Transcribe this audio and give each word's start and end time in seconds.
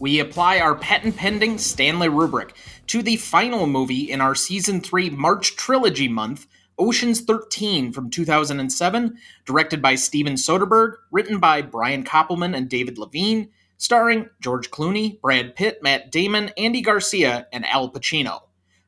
we 0.00 0.18
apply 0.18 0.58
our 0.58 0.74
patent 0.74 1.16
pending 1.16 1.58
Stanley 1.58 2.08
rubric 2.08 2.54
to 2.86 3.02
the 3.02 3.16
final 3.16 3.66
movie 3.66 4.10
in 4.10 4.20
our 4.22 4.34
season 4.34 4.80
3 4.80 5.10
March 5.10 5.54
trilogy 5.56 6.08
month, 6.08 6.46
Ocean's 6.78 7.20
13 7.20 7.92
from 7.92 8.08
2007, 8.08 9.18
directed 9.44 9.82
by 9.82 9.94
Steven 9.94 10.34
Soderbergh, 10.34 10.94
written 11.12 11.38
by 11.38 11.60
Brian 11.60 12.02
Koppelman 12.02 12.56
and 12.56 12.70
David 12.70 12.96
Levien, 12.96 13.50
starring 13.76 14.30
George 14.40 14.70
Clooney, 14.70 15.20
Brad 15.20 15.54
Pitt, 15.54 15.82
Matt 15.82 16.10
Damon, 16.10 16.50
Andy 16.56 16.80
Garcia, 16.80 17.46
and 17.52 17.66
Al 17.66 17.90
Pacino. 17.90 18.40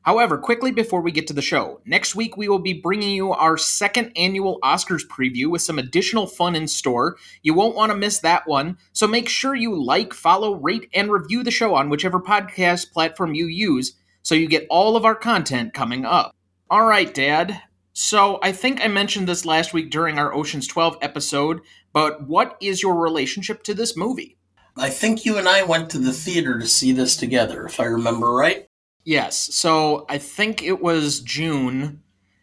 However, 0.03 0.37
quickly 0.37 0.71
before 0.71 1.01
we 1.01 1.11
get 1.11 1.27
to 1.27 1.33
the 1.33 1.41
show, 1.41 1.79
next 1.85 2.13
week 2.13 2.35
we 2.35 2.49
will 2.49 2.59
be 2.59 2.73
bringing 2.73 3.11
you 3.15 3.31
our 3.31 3.57
second 3.57 4.11
annual 4.17 4.59
Oscars 4.61 5.07
preview 5.07 5.49
with 5.49 5.61
some 5.61 5.79
additional 5.79 6.27
fun 6.27 6.55
in 6.57 6.67
store. 6.67 7.15
You 7.41 7.53
won't 7.53 7.75
want 7.75 7.91
to 7.91 7.97
miss 7.97 8.19
that 8.19 8.45
one, 8.45 8.77
so 8.91 9.07
make 9.07 9.29
sure 9.29 9.55
you 9.55 9.81
like, 9.81 10.13
follow, 10.13 10.55
rate, 10.55 10.89
and 10.93 11.09
review 11.09 11.41
the 11.41 11.51
show 11.51 11.73
on 11.75 11.89
whichever 11.89 12.19
podcast 12.19 12.91
platform 12.91 13.33
you 13.33 13.47
use 13.47 13.93
so 14.21 14.35
you 14.35 14.47
get 14.47 14.67
all 14.69 14.97
of 14.97 15.05
our 15.05 15.15
content 15.15 15.73
coming 15.73 16.05
up. 16.05 16.35
All 16.69 16.85
right, 16.85 17.13
Dad. 17.13 17.61
So 17.93 18.39
I 18.41 18.51
think 18.51 18.83
I 18.83 18.87
mentioned 18.87 19.27
this 19.27 19.45
last 19.45 19.73
week 19.73 19.89
during 19.89 20.19
our 20.19 20.33
Ocean's 20.33 20.67
12 20.67 20.97
episode, 21.01 21.61
but 21.93 22.27
what 22.27 22.57
is 22.59 22.81
your 22.81 22.95
relationship 22.95 23.63
to 23.63 23.73
this 23.73 23.95
movie? 23.95 24.37
I 24.75 24.89
think 24.89 25.23
you 25.23 25.37
and 25.37 25.47
I 25.47 25.63
went 25.63 25.91
to 25.91 25.99
the 25.99 26.11
theater 26.11 26.59
to 26.59 26.67
see 26.67 26.91
this 26.91 27.15
together, 27.15 27.65
if 27.65 27.79
I 27.79 27.85
remember 27.85 28.33
right. 28.33 28.67
Yes. 29.03 29.53
So 29.53 30.05
I 30.09 30.17
think 30.17 30.63
it 30.63 30.81
was 30.81 31.19
June, 31.19 32.01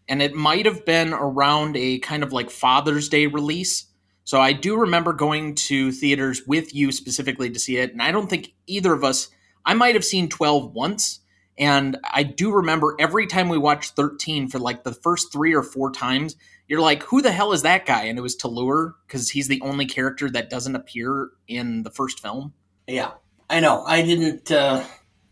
and 0.08 0.20
it 0.20 0.34
might 0.34 0.66
have 0.66 0.84
been 0.84 1.12
around 1.12 1.76
a 1.76 1.98
kind 2.00 2.22
of 2.22 2.32
like 2.32 2.50
Father's 2.50 3.08
Day 3.08 3.26
release. 3.26 3.86
So 4.24 4.40
I 4.40 4.52
do 4.52 4.76
remember 4.76 5.12
going 5.12 5.54
to 5.56 5.90
theaters 5.90 6.42
with 6.46 6.74
you 6.74 6.92
specifically 6.92 7.50
to 7.50 7.58
see 7.58 7.78
it, 7.78 7.92
and 7.92 8.02
I 8.02 8.12
don't 8.12 8.28
think 8.28 8.52
either 8.66 8.92
of 8.92 9.04
us. 9.04 9.28
I 9.64 9.74
might 9.74 9.94
have 9.94 10.04
seen 10.04 10.28
12 10.28 10.72
once, 10.72 11.20
and 11.58 11.98
I 12.04 12.22
do 12.22 12.50
remember 12.50 12.96
every 12.98 13.26
time 13.26 13.50
we 13.50 13.58
watched 13.58 13.94
13 13.94 14.48
for 14.48 14.58
like 14.58 14.84
the 14.84 14.94
first 14.94 15.30
three 15.30 15.54
or 15.54 15.62
four 15.62 15.90
times, 15.92 16.36
you're 16.66 16.80
like, 16.80 17.02
who 17.02 17.20
the 17.20 17.32
hell 17.32 17.52
is 17.52 17.62
that 17.62 17.84
guy? 17.84 18.04
And 18.04 18.18
it 18.18 18.22
was 18.22 18.36
Toulour 18.36 18.94
because 19.06 19.30
he's 19.30 19.48
the 19.48 19.60
only 19.60 19.84
character 19.84 20.30
that 20.30 20.48
doesn't 20.48 20.76
appear 20.76 21.30
in 21.48 21.82
the 21.82 21.90
first 21.90 22.20
film. 22.20 22.54
Yeah, 22.86 23.10
I 23.50 23.60
know. 23.60 23.84
I 23.84 24.02
didn't. 24.02 24.50
Uh, 24.50 24.84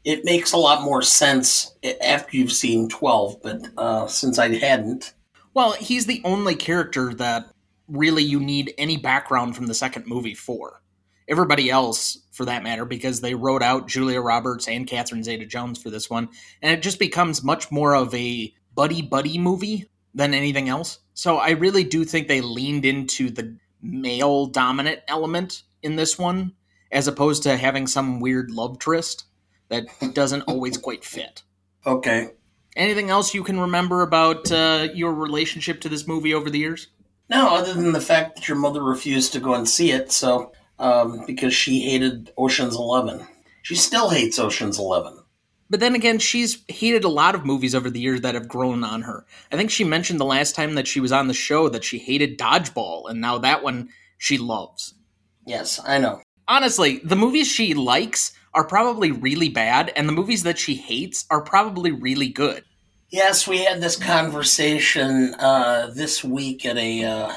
it 0.09 0.25
makes 0.25 0.53
a 0.53 0.57
lot 0.57 0.81
more 0.81 1.03
sense 1.03 1.75
after 2.03 2.35
you've 2.35 2.51
seen 2.51 2.89
12, 2.89 3.43
but 3.43 3.61
uh, 3.77 4.07
since 4.07 4.39
I 4.39 4.49
hadn't. 4.55 5.13
Well, 5.53 5.73
he's 5.73 6.07
the 6.07 6.23
only 6.25 6.55
character 6.55 7.13
that 7.17 7.51
really 7.89 8.23
you 8.23 8.41
need 8.41 8.73
any 8.79 8.97
background 8.97 9.55
from 9.55 9.67
the 9.67 9.75
second 9.75 10.07
movie 10.07 10.35
for. 10.35 10.81
Everybody 11.29 11.69
else, 11.69 12.23
for 12.33 12.47
that 12.47 12.63
matter, 12.63 12.87
because 12.87 13.21
they 13.21 13.35
wrote 13.35 13.63
out 13.63 13.87
Julia 13.87 14.23
Roberts 14.23 14.67
and 14.67 14.87
Catherine 14.87 15.23
Zeta 15.23 15.45
Jones 15.45 15.83
for 15.83 15.91
this 15.91 16.09
one, 16.09 16.31
and 16.63 16.73
it 16.73 16.83
just 16.83 16.99
becomes 16.99 17.45
much 17.45 17.71
more 17.71 17.95
of 17.95 18.15
a 18.15 18.51
buddy 18.75 19.03
buddy 19.03 19.37
movie 19.37 19.91
than 20.15 20.33
anything 20.33 20.71
else. 20.71 21.01
So 21.13 21.37
I 21.37 21.51
really 21.51 21.85
do 21.85 22.07
think 22.07 22.29
they 22.29 22.41
leaned 22.41 22.87
into 22.87 23.29
the 23.29 23.59
male 23.83 24.47
dominant 24.47 25.01
element 25.07 25.65
in 25.83 25.97
this 25.97 26.19
one, 26.19 26.55
as 26.91 27.09
opposed 27.09 27.43
to 27.43 27.59
having 27.59 27.87
some 27.87 28.21
weird 28.21 28.51
love 28.51 28.79
tryst 28.79 29.25
that 29.69 29.87
doesn't 30.15 30.43
always 30.43 30.77
quite 30.77 31.05
fit. 31.05 31.43
Okay. 31.87 32.31
Anything 32.77 33.11
else 33.11 33.35
you 33.35 33.43
can 33.43 33.59
remember 33.59 34.03
about 34.03 34.51
uh, 34.53 34.89
your 34.95 35.13
relationship 35.13 35.81
to 35.81 35.89
this 35.89 36.07
movie 36.07 36.35
over 36.35 36.51
the 36.51 36.59
years? 36.59 36.89
No, 37.29 37.55
other 37.55 37.75
than 37.75 37.93
the 37.93 38.01
fact 38.01 38.37
that 38.37 38.49
your 38.49 38.57
mother 38.57 38.83
refused 38.83 39.33
to 39.33 39.41
go 39.41 39.55
and 39.55 39.69
see 39.69 39.91
it, 39.91 40.13
so 40.13 40.53
um, 40.79 41.25
because 41.27 41.55
she 41.55 41.81
hated 41.81 42.33
Ocean's 42.39 42.77
Eleven. 42.77 43.27
She 43.63 43.75
still 43.75 44.09
hates 44.11 44.39
Ocean's 44.39 44.79
Eleven. 44.79 45.19
But 45.71 45.81
then 45.81 45.95
again, 45.95 46.19
she's 46.19 46.65
hated 46.69 47.05
a 47.05 47.11
lot 47.11 47.35
of 47.35 47.45
movies 47.45 47.75
over 47.75 47.91
the 47.91 48.01
years 48.01 48.23
that 48.23 48.35
have 48.35 48.49
grown 48.49 48.83
on 48.83 49.03
her. 49.03 49.27
I 49.53 49.57
think 49.57 49.71
she 49.71 49.85
mentioned 49.85 50.19
the 50.19 50.25
last 50.25 50.55
time 50.55 50.75
that 50.77 50.87
she 50.87 51.01
was 51.01 51.13
on 51.13 51.29
the 51.29 51.35
show 51.35 51.69
that 51.69 51.85
she 51.85 51.99
hated 51.99 52.39
Dodgeball, 52.39 53.11
and 53.11 53.21
now 53.21 53.39
that 53.39 53.63
one 53.63 53.91
she 54.17 54.39
loves. 54.39 54.95
Yes, 55.45 55.81
I 55.85 55.99
know. 55.99 56.23
Honestly, 56.47 57.01
the 57.05 57.17
movies 57.17 57.47
she 57.47 57.75
likes 57.75 58.33
are 58.59 58.65
probably 58.65 59.13
really 59.13 59.49
bad, 59.49 59.93
and 59.95 60.09
the 60.09 60.13
movies 60.13 60.43
that 60.43 60.59
she 60.59 60.75
hates 60.75 61.25
are 61.31 61.41
probably 61.41 61.93
really 61.93 62.27
good. 62.27 62.65
Yes, 63.09 63.47
we 63.47 63.65
had 63.65 63.81
this 63.81 63.95
conversation 63.95 65.37
uh, 65.39 65.93
this 65.95 66.25
week 66.25 66.67
at 66.67 66.77
a 66.77 67.05
uh, 67.05 67.33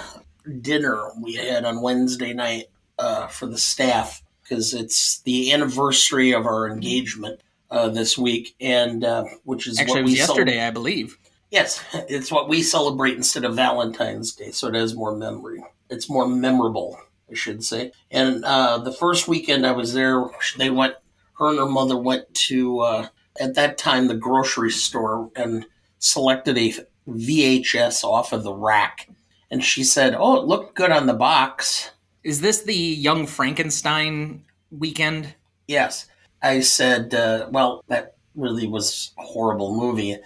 dinner 0.61 1.11
we 1.21 1.35
had 1.35 1.63
on 1.63 1.83
Wednesday 1.83 2.33
night 2.33 2.71
uh, 2.97 3.27
for 3.27 3.45
the 3.45 3.59
staff 3.59 4.23
because 4.41 4.73
it's 4.73 5.21
the 5.21 5.53
anniversary 5.53 6.31
of 6.31 6.47
our 6.47 6.67
engagement 6.67 7.39
uh, 7.69 7.87
this 7.87 8.17
week, 8.17 8.55
and 8.59 9.03
uh, 9.05 9.25
which 9.43 9.67
is 9.67 9.79
actually 9.79 10.01
what 10.01 10.05
we 10.05 10.17
yesterday, 10.17 10.55
cel- 10.55 10.67
I 10.69 10.71
believe. 10.71 11.19
Yes, 11.51 11.83
it's 11.93 12.31
what 12.31 12.49
we 12.49 12.63
celebrate 12.63 13.15
instead 13.15 13.45
of 13.45 13.55
Valentine's 13.55 14.33
Day, 14.33 14.49
so 14.49 14.69
it 14.69 14.73
has 14.73 14.95
more 14.95 15.15
memory. 15.15 15.63
It's 15.91 16.09
more 16.09 16.27
memorable, 16.27 16.99
I 17.29 17.35
should 17.35 17.63
say. 17.63 17.91
And 18.09 18.43
uh, 18.43 18.79
the 18.79 18.91
first 18.91 19.27
weekend 19.27 19.67
I 19.67 19.71
was 19.73 19.93
there, 19.93 20.25
they 20.57 20.71
went 20.71 20.95
her 21.41 21.49
and 21.49 21.59
her 21.59 21.65
mother 21.65 21.97
went 21.97 22.31
to 22.33 22.79
uh, 22.79 23.07
at 23.39 23.55
that 23.55 23.77
time 23.77 24.07
the 24.07 24.15
grocery 24.15 24.71
store 24.71 25.29
and 25.35 25.65
selected 25.97 26.57
a 26.57 26.73
VHS 27.09 28.03
off 28.03 28.31
of 28.31 28.43
the 28.43 28.53
rack, 28.53 29.09
and 29.49 29.63
she 29.63 29.83
said, 29.83 30.15
"Oh, 30.17 30.37
it 30.37 30.45
looked 30.45 30.75
good 30.75 30.91
on 30.91 31.07
the 31.07 31.13
box." 31.13 31.91
Is 32.23 32.41
this 32.41 32.61
the 32.61 32.75
Young 32.75 33.25
Frankenstein 33.25 34.43
weekend? 34.69 35.33
Yes. 35.67 36.07
I 36.43 36.59
said, 36.61 37.13
uh, 37.15 37.47
"Well, 37.51 37.83
that 37.87 38.15
really 38.35 38.67
was 38.67 39.11
a 39.17 39.23
horrible 39.23 39.75
movie." 39.75 40.17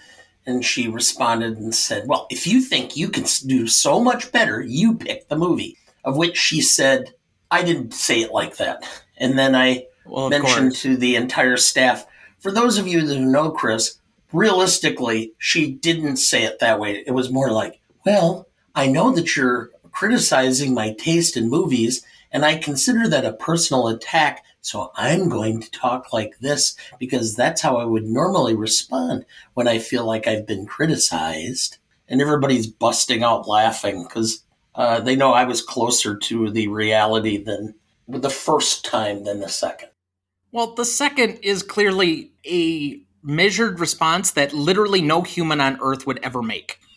And 0.45 0.63
she 0.63 0.87
responded 0.87 1.57
and 1.57 1.73
said, 1.73 2.07
Well, 2.07 2.27
if 2.29 2.45
you 2.45 2.61
think 2.61 2.95
you 2.95 3.09
can 3.09 3.25
do 3.47 3.65
so 3.65 3.99
much 3.99 4.31
better, 4.31 4.61
you 4.61 4.93
pick 4.95 5.27
the 5.27 5.35
movie. 5.35 5.75
Of 6.03 6.17
which 6.17 6.37
she 6.37 6.61
said, 6.61 7.15
I 7.49 7.63
didn't 7.63 7.95
say 7.95 8.21
it 8.21 8.31
like 8.31 8.57
that. 8.57 8.83
And 9.17 9.39
then 9.39 9.55
I 9.55 9.87
well, 10.05 10.29
mentioned 10.29 10.71
course. 10.71 10.81
to 10.81 10.97
the 10.97 11.15
entire 11.15 11.57
staff. 11.57 12.05
For 12.39 12.51
those 12.51 12.77
of 12.77 12.87
you 12.87 13.01
that 13.01 13.19
know 13.19 13.51
Chris, 13.51 13.97
realistically, 14.31 15.33
she 15.37 15.71
didn't 15.71 16.17
say 16.17 16.43
it 16.43 16.59
that 16.59 16.79
way. 16.79 17.03
It 17.05 17.11
was 17.11 17.31
more 17.31 17.51
like, 17.51 17.79
well, 18.05 18.47
I 18.75 18.87
know 18.87 19.11
that 19.11 19.35
you're 19.35 19.71
criticizing 19.91 20.73
my 20.73 20.93
taste 20.93 21.37
in 21.37 21.49
movies, 21.49 22.05
and 22.31 22.45
I 22.45 22.57
consider 22.57 23.07
that 23.07 23.25
a 23.25 23.33
personal 23.33 23.87
attack. 23.87 24.43
So 24.61 24.91
I'm 24.95 25.29
going 25.29 25.61
to 25.61 25.71
talk 25.71 26.11
like 26.11 26.39
this 26.39 26.75
because 26.99 27.35
that's 27.35 27.61
how 27.61 27.77
I 27.77 27.85
would 27.85 28.05
normally 28.05 28.55
respond 28.55 29.25
when 29.53 29.67
I 29.67 29.79
feel 29.79 30.05
like 30.05 30.27
I've 30.27 30.45
been 30.45 30.65
criticized. 30.65 31.77
And 32.07 32.21
everybody's 32.21 32.67
busting 32.67 33.23
out 33.23 33.47
laughing 33.47 34.03
because 34.03 34.43
uh, 34.75 34.99
they 34.99 35.15
know 35.15 35.33
I 35.33 35.45
was 35.45 35.61
closer 35.61 36.15
to 36.15 36.51
the 36.51 36.67
reality 36.67 37.37
than 37.37 37.75
the 38.07 38.29
first 38.29 38.83
time 38.85 39.23
than 39.23 39.39
the 39.39 39.49
second. 39.49 39.89
Well, 40.55 40.73
the 40.73 40.85
second 40.85 41.39
is 41.41 41.63
clearly 41.63 42.31
a 42.47 43.01
measured 43.21 43.81
response 43.81 44.31
that 44.31 44.53
literally 44.53 45.01
no 45.01 45.21
human 45.21 45.59
on 45.59 45.77
earth 45.81 46.07
would 46.07 46.17
ever 46.23 46.41
make. 46.41 46.79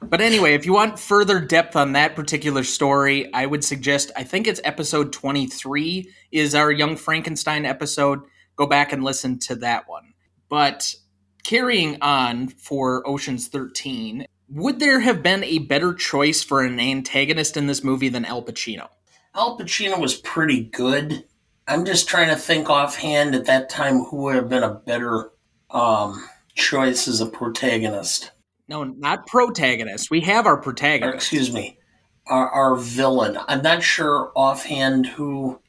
but 0.00 0.20
anyway, 0.20 0.54
if 0.54 0.64
you 0.64 0.72
want 0.72 1.00
further 1.00 1.40
depth 1.40 1.74
on 1.74 1.90
that 1.94 2.14
particular 2.14 2.62
story, 2.62 3.34
I 3.34 3.46
would 3.46 3.64
suggest 3.64 4.12
I 4.16 4.22
think 4.22 4.46
it's 4.46 4.60
episode 4.62 5.12
23 5.12 6.08
is 6.30 6.54
our 6.54 6.70
Young 6.70 6.94
Frankenstein 6.94 7.64
episode. 7.64 8.20
Go 8.54 8.68
back 8.68 8.92
and 8.92 9.02
listen 9.02 9.40
to 9.40 9.56
that 9.56 9.88
one. 9.88 10.12
But 10.48 10.94
carrying 11.42 12.00
on 12.00 12.46
for 12.46 13.02
Ocean's 13.08 13.48
13, 13.48 14.24
would 14.50 14.78
there 14.78 15.00
have 15.00 15.20
been 15.20 15.42
a 15.42 15.58
better 15.58 15.94
choice 15.94 16.44
for 16.44 16.62
an 16.62 16.78
antagonist 16.78 17.56
in 17.56 17.66
this 17.66 17.82
movie 17.82 18.08
than 18.08 18.24
Al 18.24 18.44
Pacino? 18.44 18.86
Al 19.34 19.58
Pacino 19.58 19.98
was 19.98 20.16
pretty 20.16 20.64
good. 20.64 21.24
I'm 21.66 21.84
just 21.84 22.08
trying 22.08 22.28
to 22.28 22.36
think 22.36 22.68
offhand 22.68 23.34
at 23.34 23.46
that 23.46 23.70
time 23.70 24.04
who 24.04 24.22
would 24.24 24.34
have 24.34 24.48
been 24.48 24.62
a 24.62 24.74
better 24.74 25.30
um, 25.70 26.28
choice 26.54 27.08
as 27.08 27.20
a 27.20 27.26
protagonist. 27.26 28.30
No, 28.68 28.84
not 28.84 29.26
protagonist. 29.26 30.10
We 30.10 30.20
have 30.20 30.46
our 30.46 30.56
protagonist. 30.56 31.14
Or, 31.14 31.16
excuse 31.16 31.52
me, 31.52 31.78
our, 32.26 32.48
our 32.50 32.76
villain. 32.76 33.38
I'm 33.48 33.62
not 33.62 33.82
sure 33.82 34.32
offhand 34.36 35.06
who. 35.06 35.60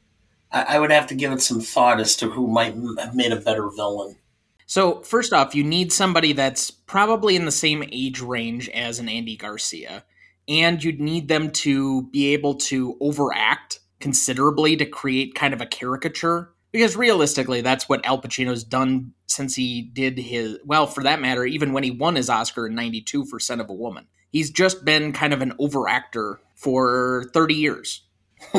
I, 0.52 0.76
I 0.76 0.80
would 0.80 0.92
have 0.92 1.08
to 1.08 1.16
give 1.16 1.32
it 1.32 1.42
some 1.42 1.62
thought 1.62 2.00
as 2.00 2.16
to 2.18 2.30
who 2.30 2.48
might 2.48 2.76
have 3.00 3.16
made 3.16 3.32
a 3.32 3.38
better 3.38 3.70
villain. 3.70 4.18
So, 4.66 5.02
first 5.02 5.34
off, 5.34 5.56
you 5.56 5.64
need 5.64 5.92
somebody 5.92 6.34
that's 6.34 6.72
probably 6.72 7.36
in 7.36 7.46
the 7.46 7.52
same 7.52 7.84
age 7.92 8.22
range 8.22 8.70
as 8.70 9.00
an 9.00 9.10
Andy 9.10 9.36
Garcia, 9.36 10.04
and 10.48 10.84
you'd 10.84 11.00
need 11.00 11.28
them 11.28 11.52
to 11.52 12.04
be 12.04 12.34
able 12.34 12.56
to 12.56 12.98
overact 13.00 13.80
considerably 14.00 14.76
to 14.76 14.86
create 14.86 15.36
kind 15.36 15.54
of 15.54 15.62
a 15.62 15.66
caricature. 15.66 16.54
Because 16.72 16.96
realistically, 16.96 17.62
that's 17.62 17.88
what 17.88 18.06
Al 18.06 18.20
Pacino's 18.20 18.64
done 18.64 19.14
since 19.28 19.56
he 19.56 19.82
did 19.82 20.18
his, 20.18 20.58
well, 20.66 20.88
for 20.88 21.04
that 21.04 21.22
matter, 21.22 21.46
even 21.46 21.72
when 21.72 21.84
he 21.84 21.92
won 21.92 22.16
his 22.16 22.30
Oscar 22.30 22.68
in 22.68 22.76
92 22.76 23.26
for 23.26 23.40
Scent 23.40 23.62
of 23.62 23.70
a 23.70 23.74
Woman. 23.74 24.08
He's 24.32 24.50
just 24.50 24.84
been 24.84 25.14
kind 25.14 25.34
of 25.34 25.42
an 25.44 25.54
overactor 25.60 26.38
for 26.56 27.30
30 27.34 27.54
years. 27.54 28.04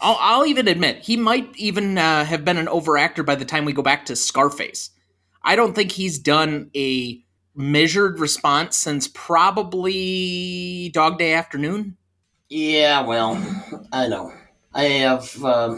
I'll, 0.00 0.16
I'll, 0.20 0.46
even 0.46 0.68
admit 0.68 0.98
he 0.98 1.16
might 1.16 1.54
even 1.56 1.98
uh, 1.98 2.24
have 2.24 2.44
been 2.44 2.56
an 2.56 2.66
overactor 2.66 3.24
by 3.24 3.34
the 3.34 3.44
time 3.44 3.64
we 3.64 3.72
go 3.72 3.82
back 3.82 4.06
to 4.06 4.16
Scarface. 4.16 4.90
I 5.42 5.56
don't 5.56 5.74
think 5.74 5.92
he's 5.92 6.18
done 6.18 6.70
a 6.74 7.24
measured 7.58 8.20
response 8.20 8.76
since 8.76 9.08
probably 9.08 10.90
Dog 10.94 11.18
Day 11.18 11.34
Afternoon. 11.34 11.96
Yeah, 12.48 13.02
well, 13.02 13.36
I 13.92 14.06
know. 14.06 14.32
I 14.72 14.84
have 14.84 15.44
uh, 15.44 15.76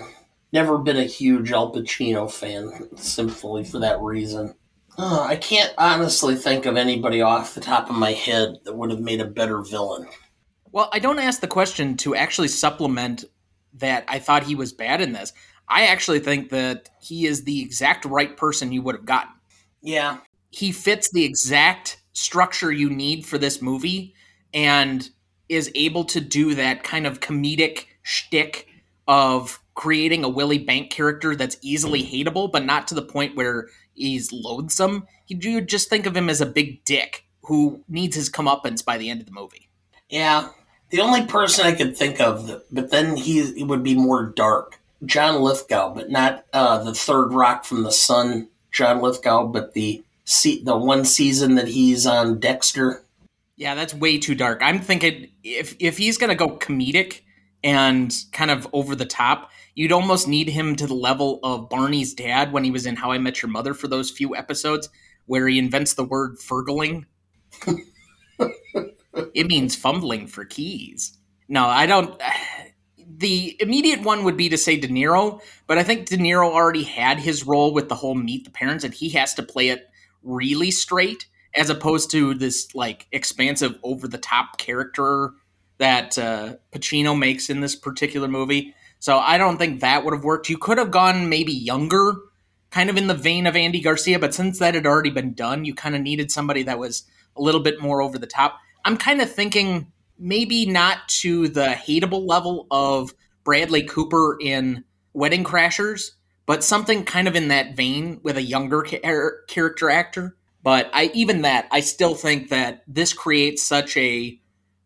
never 0.53 0.79
been 0.79 0.99
a 0.99 1.05
huge 1.05 1.50
Al 1.50 1.73
Pacino 1.73 2.31
fan, 2.31 2.97
simply 2.97 3.65
for 3.65 3.79
that 3.81 4.00
reason. 4.00 4.55
Uh, 4.99 5.23
I 5.23 5.37
can't 5.37 5.73
honestly 5.79 6.37
think 6.37 6.67
of 6.67 6.77
anybody 6.77 7.23
off 7.23 7.55
the 7.55 7.61
top 7.61 7.88
of 7.88 7.97
my 7.97 8.12
head 8.12 8.59
that 8.65 8.77
would 8.77 8.91
have 8.91 9.00
made 9.00 9.21
a 9.21 9.25
better 9.25 9.62
villain. 9.62 10.06
Well, 10.73 10.91
I 10.93 10.99
don't 10.99 11.19
ask 11.19 11.41
the 11.41 11.49
question 11.49 11.97
to 11.99 12.15
actually 12.15 12.49
supplement 12.49 13.25
that 13.75 14.05
I 14.06 14.19
thought 14.19 14.43
he 14.43 14.55
was 14.55 14.73
bad 14.73 15.00
in 15.00 15.12
this. 15.12 15.32
I 15.69 15.87
actually 15.87 16.21
think 16.21 16.50
that 16.50 16.91
he 17.00 17.27
is 17.27 17.44
the 17.44 17.62
exact 17.62 18.05
right 18.05 18.37
person 18.37 18.73
you 18.73 18.82
would 18.82 18.97
have 18.97 19.06
gotten. 19.06 19.32
Yeah. 19.82 20.19
He 20.50 20.73
fits 20.73 21.11
the 21.11 21.25
exact 21.25 22.00
structure 22.12 22.73
you 22.73 22.91
need 22.91 23.25
for 23.25 23.38
this 23.38 23.62
movie 23.62 24.14
and 24.52 25.08
is 25.49 25.70
able 25.75 26.05
to 26.05 26.20
do 26.20 26.55
that 26.55 26.85
kind 26.85 27.06
of 27.06 27.20
comedic 27.20 27.87
shtick 28.02 28.69
of 29.08 29.61
creating 29.75 30.25
a 30.25 30.29
Willy 30.29 30.58
Bank 30.58 30.91
character 30.91 31.35
that's 31.35 31.56
easily 31.62 32.02
hateable, 32.02 32.50
but 32.50 32.64
not 32.64 32.87
to 32.88 32.94
the 32.94 33.02
point 33.02 33.37
where 33.37 33.69
he's 33.94 34.32
loathsome. 34.32 35.06
You 35.26 35.61
just 35.61 35.88
think 35.88 36.06
of 36.06 36.17
him 36.17 36.29
as 36.29 36.41
a 36.41 36.47
big 36.47 36.85
dick 36.85 37.25
who 37.43 37.82
needs 37.88 38.14
his 38.14 38.31
comeuppance 38.31 38.85
by 38.85 38.99
the 38.99 39.11
end 39.11 39.20
of 39.20 39.26
the 39.26 39.32
movie. 39.32 39.69
Yeah, 40.08 40.50
the 40.91 41.00
only 41.00 41.25
person 41.25 41.67
I 41.67 41.73
could 41.73 41.96
think 41.96 42.20
of, 42.20 42.62
but 42.70 42.91
then 42.91 43.17
he, 43.17 43.62
would 43.62 43.82
be 43.82 43.94
more 43.94 44.26
dark. 44.26 44.81
John 45.05 45.41
Lithgow, 45.41 45.94
but 45.94 46.11
not 46.11 46.44
uh, 46.53 46.82
the 46.85 46.94
third 46.94 47.32
Rock 47.32 47.64
from 47.64 47.85
the 47.85 47.93
Sun, 47.93 48.49
John 48.70 49.00
Lithgow, 49.00 49.46
but 49.46 49.73
the 49.73 50.05
se- 50.31 50.62
the 50.65 50.77
one 50.77 51.05
season 51.05 51.56
that 51.56 51.69
he's 51.69 52.06
on 52.06 52.38
Dexter. 52.38 53.05
Yeah, 53.56 53.75
that's 53.75 53.93
way 53.93 54.19
too 54.19 54.35
dark. 54.35 54.61
I'm 54.62 54.81
thinking 54.81 55.29
if 55.43 55.77
if 55.79 55.99
he's 55.99 56.17
gonna 56.17 56.35
go 56.35 56.56
comedic 56.56 57.21
and 57.62 58.15
kind 58.32 58.50
of 58.50 58.67
over 58.73 58.94
the 58.94 59.05
top, 59.05 59.50
you'd 59.75 59.93
almost 59.93 60.27
need 60.27 60.49
him 60.49 60.77
to 60.77 60.87
the 60.87 60.94
level 60.94 61.41
of 61.43 61.69
Barney's 61.69 62.15
dad 62.15 62.53
when 62.53 62.65
he 62.65 62.71
was 62.71 62.87
in 62.87 62.97
How 62.97 63.11
I 63.11 63.19
Met 63.19 63.43
Your 63.43 63.50
Mother 63.50 63.75
for 63.75 63.88
those 63.88 64.11
few 64.11 64.35
episodes 64.35 64.88
where 65.27 65.47
he 65.47 65.59
invents 65.59 65.94
the 65.94 66.05
word 66.05 66.38
fergling. 66.38 67.05
it 68.38 69.47
means 69.47 69.77
fumbling 69.77 70.27
for 70.27 70.44
keys. 70.44 71.19
No, 71.49 71.67
I 71.67 71.87
don't. 71.87 72.21
The 73.12 73.55
immediate 73.61 74.00
one 74.00 74.25
would 74.25 74.38
be 74.38 74.49
to 74.49 74.56
say 74.56 74.79
De 74.79 74.88
Niro, 74.88 75.43
but 75.67 75.77
I 75.77 75.82
think 75.82 76.09
De 76.09 76.17
Niro 76.17 76.47
already 76.47 76.85
had 76.85 77.19
his 77.19 77.44
role 77.44 77.75
with 77.75 77.91
the 77.91 77.94
whole 77.94 78.15
meet 78.15 78.44
the 78.44 78.50
parents, 78.50 78.82
and 78.82 78.94
he 78.94 79.11
has 79.11 79.35
to 79.35 79.43
play 79.43 79.69
it 79.69 79.89
really 80.22 80.70
straight 80.70 81.26
as 81.55 81.70
opposed 81.70 82.11
to 82.12 82.34
this 82.34 82.75
like 82.75 83.06
expansive 83.12 83.78
over 83.82 84.06
the 84.06 84.19
top 84.19 84.58
character 84.58 85.32
that 85.78 86.19
uh, 86.19 86.55
Pacino 86.72 87.19
makes 87.19 87.50
in 87.50 87.61
this 87.61 87.75
particular 87.75 88.28
movie. 88.28 88.75
So 88.99 89.19
I 89.19 89.38
don't 89.38 89.56
think 89.56 89.81
that 89.81 90.05
would 90.05 90.14
have 90.14 90.25
worked. 90.25 90.50
You 90.50 90.58
could 90.58 90.78
have 90.78 90.90
gone 90.90 91.28
maybe 91.28 91.52
younger, 91.52 92.14
kind 92.70 92.90
of 92.90 92.96
in 92.96 93.06
the 93.06 93.14
vein 93.14 93.46
of 93.46 93.56
Andy 93.56 93.81
Garcia, 93.81 94.19
but 94.19 94.34
since 94.34 94.58
that 94.58 94.75
had 94.75 94.87
already 94.87 95.11
been 95.11 95.32
done, 95.32 95.64
you 95.64 95.75
kind 95.75 95.96
of 95.96 96.02
needed 96.02 96.31
somebody 96.31 96.62
that 96.64 96.78
was 96.78 97.05
a 97.37 97.43
little 97.43 97.62
bit 97.62 97.81
more 97.81 98.02
over 98.02 98.19
the 98.19 98.26
top. 98.26 98.58
I'm 98.84 98.96
kind 98.96 99.22
of 99.22 99.32
thinking 99.32 99.90
maybe 100.19 100.67
not 100.67 101.08
to 101.08 101.49
the 101.49 101.69
hateable 101.69 102.28
level 102.28 102.67
of 102.70 103.14
Bradley 103.43 103.82
Cooper 103.82 104.37
in 104.40 104.84
Wedding 105.14 105.44
Crashers, 105.44 106.11
but 106.50 106.64
something 106.64 107.05
kind 107.05 107.29
of 107.29 107.37
in 107.37 107.47
that 107.47 107.76
vein 107.76 108.19
with 108.25 108.37
a 108.37 108.43
younger 108.43 108.82
ca- 108.82 108.99
er, 109.05 109.44
character 109.47 109.88
actor. 109.88 110.37
But 110.64 110.91
I 110.93 111.12
even 111.14 111.43
that 111.43 111.69
I 111.70 111.79
still 111.79 112.17
think 112.17 112.49
that 112.49 112.82
this 112.88 113.12
creates 113.12 113.62
such 113.62 113.97
a 113.97 114.37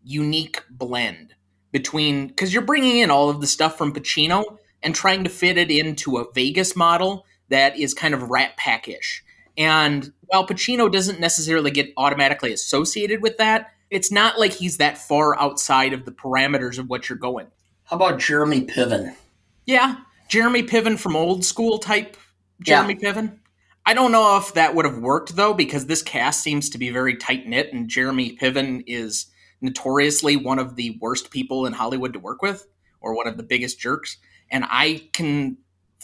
unique 0.03 0.63
blend 0.69 1.35
between 1.73 2.27
because 2.27 2.53
you're 2.53 2.61
bringing 2.61 2.99
in 2.99 3.11
all 3.11 3.31
of 3.31 3.41
the 3.41 3.47
stuff 3.47 3.79
from 3.79 3.95
Pacino 3.95 4.59
and 4.83 4.95
trying 4.95 5.25
to 5.25 5.31
fit 5.31 5.57
it 5.57 5.71
into 5.71 6.19
a 6.19 6.31
Vegas 6.35 6.77
model 6.77 7.25
that 7.49 7.79
is 7.79 7.95
kind 7.95 8.13
of 8.13 8.29
Rat 8.29 8.59
Packish. 8.59 9.25
And 9.57 10.13
while 10.27 10.47
Pacino 10.47 10.93
doesn't 10.93 11.19
necessarily 11.19 11.71
get 11.71 11.95
automatically 11.97 12.53
associated 12.53 13.23
with 13.23 13.39
that, 13.39 13.71
it's 13.89 14.13
not 14.13 14.39
like 14.39 14.53
he's 14.53 14.77
that 14.77 14.99
far 14.99 15.41
outside 15.41 15.95
of 15.95 16.05
the 16.05 16.13
parameters 16.13 16.79
of 16.79 16.91
what 16.91 17.09
you're 17.09 17.17
going. 17.17 17.47
How 17.85 17.97
about 17.97 18.19
Jeremy 18.19 18.67
Piven? 18.67 19.17
Yeah, 19.65 19.97
Jeremy 20.29 20.63
Piven 20.63 20.99
from 20.99 21.17
old 21.17 21.45
school 21.45 21.79
type 21.79 22.17
Jeremy 22.61 22.97
yeah. 23.01 23.13
Piven. 23.13 23.39
I 23.87 23.93
don't 23.93 24.13
know 24.13 24.39
if 24.39 24.55
that 24.55 24.75
would 24.75 24.87
have 24.87 24.99
worked 24.99 25.37
though, 25.37 25.55
because 25.55 25.87
this 25.87 26.03
cast 26.03 26.43
seems 26.43 26.71
to 26.71 26.79
be 26.79 26.91
very 26.91 27.17
tight 27.17 27.47
knit, 27.47 27.73
and 27.73 27.89
Jeremy 27.89 28.37
Piven 28.37 28.83
is 28.87 29.27
notoriously 29.61 30.37
one 30.37 30.59
of 30.59 30.77
the 30.77 30.99
worst 31.01 31.31
people 31.31 31.67
in 31.67 31.73
Hollywood 31.73 32.13
to 32.15 32.19
work 32.19 32.43
with, 32.43 32.67
or 33.01 33.15
one 33.15 33.27
of 33.27 33.37
the 33.37 33.43
biggest 33.43 33.79
jerks. 33.79 34.17
And 34.51 34.65
I 34.69 35.09
can 35.13 35.59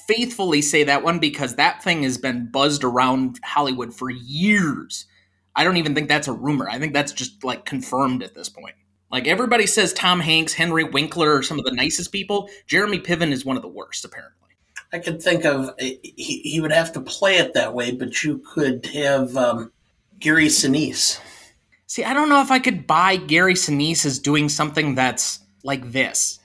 faithfully 0.06 0.62
say 0.62 0.84
that 0.84 1.02
one 1.02 1.18
because 1.18 1.56
that 1.56 1.82
thing 1.82 2.02
has 2.02 2.18
been 2.18 2.50
buzzed 2.50 2.84
around 2.84 3.38
Hollywood 3.44 3.94
for 3.94 4.10
years. 4.10 5.06
I 5.54 5.64
don't 5.64 5.76
even 5.76 5.94
think 5.94 6.08
that's 6.08 6.28
a 6.28 6.32
rumor. 6.32 6.68
I 6.68 6.78
think 6.78 6.92
that's 6.92 7.12
just 7.12 7.44
like 7.44 7.64
confirmed 7.64 8.22
at 8.22 8.34
this 8.34 8.48
point. 8.48 8.74
Like 9.10 9.26
everybody 9.26 9.66
says 9.66 9.92
Tom 9.92 10.20
Hanks, 10.20 10.52
Henry 10.52 10.84
Winkler 10.84 11.36
are 11.36 11.42
some 11.42 11.58
of 11.58 11.64
the 11.64 11.72
nicest 11.72 12.12
people. 12.12 12.48
Jeremy 12.66 13.00
Piven 13.00 13.32
is 13.32 13.44
one 13.44 13.56
of 13.56 13.62
the 13.62 13.68
worst, 13.68 14.04
apparently. 14.04 14.36
I 14.92 14.98
could 14.98 15.22
think 15.22 15.44
of 15.44 15.70
he, 15.78 15.98
he 16.16 16.60
would 16.60 16.72
have 16.72 16.92
to 16.92 17.00
play 17.00 17.38
it 17.38 17.54
that 17.54 17.74
way, 17.74 17.92
but 17.92 18.22
you 18.22 18.38
could 18.38 18.86
have 18.86 19.36
um, 19.36 19.72
Gary 20.18 20.46
Sinise. 20.46 21.20
See, 21.86 22.04
I 22.04 22.14
don't 22.14 22.28
know 22.28 22.40
if 22.40 22.50
I 22.50 22.60
could 22.60 22.86
buy 22.86 23.16
Gary 23.16 23.54
Sinise 23.54 24.06
as 24.06 24.18
doing 24.18 24.48
something 24.48 24.94
that's 24.94 25.40
like 25.64 25.90
this. 25.90 26.38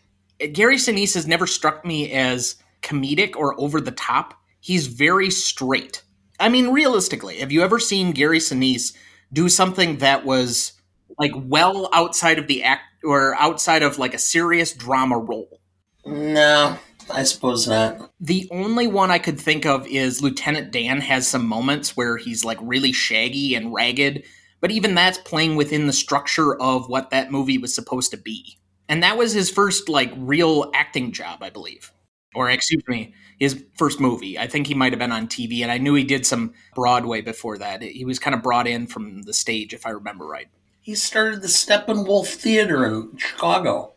Gary 0.54 0.78
Sinise 0.78 1.13
has 1.13 1.28
never 1.28 1.48
struck 1.48 1.86
me 1.86 2.12
as 2.12 2.56
comedic 2.82 3.36
or 3.36 3.60
over 3.60 3.80
the 3.80 3.92
top. 3.92 4.34
He's 4.60 4.88
very 4.88 5.30
straight. 5.30 6.04
I 6.39 6.50
mean, 6.50 6.70
realistically, 6.70 7.38
have 7.39 7.51
you 7.51 7.62
ever 7.62 7.80
seen 7.80 8.12
Gary 8.12 8.39
Sinise 8.39 8.96
do 9.32 9.50
something 9.50 9.98
that 9.98 10.25
was 10.25 10.74
like 11.18 11.32
well 11.36 11.90
outside 11.94 12.40
of 12.40 12.48
the 12.48 12.64
act 12.64 12.84
or 13.04 13.36
outside 13.36 13.84
of 13.84 13.98
like 13.98 14.14
a 14.14 14.20
serious 14.20 14.74
drama 14.74 15.18
role? 15.18 15.62
No, 16.06 16.78
I 17.12 17.24
suppose 17.24 17.68
not. 17.68 18.12
The 18.20 18.48
only 18.52 18.88
one 18.88 19.12
I 19.12 19.20
could 19.20 19.40
think 19.40 19.66
of 19.66 19.88
is 19.88 20.22
Lieutenant 20.22 20.72
Dan 20.72 21.02
has 21.02 21.28
some 21.28 21.48
moments 21.48 21.98
where 21.98 22.18
he's 22.18 22.46
like 22.46 22.60
really 22.62 22.92
shaggy 22.92 23.56
and 23.56 23.74
ragged, 23.74 24.24
but 24.62 24.72
even 24.72 24.96
that's 24.96 25.18
playing 25.20 25.56
within 25.56 25.88
the 25.88 25.94
structure 25.94 26.60
of 26.62 26.90
what 26.90 27.10
that 27.10 27.32
movie 27.32 27.58
was 27.58 27.74
supposed 27.74 28.12
to 28.12 28.18
be. 28.18 28.58
And 28.88 29.02
that 29.02 29.18
was 29.18 29.34
his 29.34 29.50
first 29.50 29.90
like 29.90 30.14
real 30.16 30.70
acting 30.74 31.12
job, 31.12 31.42
I 31.42 31.50
believe 31.50 31.92
or 32.36 32.50
excuse 32.50 32.84
me, 32.88 33.14
his 33.40 33.64
first 33.78 34.00
movie. 34.00 34.38
I 34.38 34.46
think 34.46 34.68
he 34.68 34.74
might 34.74 34.92
have 34.92 35.00
been 35.00 35.12
on 35.12 35.28
TV, 35.28 35.62
and 35.62 35.72
I 35.72 35.78
knew 35.78 35.96
he 35.96 36.04
did 36.04 36.26
some 36.26 36.54
Broadway 36.76 37.22
before 37.22 37.58
that. 37.58 37.82
He 37.82 38.06
was 38.06 38.20
kind 38.20 38.36
of 38.36 38.44
brought 38.44 38.68
in 38.68 38.86
from 38.86 39.24
the 39.24 39.34
stage, 39.34 39.74
if 39.74 39.88
I 39.88 39.92
remember 39.92 40.28
right. 40.28 40.48
He 40.86 40.94
started 40.94 41.42
the 41.42 41.48
Steppenwolf 41.48 42.27
Theater 42.27 42.86
in 42.86 43.18
Chicago. 43.18 43.94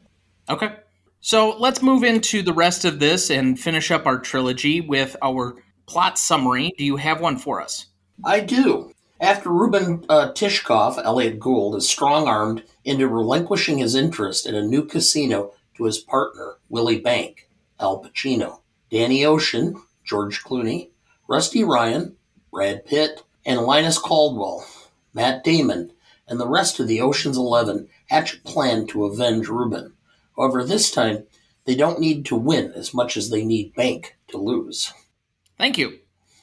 Okay. 0.49 0.76
So 1.21 1.54
let's 1.59 1.83
move 1.83 2.02
into 2.02 2.40
the 2.40 2.54
rest 2.54 2.87
of 2.87 2.99
this 2.99 3.28
and 3.28 3.61
finish 3.61 3.90
up 3.90 4.07
our 4.07 4.18
trilogy 4.18 4.80
with 4.80 5.14
our 5.21 5.57
plot 5.85 6.18
summary. 6.18 6.73
Do 6.78 6.87
you 6.87 6.97
have 6.97 7.21
one 7.21 7.37
for 7.37 7.61
us? 7.61 7.88
I 8.25 8.40
do. 8.40 8.95
After 9.21 9.50
Reuben 9.50 10.07
uh, 10.09 10.33
Tishkoff, 10.33 10.99
Elliot 11.04 11.38
Gould, 11.38 11.76
is 11.76 11.87
strong 11.87 12.26
armed 12.26 12.62
into 12.87 13.07
relinquishing 13.07 13.76
his 13.76 13.95
interest 13.95 14.47
in 14.47 14.54
a 14.54 14.62
new 14.62 14.83
casino 14.83 15.52
to 15.76 15.85
his 15.85 15.99
partner, 15.99 16.57
Willy 16.71 17.00
Bank, 17.00 17.50
Al 17.78 18.02
Pacino, 18.02 18.61
Danny 18.90 19.26
Ocean, 19.26 19.78
George 20.04 20.42
Clooney, 20.42 20.88
Rusty 21.28 21.64
Ryan, 21.64 22.16
Brad 22.50 22.87
Pitt, 22.87 23.25
and 23.45 23.61
Linus 23.61 23.99
Caldwell, 23.99 24.66
Matt 25.12 25.45
Damon, 25.45 25.92
and 26.28 26.38
the 26.38 26.49
rest 26.49 26.78
of 26.80 26.88
the 26.88 27.00
Ocean's 27.00 27.37
Eleven 27.37 27.88
hatch 28.08 28.35
a 28.35 28.40
plan 28.40 28.87
to 28.88 29.04
avenge 29.04 29.49
Reuben. 29.49 29.94
However, 30.37 30.64
this 30.64 30.90
time 30.90 31.25
They 31.68 31.75
don't 31.75 32.00
need 32.00 32.25
to 32.25 32.35
win 32.35 32.73
as 32.75 32.94
much 32.94 33.18
as 33.18 33.28
they 33.28 33.44
need 33.44 33.75
bank 33.75 34.16
to 34.28 34.38
lose. 34.38 34.90
Thank 35.58 35.76
you. 35.76 35.99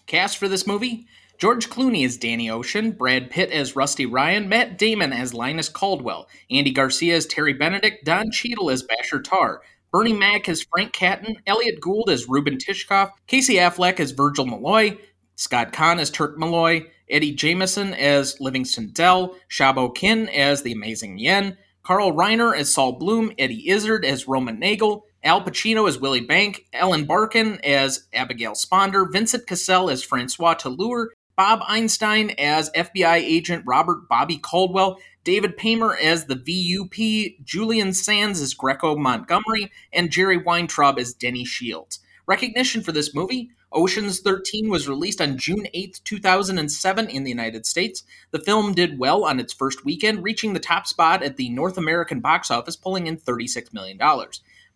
Cast 0.05 0.37
for 0.37 0.47
this 0.47 0.67
movie 0.67 1.07
George 1.39 1.67
Clooney 1.67 2.05
as 2.05 2.15
Danny 2.15 2.47
Ocean, 2.47 2.91
Brad 2.91 3.31
Pitt 3.31 3.49
as 3.49 3.75
Rusty 3.75 4.05
Ryan, 4.05 4.47
Matt 4.47 4.77
Damon 4.77 5.11
as 5.11 5.33
Linus 5.33 5.67
Caldwell, 5.67 6.27
Andy 6.51 6.69
Garcia 6.69 7.15
as 7.15 7.25
Terry 7.25 7.53
Benedict, 7.53 8.05
Don 8.05 8.29
Cheadle 8.29 8.69
as 8.69 8.83
Basher 8.83 9.19
Tarr, 9.19 9.63
Bernie 9.91 10.13
Mac 10.13 10.47
as 10.47 10.61
Frank 10.61 10.93
Catton, 10.93 11.37
Elliot 11.47 11.81
Gould 11.81 12.11
as 12.11 12.29
Reuben 12.29 12.59
Tishkoff, 12.59 13.09
Casey 13.25 13.55
Affleck 13.55 13.99
as 13.99 14.11
Virgil 14.11 14.45
Malloy, 14.45 14.95
Scott 15.37 15.73
Caan 15.73 15.97
as 15.97 16.11
Turk 16.11 16.37
Malloy, 16.37 16.85
Eddie 17.09 17.35
Jemison 17.35 17.97
as 17.97 18.39
Livingston 18.39 18.91
Dell, 18.91 19.35
Shaobo 19.49 19.95
Qin 19.95 20.27
as 20.33 20.63
The 20.63 20.71
Amazing 20.71 21.19
Yen, 21.19 21.57
Carl 21.83 22.13
Reiner 22.13 22.57
as 22.57 22.73
Saul 22.73 22.93
Bloom, 22.93 23.31
Eddie 23.37 23.69
Izzard 23.69 24.05
as 24.05 24.27
Roman 24.27 24.59
Nagel, 24.59 25.05
Al 25.23 25.43
Pacino 25.43 25.87
as 25.87 25.99
Willy 25.99 26.21
Bank, 26.21 26.65
Ellen 26.73 27.05
Barkin 27.05 27.59
as 27.63 28.07
Abigail 28.13 28.53
Sponder, 28.53 29.11
Vincent 29.11 29.45
Cassel 29.47 29.89
as 29.89 30.03
Francois 30.03 30.55
Toulour, 30.55 31.11
Bob 31.35 31.61
Einstein 31.67 32.31
as 32.37 32.71
FBI 32.71 33.17
agent 33.17 33.63
Robert 33.67 34.07
Bobby 34.07 34.37
Caldwell, 34.37 34.99
David 35.23 35.57
Paymer 35.57 35.95
as 36.01 36.25
the 36.25 36.35
VUP, 36.35 37.43
Julian 37.43 37.93
Sands 37.93 38.39
as 38.39 38.53
Greco 38.53 38.95
Montgomery, 38.95 39.71
and 39.91 40.11
Jerry 40.11 40.37
Weintraub 40.37 40.97
as 40.97 41.13
Denny 41.13 41.43
Shields. 41.43 41.99
Recognition 42.27 42.81
for 42.81 42.91
this 42.91 43.13
movie 43.13 43.49
Ocean's 43.75 44.21
13 44.21 44.69
was 44.69 44.87
released 44.87 45.19
on 45.19 45.37
June 45.37 45.67
8, 45.73 45.99
2007, 46.05 47.09
in 47.09 47.23
the 47.23 47.29
United 47.29 47.65
States. 47.65 48.03
The 48.31 48.39
film 48.39 48.73
did 48.73 48.97
well 48.97 49.25
on 49.25 49.39
its 49.39 49.51
first 49.51 49.83
weekend, 49.83 50.23
reaching 50.23 50.53
the 50.53 50.59
top 50.59 50.87
spot 50.87 51.21
at 51.21 51.35
the 51.35 51.49
North 51.49 51.77
American 51.77 52.21
box 52.21 52.49
office, 52.49 52.77
pulling 52.77 53.07
in 53.07 53.17
$36 53.17 53.73
million. 53.73 53.99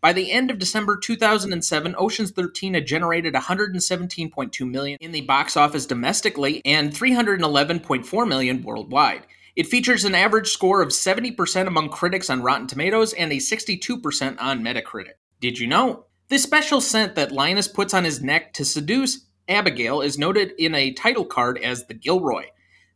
By 0.02 0.14
the 0.14 0.32
end 0.32 0.52
of 0.52 0.60
December 0.60 0.98
2007, 0.98 1.96
Ocean's 1.98 2.32
13 2.32 2.74
had 2.74 2.86
generated 2.86 3.34
117.2 3.34 4.70
million 4.70 4.98
in 5.02 5.14
the 5.14 5.22
box 5.22 5.56
office 5.56 5.86
domestically 5.86 6.62
and 6.66 6.92
311.4 6.92 8.28
million 8.28 8.64
worldwide. 8.64 9.26
It 9.56 9.68
features 9.68 10.06
an 10.06 10.16
average 10.16 10.50
score 10.50 10.82
of 10.82 10.90
70% 10.90 11.68
among 11.68 11.90
critics 11.90 12.30
on 12.30 12.44
Rotten 12.44 12.68
Tomatoes 12.68 13.14
and 13.14 13.32
a 13.32 13.38
62% 13.38 14.38
on 14.40 14.62
Metacritic. 14.62 15.16
Did 15.42 15.58
you 15.58 15.68
know? 15.68 16.06
The 16.30 16.38
special 16.38 16.80
scent 16.80 17.16
that 17.16 17.32
Linus 17.32 17.68
puts 17.68 17.92
on 17.92 18.04
his 18.04 18.22
neck 18.22 18.54
to 18.54 18.64
seduce 18.64 19.26
Abigail 19.48 20.02
is 20.02 20.20
noted 20.20 20.54
in 20.60 20.76
a 20.76 20.94
title 20.94 21.26
card 21.26 21.58
as 21.58 21.88
the 21.88 21.96
Gilroy. 21.96 22.44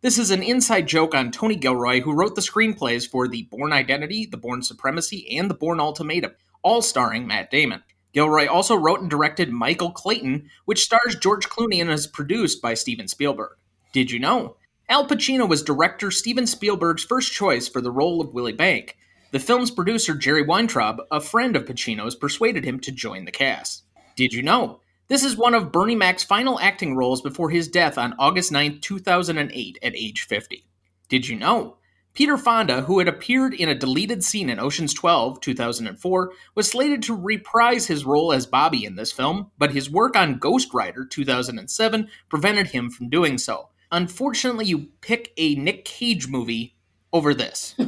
This 0.01 0.19
is 0.19 0.29
an 0.29 0.43
inside 0.43 0.85
joke 0.85 1.15
on 1.15 1.31
Tony 1.31 1.55
Gilroy, 1.55 2.01
who 2.01 2.13
wrote 2.13 2.35
the 2.35 2.41
screenplays 2.41 3.09
for 3.09 3.27
The 3.27 3.47
Bourne 3.49 3.73
Identity, 3.73 4.27
The 4.27 4.37
Bourne 4.37 4.61
Supremacy, 4.61 5.35
and 5.35 5.49
The 5.49 5.55
Bourne 5.55 5.79
Ultimatum, 5.79 6.33
all 6.61 6.83
starring 6.83 7.25
Matt 7.25 7.49
Damon. 7.49 7.81
Gilroy 8.13 8.45
also 8.45 8.75
wrote 8.75 9.01
and 9.01 9.09
directed 9.09 9.49
Michael 9.49 9.89
Clayton, 9.89 10.47
which 10.65 10.83
stars 10.83 11.15
George 11.19 11.49
Clooney 11.49 11.81
and 11.81 11.89
is 11.89 12.05
produced 12.05 12.61
by 12.61 12.75
Steven 12.75 13.07
Spielberg. 13.07 13.57
Did 13.93 14.11
you 14.11 14.19
know? 14.19 14.57
Al 14.87 15.07
Pacino 15.07 15.49
was 15.49 15.63
director 15.63 16.11
Steven 16.11 16.45
Spielberg's 16.45 17.03
first 17.03 17.33
choice 17.33 17.67
for 17.67 17.81
the 17.81 17.91
role 17.91 18.21
of 18.21 18.31
Willy 18.31 18.53
Bank. 18.53 18.95
The 19.33 19.39
film's 19.39 19.71
producer, 19.71 20.13
Jerry 20.13 20.43
Weintraub, 20.43 21.01
a 21.09 21.19
friend 21.19 21.55
of 21.55 21.65
Pacino's, 21.65 22.13
persuaded 22.13 22.63
him 22.63 22.79
to 22.81 22.91
join 22.91 23.25
the 23.25 23.31
cast. 23.31 23.81
Did 24.15 24.31
you 24.31 24.43
know? 24.43 24.79
This 25.07 25.23
is 25.23 25.35
one 25.35 25.55
of 25.55 25.71
Bernie 25.71 25.95
Mac's 25.95 26.23
final 26.23 26.59
acting 26.59 26.95
roles 26.95 27.19
before 27.19 27.49
his 27.49 27.67
death 27.67 27.97
on 27.97 28.13
August 28.19 28.51
9, 28.51 28.79
2008, 28.79 29.79
at 29.81 29.95
age 29.95 30.27
50. 30.29 30.67
Did 31.09 31.27
you 31.27 31.35
know? 31.35 31.77
Peter 32.13 32.37
Fonda, 32.37 32.83
who 32.83 32.99
had 32.99 33.07
appeared 33.07 33.55
in 33.55 33.69
a 33.69 33.73
deleted 33.73 34.23
scene 34.23 34.51
in 34.51 34.59
Ocean's 34.59 34.93
12, 34.93 35.41
2004, 35.41 36.31
was 36.53 36.69
slated 36.69 37.01
to 37.01 37.15
reprise 37.15 37.87
his 37.87 38.05
role 38.05 38.31
as 38.31 38.45
Bobby 38.45 38.85
in 38.85 38.97
this 38.97 39.11
film, 39.11 39.49
but 39.57 39.73
his 39.73 39.89
work 39.89 40.15
on 40.15 40.37
Ghost 40.37 40.75
Rider, 40.75 41.05
2007, 41.05 42.07
prevented 42.29 42.67
him 42.67 42.91
from 42.91 43.09
doing 43.09 43.39
so. 43.39 43.69
Unfortunately, 43.91 44.65
you 44.65 44.89
pick 45.01 45.33
a 45.37 45.55
Nick 45.55 45.85
Cage 45.85 46.27
movie 46.27 46.75
over 47.11 47.33
this. 47.33 47.73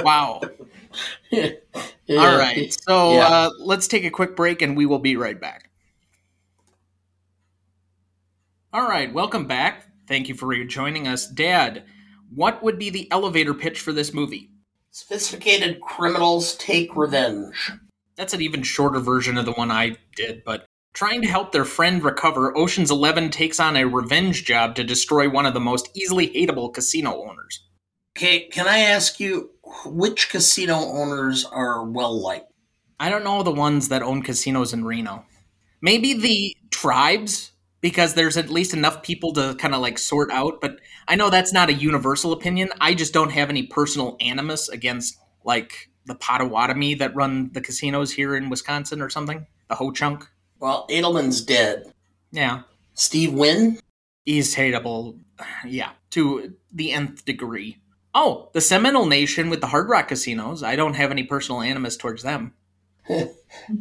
wow. 0.00 0.40
Yeah. 2.06 2.20
All 2.20 2.36
right. 2.36 2.76
So 2.86 3.12
Yeah. 3.14 3.26
uh, 3.26 3.50
let's 3.60 3.88
take 3.88 4.04
a 4.04 4.10
quick 4.10 4.36
break 4.36 4.60
and 4.60 4.76
we 4.76 4.84
will 4.84 4.98
be 4.98 5.16
right 5.16 5.40
back. 5.40 5.70
All 8.72 8.82
right. 8.82 9.10
Welcome 9.12 9.46
back. 9.46 9.86
Thank 10.06 10.28
you 10.28 10.34
for 10.34 10.52
joining 10.64 11.08
us. 11.08 11.26
Dad, 11.26 11.84
what 12.34 12.62
would 12.62 12.78
be 12.78 12.90
the 12.90 13.10
elevator 13.10 13.54
pitch 13.54 13.80
for 13.80 13.92
this 13.92 14.12
movie? 14.12 14.50
Sophisticated 14.90 15.80
criminals 15.80 16.54
take 16.56 16.94
revenge. 16.96 17.72
That's 18.16 18.34
an 18.34 18.42
even 18.42 18.62
shorter 18.62 18.98
version 19.00 19.38
of 19.38 19.46
the 19.46 19.52
one 19.52 19.70
I 19.70 19.96
did, 20.16 20.42
but 20.44 20.66
trying 20.92 21.22
to 21.22 21.28
help 21.28 21.52
their 21.52 21.64
friend 21.64 22.02
recover, 22.02 22.54
Ocean's 22.56 22.90
11 22.90 23.30
takes 23.30 23.58
on 23.58 23.76
a 23.76 23.86
revenge 23.86 24.44
job 24.44 24.74
to 24.74 24.84
destroy 24.84 25.30
one 25.30 25.46
of 25.46 25.54
the 25.54 25.60
most 25.60 25.88
easily 25.94 26.28
hateable 26.28 26.74
casino 26.74 27.22
owners. 27.22 27.66
Okay, 28.16 28.40
can 28.48 28.68
I 28.68 28.78
ask 28.80 29.18
you 29.20 29.50
which 29.86 30.28
casino 30.28 30.76
owners 30.76 31.44
are 31.44 31.84
well 31.84 32.18
liked? 32.20 32.52
I 33.00 33.08
don't 33.08 33.24
know 33.24 33.42
the 33.42 33.50
ones 33.50 33.88
that 33.88 34.02
own 34.02 34.22
casinos 34.22 34.72
in 34.72 34.84
Reno. 34.84 35.24
Maybe 35.80 36.14
the 36.14 36.56
tribes, 36.70 37.52
because 37.80 38.14
there's 38.14 38.36
at 38.36 38.50
least 38.50 38.74
enough 38.74 39.02
people 39.02 39.32
to 39.32 39.54
kind 39.56 39.74
of 39.74 39.80
like 39.80 39.98
sort 39.98 40.30
out. 40.30 40.60
But 40.60 40.76
I 41.08 41.16
know 41.16 41.30
that's 41.30 41.52
not 41.52 41.68
a 41.68 41.74
universal 41.74 42.32
opinion. 42.32 42.70
I 42.80 42.94
just 42.94 43.12
don't 43.12 43.32
have 43.32 43.50
any 43.50 43.64
personal 43.64 44.16
animus 44.20 44.68
against 44.68 45.18
like 45.44 45.90
the 46.06 46.14
Potawatomi 46.14 46.94
that 46.94 47.14
run 47.16 47.50
the 47.52 47.60
casinos 47.60 48.12
here 48.12 48.36
in 48.36 48.50
Wisconsin 48.50 49.02
or 49.02 49.10
something. 49.10 49.46
The 49.68 49.74
Ho 49.76 49.90
Chunk. 49.90 50.28
Well, 50.60 50.86
Adelson's 50.88 51.40
dead. 51.40 51.92
Yeah. 52.30 52.62
Steve 52.94 53.32
Wynn? 53.32 53.80
He's 54.24 54.54
hateable. 54.54 55.18
Yeah. 55.66 55.90
To 56.10 56.54
the 56.72 56.92
nth 56.92 57.24
degree. 57.24 57.78
Oh, 58.14 58.50
the 58.52 58.60
Seminole 58.60 59.06
Nation 59.06 59.48
with 59.48 59.60
the 59.60 59.68
Hard 59.68 59.88
Rock 59.88 60.08
casinos. 60.08 60.62
I 60.62 60.76
don't 60.76 60.94
have 60.94 61.10
any 61.10 61.22
personal 61.22 61.62
animus 61.62 61.96
towards 61.96 62.22
them. 62.22 62.52
Uh, 63.08 63.24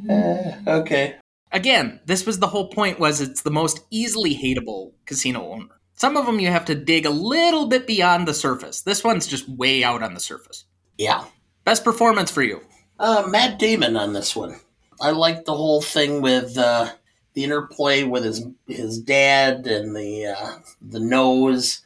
okay. 0.67 1.15
Again, 1.51 1.99
this 2.05 2.25
was 2.25 2.39
the 2.39 2.47
whole 2.47 2.69
point 2.69 2.99
was 2.99 3.19
it's 3.19 3.41
the 3.41 3.51
most 3.51 3.81
easily 3.89 4.35
hateable 4.35 4.93
casino 5.05 5.51
owner. 5.51 5.81
Some 5.95 6.15
of 6.15 6.25
them 6.25 6.39
you 6.39 6.47
have 6.47 6.65
to 6.65 6.75
dig 6.75 7.05
a 7.05 7.11
little 7.11 7.67
bit 7.67 7.85
beyond 7.85 8.27
the 8.27 8.33
surface. 8.33 8.81
This 8.81 9.03
one's 9.03 9.27
just 9.27 9.49
way 9.49 9.83
out 9.83 10.01
on 10.01 10.13
the 10.13 10.19
surface. 10.19 10.65
Yeah. 10.97 11.25
Best 11.65 11.83
performance 11.83 12.31
for 12.31 12.41
you. 12.41 12.61
Uh, 12.97 13.27
Matt 13.27 13.59
Damon 13.59 13.97
on 13.97 14.13
this 14.13 14.35
one. 14.35 14.59
I 15.01 15.11
like 15.11 15.45
the 15.45 15.55
whole 15.55 15.81
thing 15.81 16.21
with 16.21 16.57
uh, 16.57 16.91
the 17.33 17.43
interplay 17.43 18.03
with 18.03 18.23
his 18.23 18.45
his 18.67 18.99
dad 18.99 19.67
and 19.67 19.95
the 19.95 20.27
uh, 20.27 20.59
the 20.81 20.99
nose 20.99 21.81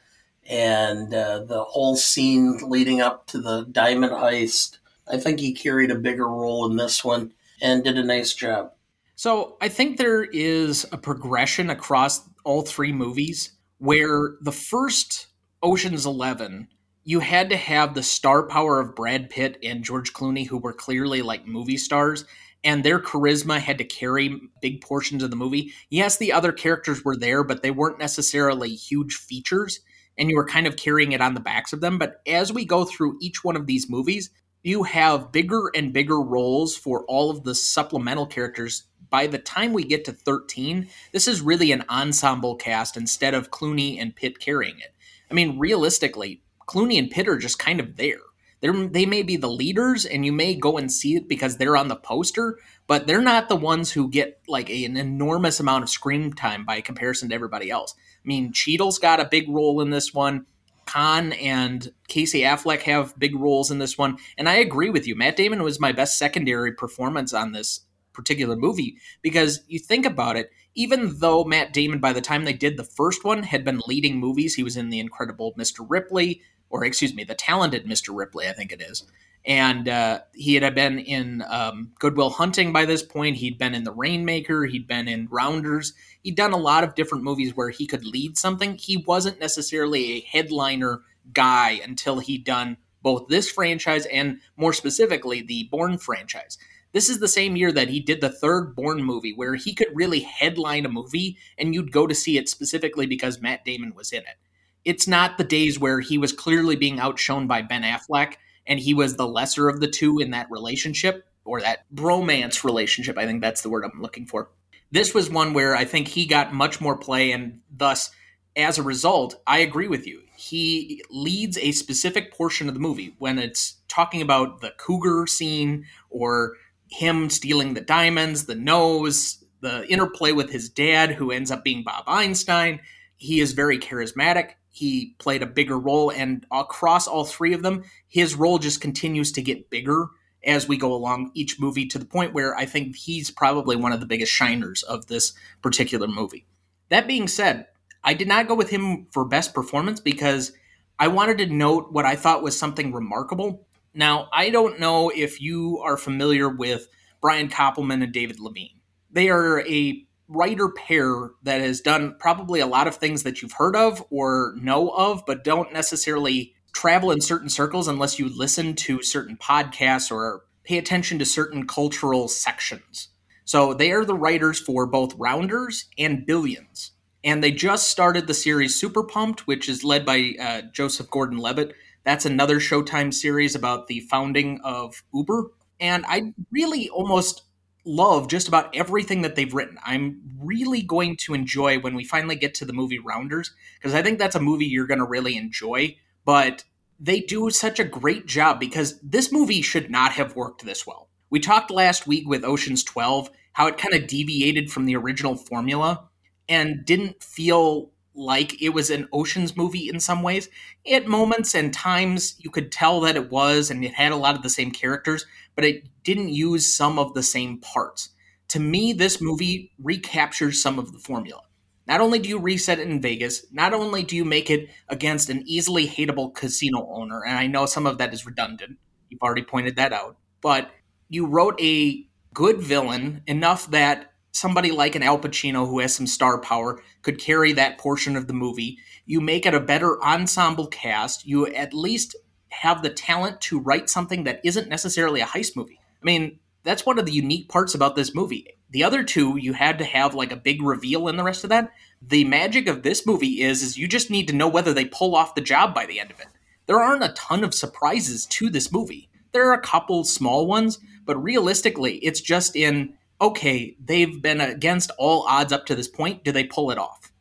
and 0.45 1.13
uh, 1.13 1.43
the 1.43 1.63
whole 1.63 1.95
scene 1.95 2.59
leading 2.67 3.01
up 3.01 3.27
to 3.27 3.41
the 3.41 3.65
diamond 3.71 4.13
heist. 4.13 4.77
I 5.07 5.17
think 5.17 5.39
he 5.39 5.53
carried 5.53 5.91
a 5.91 5.95
bigger 5.95 6.27
role 6.27 6.69
in 6.69 6.77
this 6.77 7.03
one 7.03 7.33
and 7.61 7.83
did 7.83 7.97
a 7.97 8.03
nice 8.03 8.33
job. 8.33 8.71
So 9.15 9.57
I 9.61 9.69
think 9.69 9.97
there 9.97 10.23
is 10.23 10.85
a 10.91 10.97
progression 10.97 11.69
across 11.69 12.27
all 12.43 12.63
three 12.63 12.91
movies 12.91 13.51
where 13.77 14.35
the 14.41 14.51
first 14.51 15.27
Ocean's 15.63 16.05
Eleven, 16.05 16.67
you 17.03 17.19
had 17.21 17.49
to 17.49 17.57
have 17.57 17.93
the 17.93 18.03
star 18.03 18.47
power 18.47 18.79
of 18.79 18.95
Brad 18.95 19.29
Pitt 19.29 19.57
and 19.63 19.83
George 19.83 20.13
Clooney, 20.13 20.47
who 20.47 20.57
were 20.57 20.73
clearly 20.73 21.21
like 21.21 21.47
movie 21.47 21.77
stars, 21.77 22.25
and 22.63 22.83
their 22.83 22.99
charisma 22.99 23.59
had 23.59 23.77
to 23.77 23.83
carry 23.83 24.41
big 24.61 24.81
portions 24.81 25.23
of 25.23 25.29
the 25.29 25.35
movie. 25.35 25.71
Yes, 25.89 26.17
the 26.17 26.33
other 26.33 26.51
characters 26.51 27.05
were 27.05 27.15
there, 27.15 27.43
but 27.43 27.61
they 27.61 27.71
weren't 27.71 27.99
necessarily 27.99 28.69
huge 28.69 29.15
features, 29.15 29.79
and 30.17 30.29
you 30.29 30.35
were 30.35 30.45
kind 30.45 30.67
of 30.67 30.77
carrying 30.77 31.11
it 31.11 31.21
on 31.21 31.33
the 31.33 31.39
backs 31.39 31.73
of 31.73 31.81
them. 31.81 31.97
But 31.97 32.21
as 32.27 32.53
we 32.53 32.65
go 32.65 32.85
through 32.85 33.17
each 33.21 33.43
one 33.43 33.55
of 33.55 33.65
these 33.65 33.89
movies, 33.89 34.29
you 34.63 34.83
have 34.83 35.31
bigger 35.31 35.69
and 35.75 35.93
bigger 35.93 36.19
roles 36.19 36.75
for 36.75 37.05
all 37.05 37.29
of 37.29 37.43
the 37.43 37.53
supplemental 37.53 38.25
characters 38.25 38.83
by 39.09 39.27
the 39.27 39.37
time 39.37 39.73
we 39.73 39.83
get 39.83 40.03
to 40.05 40.11
13, 40.11 40.89
this 41.11 41.27
is 41.27 41.41
really 41.41 41.71
an 41.71 41.85
ensemble 41.89 42.55
cast 42.55 42.97
instead 42.97 43.33
of 43.33 43.51
Clooney 43.51 43.97
and 43.99 44.15
Pitt 44.15 44.39
carrying 44.39 44.79
it. 44.79 44.93
I 45.29 45.33
mean, 45.33 45.59
realistically, 45.59 46.41
Clooney 46.67 46.99
and 46.99 47.09
Pitt 47.09 47.27
are 47.27 47.37
just 47.37 47.59
kind 47.59 47.79
of 47.79 47.95
there. 47.95 48.19
They're, 48.65 48.87
they 48.87 49.05
may 49.05 49.21
be 49.21 49.37
the 49.37 49.47
leaders, 49.47 50.07
and 50.07 50.25
you 50.25 50.31
may 50.31 50.55
go 50.55 50.79
and 50.79 50.91
see 50.91 51.15
it 51.15 51.27
because 51.27 51.57
they're 51.57 51.77
on 51.77 51.87
the 51.87 51.95
poster, 51.95 52.57
but 52.87 53.05
they're 53.05 53.21
not 53.21 53.47
the 53.47 53.55
ones 53.55 53.91
who 53.91 54.09
get 54.09 54.39
like 54.47 54.71
a, 54.71 54.85
an 54.85 54.97
enormous 54.97 55.59
amount 55.59 55.83
of 55.83 55.89
screen 55.91 56.33
time 56.33 56.65
by 56.65 56.81
comparison 56.81 57.29
to 57.29 57.35
everybody 57.35 57.69
else. 57.69 57.93
I 57.95 58.27
mean, 58.27 58.53
Cheadle's 58.53 58.97
got 58.97 59.19
a 59.19 59.29
big 59.29 59.47
role 59.49 59.81
in 59.81 59.91
this 59.91 60.15
one. 60.15 60.47
Caan 60.87 61.39
and 61.39 61.91
Casey 62.07 62.41
Affleck 62.41 62.81
have 62.81 63.19
big 63.19 63.35
roles 63.35 63.69
in 63.69 63.77
this 63.77 63.99
one. 63.99 64.17
And 64.35 64.49
I 64.49 64.55
agree 64.55 64.89
with 64.89 65.05
you. 65.05 65.15
Matt 65.15 65.35
Damon 65.35 65.61
was 65.61 65.79
my 65.79 65.91
best 65.91 66.17
secondary 66.17 66.71
performance 66.71 67.35
on 67.35 67.51
this 67.51 67.81
particular 68.13 68.55
movie 68.55 68.97
because 69.21 69.61
you 69.67 69.77
think 69.77 70.07
about 70.07 70.37
it, 70.37 70.49
even 70.73 71.19
though 71.19 71.43
Matt 71.43 71.71
Damon, 71.71 71.99
by 71.99 72.13
the 72.13 72.21
time 72.21 72.45
they 72.45 72.53
did 72.53 72.77
the 72.77 72.83
first 72.83 73.23
one, 73.23 73.43
had 73.43 73.63
been 73.63 73.81
leading 73.85 74.19
movies, 74.19 74.55
he 74.55 74.63
was 74.63 74.75
in 74.75 74.89
The 74.89 74.99
Incredible 74.99 75.53
Mr. 75.55 75.85
Ripley, 75.87 76.41
or 76.69 76.83
excuse 76.83 77.13
me, 77.13 77.23
the 77.23 77.35
talented 77.35 77.85
Mr. 77.85 78.15
Ripley, 78.15 78.47
I 78.47 78.53
think 78.53 78.71
it 78.71 78.81
is. 78.81 79.03
And 79.45 79.87
uh, 79.87 80.21
he 80.33 80.55
had 80.55 80.73
been 80.73 80.97
in 80.97 81.43
um, 81.47 81.91
Good 81.99 82.17
Will 82.17 82.31
Hunting 82.31 82.73
by 82.73 82.85
this 82.85 83.03
point. 83.03 83.37
He'd 83.37 83.59
been 83.59 83.75
in 83.75 83.83
The 83.83 83.91
Rainmaker. 83.91 84.65
He'd 84.65 84.87
been 84.87 85.07
in 85.07 85.27
Rounders. 85.29 85.93
He'd 86.23 86.35
done 86.35 86.51
a 86.51 86.57
lot 86.57 86.83
of 86.83 86.95
different 86.95 87.23
movies 87.23 87.55
where 87.55 87.69
he 87.69 87.85
could 87.85 88.05
lead 88.05 88.37
something. 88.37 88.75
He 88.75 88.97
wasn't 88.97 89.39
necessarily 89.39 90.13
a 90.13 90.21
headliner 90.21 91.01
guy 91.31 91.79
until 91.83 92.19
he'd 92.19 92.43
done 92.43 92.77
both 93.03 93.27
this 93.27 93.49
franchise 93.49 94.07
and 94.07 94.39
more 94.57 94.73
specifically 94.73 95.43
the 95.43 95.67
Bourne 95.71 95.99
franchise. 95.99 96.57
This 96.91 97.09
is 97.09 97.19
the 97.19 97.27
same 97.27 97.55
year 97.55 97.71
that 97.71 97.89
he 97.89 97.99
did 97.99 98.21
the 98.21 98.29
third 98.29 98.75
Bourne 98.75 99.03
movie 99.03 99.33
where 99.33 99.55
he 99.55 99.75
could 99.75 99.89
really 99.93 100.21
headline 100.21 100.85
a 100.85 100.89
movie 100.89 101.37
and 101.57 101.75
you'd 101.75 101.91
go 101.91 102.07
to 102.07 102.15
see 102.15 102.37
it 102.37 102.49
specifically 102.49 103.05
because 103.05 103.41
Matt 103.41 103.63
Damon 103.63 103.93
was 103.93 104.11
in 104.11 104.21
it. 104.21 104.37
It's 104.85 105.07
not 105.07 105.37
the 105.37 105.43
days 105.43 105.79
where 105.79 105.99
he 105.99 106.17
was 106.17 106.31
clearly 106.31 106.75
being 106.75 106.99
outshone 106.99 107.47
by 107.47 107.63
Ben 107.63 107.83
Affleck 107.83 108.35
and 108.67 108.79
he 108.79 108.93
was 108.93 109.15
the 109.15 109.27
lesser 109.27 109.67
of 109.67 109.79
the 109.79 109.87
two 109.87 110.19
in 110.19 110.31
that 110.31 110.49
relationship 110.49 111.27
or 111.43 111.61
that 111.61 111.85
bromance 111.93 112.63
relationship. 112.63 113.17
I 113.17 113.25
think 113.25 113.41
that's 113.41 113.61
the 113.61 113.69
word 113.69 113.83
I'm 113.83 114.01
looking 114.01 114.25
for. 114.25 114.49
This 114.91 115.13
was 115.13 115.29
one 115.29 115.53
where 115.53 115.75
I 115.75 115.85
think 115.85 116.07
he 116.07 116.25
got 116.25 116.53
much 116.53 116.79
more 116.79 116.97
play 116.97 117.31
and 117.31 117.61
thus 117.75 118.11
as 118.55 118.77
a 118.77 118.83
result, 118.83 119.35
I 119.45 119.59
agree 119.59 119.87
with 119.87 120.07
you. 120.07 120.21
He 120.37 121.03
leads 121.09 121.57
a 121.57 121.71
specific 121.71 122.31
portion 122.33 122.67
of 122.67 122.73
the 122.73 122.79
movie 122.79 123.15
when 123.19 123.37
it's 123.37 123.77
talking 123.87 124.21
about 124.21 124.61
the 124.61 124.71
cougar 124.77 125.27
scene 125.27 125.85
or 126.09 126.53
him 126.89 127.29
stealing 127.29 127.73
the 127.73 127.81
diamonds, 127.81 128.45
the 128.45 128.55
nose, 128.55 129.43
the 129.61 129.87
interplay 129.87 130.31
with 130.31 130.51
his 130.51 130.69
dad, 130.69 131.11
who 131.11 131.31
ends 131.31 131.51
up 131.51 131.63
being 131.63 131.83
Bob 131.83 132.03
Einstein. 132.07 132.79
He 133.17 133.39
is 133.39 133.53
very 133.53 133.79
charismatic. 133.79 134.51
He 134.75 135.15
played 135.19 135.41
a 135.41 135.45
bigger 135.45 135.79
role, 135.79 136.11
and 136.11 136.45
across 136.51 137.07
all 137.07 137.23
three 137.23 137.53
of 137.53 137.63
them, 137.63 137.85
his 138.09 138.35
role 138.35 138.59
just 138.59 138.81
continues 138.81 139.31
to 139.31 139.41
get 139.41 139.69
bigger 139.69 140.07
as 140.43 140.67
we 140.67 140.75
go 140.75 140.93
along 140.93 141.31
each 141.33 141.61
movie 141.61 141.85
to 141.85 141.97
the 141.97 142.03
point 142.03 142.33
where 142.33 142.53
I 142.57 142.65
think 142.65 142.97
he's 142.97 143.31
probably 143.31 143.77
one 143.77 143.93
of 143.93 144.01
the 144.01 144.05
biggest 144.05 144.33
shiners 144.33 144.83
of 144.83 145.07
this 145.07 145.31
particular 145.61 146.09
movie. 146.09 146.45
That 146.89 147.07
being 147.07 147.29
said, 147.29 147.67
I 148.03 148.15
did 148.15 148.27
not 148.27 148.49
go 148.49 148.53
with 148.53 148.69
him 148.69 149.07
for 149.13 149.23
best 149.23 149.53
performance 149.53 150.01
because 150.01 150.51
I 150.99 151.07
wanted 151.07 151.37
to 151.37 151.45
note 151.45 151.93
what 151.93 152.03
I 152.05 152.17
thought 152.17 152.43
was 152.43 152.59
something 152.59 152.91
remarkable. 152.91 153.65
Now, 153.93 154.27
I 154.33 154.49
don't 154.49 154.77
know 154.77 155.09
if 155.09 155.39
you 155.39 155.79
are 155.85 155.95
familiar 155.95 156.49
with 156.49 156.89
Brian 157.21 157.47
Koppelman 157.47 158.03
and 158.03 158.11
David 158.11 158.39
Levien. 158.39 158.81
They 159.09 159.29
are 159.29 159.61
a 159.61 160.05
writer 160.27 160.69
pair 160.69 161.31
that 161.43 161.61
has 161.61 161.81
done 161.81 162.15
probably 162.19 162.59
a 162.59 162.67
lot 162.67 162.87
of 162.87 162.95
things 162.95 163.23
that 163.23 163.41
you've 163.41 163.53
heard 163.53 163.75
of 163.75 164.03
or 164.09 164.55
know 164.57 164.89
of, 164.89 165.23
but 165.25 165.43
don't 165.43 165.73
necessarily 165.73 166.53
travel 166.73 167.11
in 167.11 167.21
certain 167.21 167.49
circles 167.49 167.87
unless 167.87 168.19
you 168.19 168.27
listen 168.27 168.75
to 168.75 169.01
certain 169.01 169.37
podcasts 169.37 170.11
or 170.11 170.43
pay 170.63 170.77
attention 170.77 171.19
to 171.19 171.25
certain 171.25 171.67
cultural 171.67 172.27
sections. 172.27 173.09
So 173.45 173.73
they 173.73 173.91
are 173.91 174.03
the 174.03 174.15
writers 174.15 174.59
for 174.59 174.85
both 174.87 175.15
Rounders 175.15 175.85
and 175.97 176.25
Billions 176.25 176.91
and 177.25 177.43
they 177.43 177.51
just 177.51 177.89
started 177.89 178.27
the 178.27 178.33
series 178.35 178.79
Super 178.79 179.03
Pumped, 179.03 179.47
which 179.47 179.67
is 179.67 179.83
led 179.83 180.05
by 180.05 180.35
uh, 180.39 180.61
Joseph 180.71 181.09
Gordon-Levitt. 181.09 181.73
That's 182.03 182.25
another 182.25 182.59
Showtime 182.59 183.11
series 183.11 183.55
about 183.55 183.87
the 183.87 184.01
founding 184.01 184.61
of 184.63 185.03
Uber, 185.11 185.49
and 185.79 186.05
I 186.07 186.33
really 186.51 186.87
almost 186.89 187.41
love 187.85 188.27
just 188.27 188.47
about 188.47 188.75
everything 188.75 189.21
that 189.21 189.35
they've 189.35 189.53
written. 189.53 189.77
I'm 189.85 190.21
really 190.39 190.81
going 190.81 191.17
to 191.17 191.33
enjoy 191.33 191.79
when 191.79 191.95
we 191.95 192.03
finally 192.03 192.35
get 192.35 192.53
to 192.55 192.65
the 192.65 192.73
movie 192.73 192.99
Rounders 192.99 193.51
because 193.77 193.93
I 193.93 194.01
think 194.01 194.19
that's 194.19 194.35
a 194.35 194.41
movie 194.41 194.65
you're 194.65 194.87
going 194.87 194.99
to 194.99 195.05
really 195.05 195.37
enjoy. 195.37 195.97
But 196.25 196.63
they 196.99 197.19
do 197.19 197.49
such 197.49 197.79
a 197.79 197.83
great 197.83 198.25
job 198.25 198.59
because 198.59 198.99
this 199.01 199.31
movie 199.31 199.61
should 199.61 199.89
not 199.89 200.13
have 200.13 200.35
worked 200.35 200.65
this 200.65 200.87
well. 200.87 201.09
We 201.29 201.39
talked 201.39 201.71
last 201.71 202.07
week 202.07 202.27
with 202.27 202.43
Ocean's 202.43 202.83
12 202.83 203.29
how 203.53 203.67
it 203.67 203.77
kind 203.77 203.93
of 203.93 204.07
deviated 204.07 204.71
from 204.71 204.85
the 204.85 204.95
original 204.95 205.35
formula 205.35 206.09
and 206.49 206.85
didn't 206.85 207.23
feel 207.23 207.91
like 208.15 208.61
it 208.61 208.69
was 208.69 208.89
an 208.89 209.07
Oceans 209.11 209.55
movie 209.55 209.89
in 209.89 209.99
some 209.99 210.23
ways. 210.23 210.49
At 210.89 211.07
moments 211.07 211.53
and 211.53 211.73
times, 211.73 212.35
you 212.39 212.49
could 212.49 212.71
tell 212.71 213.01
that 213.01 213.15
it 213.15 213.29
was, 213.29 213.69
and 213.69 213.83
it 213.83 213.93
had 213.93 214.11
a 214.11 214.17
lot 214.17 214.35
of 214.35 214.41
the 214.41 214.49
same 214.49 214.71
characters, 214.71 215.25
but 215.55 215.65
it 215.65 215.83
didn't 216.03 216.29
use 216.29 216.73
some 216.73 216.97
of 216.97 217.13
the 217.13 217.23
same 217.23 217.59
parts. 217.59 218.09
To 218.49 218.59
me, 218.59 218.93
this 218.93 219.21
movie 219.21 219.71
recaptures 219.81 220.61
some 220.61 220.79
of 220.79 220.91
the 220.91 220.99
formula. 220.99 221.41
Not 221.87 222.01
only 222.01 222.19
do 222.19 222.29
you 222.29 222.39
reset 222.39 222.79
it 222.79 222.87
in 222.87 223.01
Vegas, 223.01 223.45
not 223.51 223.73
only 223.73 224.01
do 224.01 224.15
you 224.15 224.25
make 224.25 224.49
it 224.49 224.69
against 224.89 225.29
an 225.29 225.43
easily 225.45 225.87
hateable 225.87 226.33
casino 226.33 226.87
owner, 226.91 227.23
and 227.23 227.37
I 227.37 227.47
know 227.47 227.65
some 227.65 227.85
of 227.85 227.99
that 227.99 228.13
is 228.13 228.25
redundant, 228.25 228.77
you've 229.09 229.21
already 229.21 229.43
pointed 229.43 229.75
that 229.75 229.93
out, 229.93 230.17
but 230.41 230.71
you 231.09 231.27
wrote 231.27 231.59
a 231.61 232.07
good 232.33 232.59
villain 232.59 233.21
enough 233.27 233.69
that 233.71 234.11
somebody 234.35 234.71
like 234.71 234.95
an 234.95 235.03
Al 235.03 235.17
Pacino 235.17 235.67
who 235.67 235.79
has 235.79 235.95
some 235.95 236.07
star 236.07 236.39
power 236.39 236.81
could 237.01 237.19
carry 237.19 237.53
that 237.53 237.77
portion 237.77 238.15
of 238.15 238.27
the 238.27 238.33
movie. 238.33 238.77
You 239.05 239.21
make 239.21 239.45
it 239.45 239.53
a 239.53 239.59
better 239.59 240.01
ensemble 240.03 240.67
cast. 240.67 241.25
You 241.25 241.47
at 241.47 241.73
least 241.73 242.15
have 242.49 242.81
the 242.81 242.89
talent 242.89 243.39
to 243.41 243.59
write 243.59 243.89
something 243.89 244.25
that 244.25 244.41
isn't 244.43 244.67
necessarily 244.67 245.21
a 245.21 245.25
heist 245.25 245.55
movie. 245.55 245.79
I 246.01 246.05
mean, 246.05 246.39
that's 246.63 246.85
one 246.85 246.99
of 246.99 247.05
the 247.05 247.13
unique 247.13 247.47
parts 247.47 247.75
about 247.75 247.95
this 247.95 248.13
movie. 248.13 248.47
The 248.71 248.83
other 248.83 249.03
two, 249.03 249.37
you 249.37 249.53
had 249.53 249.77
to 249.77 249.85
have 249.85 250.15
like 250.15 250.31
a 250.31 250.37
big 250.37 250.61
reveal 250.61 251.07
in 251.07 251.15
the 251.15 251.23
rest 251.23 251.43
of 251.43 251.49
that. 251.51 251.71
The 252.01 252.25
magic 252.25 252.67
of 252.67 252.83
this 252.83 253.05
movie 253.05 253.41
is 253.41 253.63
is 253.63 253.77
you 253.77 253.87
just 253.87 254.09
need 254.09 254.27
to 254.27 254.35
know 254.35 254.49
whether 254.49 254.73
they 254.73 254.85
pull 254.85 255.15
off 255.15 255.35
the 255.35 255.41
job 255.41 255.73
by 255.73 255.85
the 255.85 255.99
end 255.99 256.11
of 256.11 256.19
it. 256.19 256.27
There 256.65 256.81
aren't 256.81 257.03
a 257.03 257.13
ton 257.13 257.43
of 257.43 257.53
surprises 257.53 258.25
to 258.25 258.49
this 258.49 258.71
movie. 258.71 259.09
There 259.31 259.49
are 259.49 259.53
a 259.53 259.61
couple 259.61 260.03
small 260.03 260.47
ones, 260.47 260.79
but 261.05 261.21
realistically, 261.21 261.97
it's 261.97 262.21
just 262.21 262.55
in 262.55 262.95
okay, 263.21 263.75
they've 263.83 264.21
been 264.21 264.41
against 264.41 264.91
all 264.97 265.25
odds 265.27 265.53
up 265.53 265.65
to 265.67 265.75
this 265.75 265.87
point. 265.87 266.23
Do 266.23 266.31
they 266.31 266.43
pull 266.43 266.71
it 266.71 266.77
off? 266.77 267.11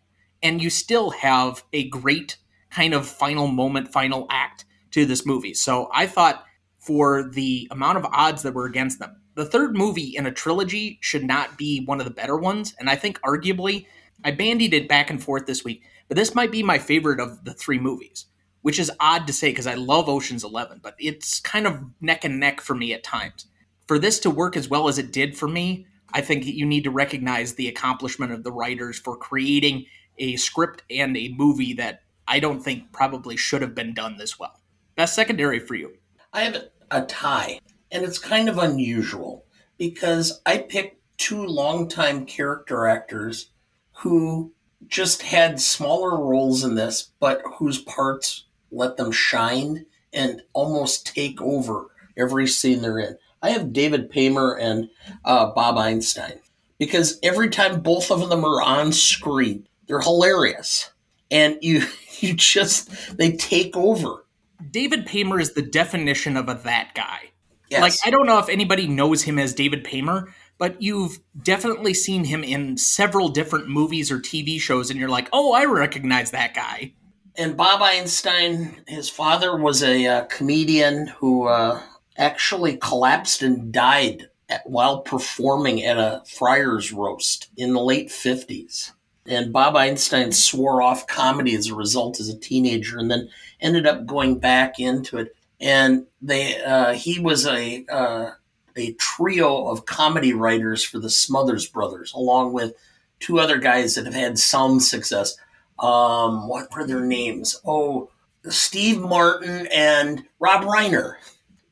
And 0.43 0.63
you 0.63 0.71
still 0.71 1.11
have 1.11 1.65
a 1.73 1.89
great 1.89 2.39
kind 2.71 2.95
of 2.95 3.07
final 3.07 3.47
moment, 3.47 3.93
final 3.93 4.27
act 4.31 4.65
to 4.91 5.07
this 5.07 5.25
movie. 5.25 5.55
So 5.55 5.89
I 5.93 6.07
thought 6.07 6.45
for 6.79 7.31
the 7.31 7.69
amount 7.71 7.99
of 7.99 8.05
odds 8.07 8.43
that 8.43 8.55
were 8.55 8.67
against 8.67 8.99
them, 8.99 9.17
the 9.35 9.47
third 9.47 9.77
movie 9.77 10.17
in 10.17 10.27
a 10.27 10.33
trilogy 10.33 10.99
should 11.01 11.25
not 11.25 11.57
be 11.57 11.85
one 11.85 12.01
of 12.01 12.05
the 12.05 12.13
better 12.13 12.37
ones. 12.37 12.75
And 12.79 12.91
I 12.91 12.97
think 12.97 13.21
arguably, 13.23 13.87
I 14.23 14.31
bandied 14.31 14.75
it 14.75 14.89
back 14.89 15.11
and 15.11 15.23
forth 15.23 15.47
this 15.47 15.65
week, 15.65 15.83
but 16.09 16.17
this 16.17 16.35
might 16.35 16.53
be 16.53 16.63
my 16.63 16.79
favorite 16.79 17.21
of 17.21 17.45
the 17.45 17.55
three 17.55 17.79
movies, 17.79 18.27
which 18.63 18.79
is 18.79 18.93
odd 19.01 19.27
to 19.27 19.33
say 19.33 19.51
because 19.51 19.67
I 19.67 19.75
love 19.75 20.09
Ocean's 20.09 20.45
Eleven, 20.45 20.81
but 20.83 20.95
it's 20.99 21.41
kind 21.41 21.67
of 21.67 21.81
neck 22.01 22.25
and 22.25 22.39
neck 22.39 22.61
for 22.61 22.75
me 22.75 22.93
at 22.93 23.03
times 23.03 23.47
for 23.87 23.99
this 23.99 24.19
to 24.21 24.31
work 24.31 24.57
as 24.57 24.69
well 24.69 24.89
as 24.89 24.99
it 24.99 25.13
did 25.13 25.37
for 25.37 25.49
me, 25.49 25.87
I 26.13 26.21
think 26.21 26.47
you 26.47 26.65
need 26.65 26.85
to 26.85 26.91
recognize 26.91 27.55
the 27.55 27.69
accomplishment 27.69 28.33
of 28.33 28.45
the 28.45 28.53
writers 28.53 28.99
for 28.99 29.17
creating 29.17 29.87
a 30.19 30.37
script 30.37 30.83
and 30.91 31.17
a 31.17 31.35
movie 31.37 31.75
that 31.75 32.03
I 32.27 32.41
don't 32.41 32.63
think 32.63 32.93
probably 32.93 33.37
should 33.37 33.63
have 33.63 33.75
been 33.75 33.95
done 33.95 34.17
this 34.17 34.39
well. 34.39 34.61
Best 34.97 35.15
secondary 35.15 35.59
for 35.59 35.75
you. 35.75 35.95
I 36.33 36.43
have 36.43 36.57
a 36.91 37.03
tie, 37.03 37.59
and 37.91 38.05
it's 38.05 38.19
kind 38.19 38.49
of 38.49 38.59
unusual 38.59 39.45
because 39.77 40.41
I 40.47 40.59
picked 40.59 41.01
two 41.19 41.45
longtime 41.45 42.27
character 42.27 42.87
actors 42.87 43.51
who 43.99 44.53
just 44.87 45.23
had 45.23 45.61
smaller 45.61 46.19
roles 46.19 46.65
in 46.65 46.75
this, 46.75 47.11
but 47.19 47.43
whose 47.57 47.79
parts 47.79 48.45
let 48.71 48.97
them 48.97 49.13
shine 49.13 49.87
and 50.13 50.43
almost 50.53 51.07
take 51.07 51.41
over 51.41 51.91
every 52.17 52.47
scene 52.47 52.83
they're 52.83 52.99
in. 52.99 53.17
I 53.45 53.51
have 53.51 53.75
David 53.75 54.11
Paymer 54.11 54.59
and 54.59 54.89
uh, 55.23 55.53
Bob 55.53 55.77
Einstein 55.77 56.41
because 56.79 57.19
every 57.23 57.51
time 57.51 57.83
both 57.83 58.11
of 58.11 58.31
them 58.31 58.43
are 58.43 58.63
on 58.63 58.91
screen, 58.91 59.69
they're 59.87 60.01
hilarious, 60.01 60.91
and 61.31 61.59
you 61.61 61.85
you 62.21 62.33
just 62.33 62.89
they 63.19 63.33
take 63.33 63.77
over. 63.77 64.25
David 64.71 65.05
Paymer 65.05 65.39
is 65.39 65.53
the 65.53 65.63
definition 65.63 66.39
of 66.39 66.49
a 66.49 66.55
that 66.65 66.93
guy. 66.95 67.33
Yes. 67.69 67.83
Like 67.83 67.93
I 68.07 68.11
don't 68.11 68.25
know 68.25 68.39
if 68.39 68.49
anybody 68.49 68.87
knows 68.87 69.25
him 69.25 69.39
as 69.39 69.53
David 69.53 69.85
Paymer, 69.85 70.33
but 70.57 70.81
you've 70.81 71.19
definitely 71.43 71.93
seen 71.93 72.25
him 72.25 72.43
in 72.43 72.79
several 72.79 73.29
different 73.29 73.69
movies 73.69 74.11
or 74.11 74.21
TV 74.21 74.59
shows, 74.59 74.89
and 74.89 74.99
you're 74.99 75.11
like, 75.11 75.29
oh, 75.35 75.53
I 75.53 75.67
recognize 75.67 76.31
that 76.31 76.55
guy. 76.55 76.95
And 77.37 77.59
Bob 77.59 77.83
Einstein, 77.83 78.83
his 78.87 79.11
father 79.11 79.55
was 79.55 79.83
a 79.83 80.07
uh, 80.07 80.25
comedian 80.27 81.09
who 81.09 81.49
uh, 81.49 81.83
actually 82.17 82.77
collapsed 82.77 83.43
and 83.43 83.73
died 83.73 84.29
at, 84.49 84.69
while 84.69 85.01
performing 85.01 85.85
at 85.85 85.99
a 85.99 86.23
friar's 86.27 86.93
roast 86.93 87.49
in 87.57 87.73
the 87.73 87.81
late 87.81 88.09
50s. 88.09 88.93
And 89.27 89.53
Bob 89.53 89.75
Einstein 89.75 90.33
swore 90.33 90.83
off 90.83 91.07
comedy 91.07 91.55
as 91.55 91.69
a 91.69 91.75
result 91.75 92.21
as 92.21 92.29
a 92.29 92.39
teenager 92.39 92.99
and 92.99 93.11
then 93.11 93.31
ended 93.61 93.87
up 93.87 94.07
going 94.07 94.39
back 94.39 94.79
into 94.79 95.17
it. 95.19 95.35
And 95.61 96.07
they 96.21 96.63
uh, 96.63 96.93
he 96.93 97.19
was 97.21 97.47
a 97.47 97.87
uh, 97.91 98.33
a 98.77 98.93
trio 98.95 99.69
of 99.69 99.87
comedy 99.87 100.35
writers 100.35 100.85
for 100.85 100.99
the 100.99 101.09
Smothers 101.09 101.67
Brothers, 101.67 102.13
along 102.13 102.53
with 102.53 102.75
two 103.21 103.39
other 103.39 103.59
guys 103.59 103.95
that 103.95 104.05
have 104.05 104.15
had 104.15 104.39
some 104.39 104.81
success. 104.81 105.37
Um, 105.79 106.49
what 106.49 106.75
were 106.75 106.87
their 106.87 107.01
names? 107.01 107.59
Oh, 107.65 108.11
Steve 108.49 109.01
Martin 109.01 109.69
and 109.73 110.25
Rob 110.39 110.65
Reiner. 110.65 111.15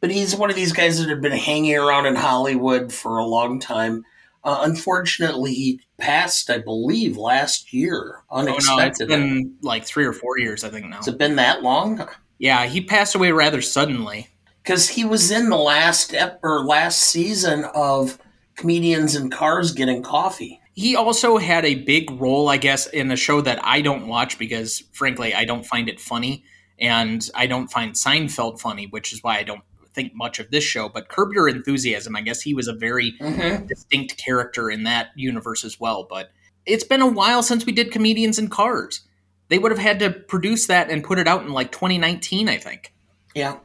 But 0.03 0.11
he's 0.11 0.37
one 0.37 0.51
of 0.51 0.57
these 0.57 0.73
guys 0.73 0.99
that 0.99 1.09
have 1.09 1.23
been 1.23 1.33
hanging 1.33 1.77
around 1.77 2.07
in 2.07 2.17
Hollywood 2.17 2.93
for 2.93 3.17
a 3.19 3.25
long 3.25 3.61
time. 3.61 4.05
Uh, 4.45 4.63
unfortunately, 4.63 5.55
he 5.55 5.81
passed, 5.97 6.51
I 6.51 6.59
believe, 6.59 7.17
last 7.17 7.73
year 7.73 8.19
unexpectedly. 8.29 9.15
Oh, 9.15 9.19
no, 9.19 9.25
it's 9.25 9.39
been 9.39 9.57
like 9.63 9.85
three 9.85 10.05
or 10.05 10.13
four 10.13 10.39
years, 10.39 10.65
I 10.65 10.71
think 10.71 10.87
now. 10.87 10.97
Has 10.97 11.07
it 11.07 11.19
been 11.19 11.37
that 11.37 11.63
long? 11.63 12.09
Yeah, 12.39 12.67
he 12.67 12.81
passed 12.81 13.15
away 13.15 13.31
rather 13.31 13.63
suddenly. 13.63 14.29
Because 14.65 14.89
he 14.89 15.05
was 15.05 15.31
in 15.31 15.49
the 15.49 15.57
last 15.57 16.13
ep- 16.13 16.41
or 16.43 16.65
last 16.65 16.99
season 16.99 17.65
of 17.73 18.19
Comedians 18.57 19.15
in 19.15 19.31
Cars 19.31 19.73
Getting 19.73 20.03
Coffee. 20.03 20.61
He 20.75 20.97
also 20.97 21.37
had 21.37 21.65
a 21.65 21.77
big 21.77 22.11
role, 22.11 22.49
I 22.49 22.57
guess, 22.57 22.89
in 22.89 23.13
a 23.13 23.17
show 23.17 23.41
that 23.43 23.65
I 23.65 23.83
don't 23.83 24.09
watch 24.09 24.37
because, 24.37 24.83
frankly, 24.93 25.33
I 25.33 25.45
don't 25.45 25.65
find 25.65 25.89
it 25.89 26.01
funny, 26.01 26.45
and 26.81 27.29
I 27.37 27.47
don't 27.47 27.69
find 27.69 27.93
Seinfeld 27.93 28.61
funny, 28.61 28.87
which 28.87 29.13
is 29.13 29.23
why 29.23 29.39
I 29.39 29.45
don't 29.45 29.63
think 29.95 30.15
much 30.15 30.39
of 30.39 30.51
this 30.51 30.65
show. 30.65 30.89
But 30.89 31.09
Curb 31.09 31.33
Your 31.35 31.49
Enthusiasm, 31.49 32.17
I 32.17 32.21
guess 32.23 32.41
he 32.43 32.55
was 32.55 32.69
a 32.69 32.73
very 32.73 33.13
Mhm. 33.21 33.67
distinct 33.69 34.17
character 34.17 34.71
in 34.71 34.85
that 34.85 35.09
universe 35.17 35.65
as 35.65 35.79
well. 35.81 36.07
But 36.09 36.31
it's 36.67 36.85
been 36.85 37.03
a 37.03 37.07
while 37.07 37.43
since 37.43 37.67
we 37.67 37.73
did 37.73 37.91
Comedians 37.93 38.39
in 38.39 38.49
Cars. 38.49 39.03
They 39.49 39.59
would 39.59 39.71
have 39.73 39.79
had 39.81 39.99
to 40.01 40.11
produce 40.11 40.67
that 40.67 40.91
and 40.91 41.05
put 41.05 41.19
it 41.19 41.29
out 41.29 41.43
in 41.43 41.53
like 41.53 41.71
2019, 41.73 42.49
I 42.49 42.57
think. 42.57 42.93
Yeah, 43.35 43.57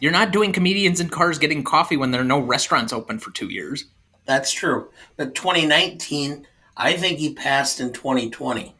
You're 0.00 0.12
not 0.12 0.30
doing 0.30 0.52
Comedians 0.52 1.00
in 1.00 1.08
Cars 1.08 1.38
getting 1.38 1.62
coffee 1.64 1.96
when 1.96 2.10
there 2.10 2.20
are 2.20 2.24
no 2.24 2.38
restaurants 2.38 2.92
open 2.92 3.18
for 3.18 3.30
two 3.30 3.48
years. 3.48 3.86
that's 4.26 4.50
true. 4.52 4.90
But 5.16 5.34
2019, 5.36 6.46
I 6.76 6.94
think 6.94 7.18
he 7.18 7.32
passed 7.32 7.78
in 7.80 7.92
2020. 7.92 8.74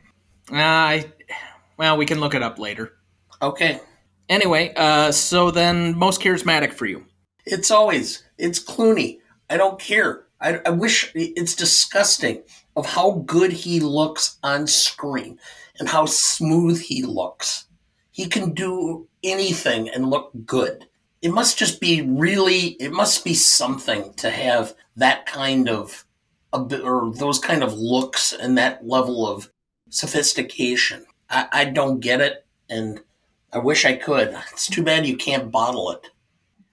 Uh, 0.52 0.56
I, 0.56 1.12
well, 1.76 1.96
we 1.96 2.04
can 2.04 2.18
look 2.20 2.34
it 2.34 2.42
up 2.42 2.58
later. 2.58 2.92
Okay. 3.40 3.80
Anyway, 4.28 4.72
uh, 4.76 5.12
so 5.12 5.50
then 5.50 5.96
most 5.96 6.20
charismatic 6.20 6.72
for 6.72 6.86
you. 6.86 7.04
It's 7.44 7.70
always 7.70 8.24
it's 8.38 8.62
Clooney. 8.62 9.20
I 9.48 9.56
don't 9.56 9.78
care. 9.78 10.24
I, 10.40 10.60
I 10.66 10.70
wish 10.70 11.12
it's 11.14 11.54
disgusting 11.54 12.42
of 12.74 12.86
how 12.86 13.22
good 13.26 13.52
he 13.52 13.80
looks 13.80 14.38
on 14.42 14.66
screen 14.66 15.38
and 15.78 15.88
how 15.88 16.06
smooth 16.06 16.80
he 16.80 17.02
looks. 17.02 17.66
He 18.10 18.26
can 18.26 18.52
do 18.52 19.08
anything 19.22 19.88
and 19.88 20.10
look 20.10 20.30
good. 20.44 20.86
It 21.22 21.30
must 21.30 21.58
just 21.58 21.80
be 21.80 22.02
really. 22.02 22.76
It 22.80 22.92
must 22.92 23.24
be 23.24 23.34
something 23.34 24.12
to 24.14 24.30
have 24.30 24.74
that 24.96 25.26
kind 25.26 25.68
of, 25.68 26.04
or 26.52 27.12
those 27.14 27.38
kind 27.38 27.62
of 27.62 27.74
looks 27.74 28.32
and 28.32 28.58
that 28.58 28.86
level 28.86 29.26
of 29.26 29.50
sophistication. 29.88 31.06
I, 31.30 31.46
I 31.52 31.64
don't 31.66 32.00
get 32.00 32.20
it, 32.20 32.46
and 32.68 33.00
I 33.52 33.58
wish 33.58 33.84
I 33.84 33.96
could. 33.96 34.36
It's 34.52 34.68
too 34.68 34.82
bad 34.82 35.06
you 35.06 35.16
can't 35.16 35.50
bottle 35.50 35.90
it. 35.92 36.10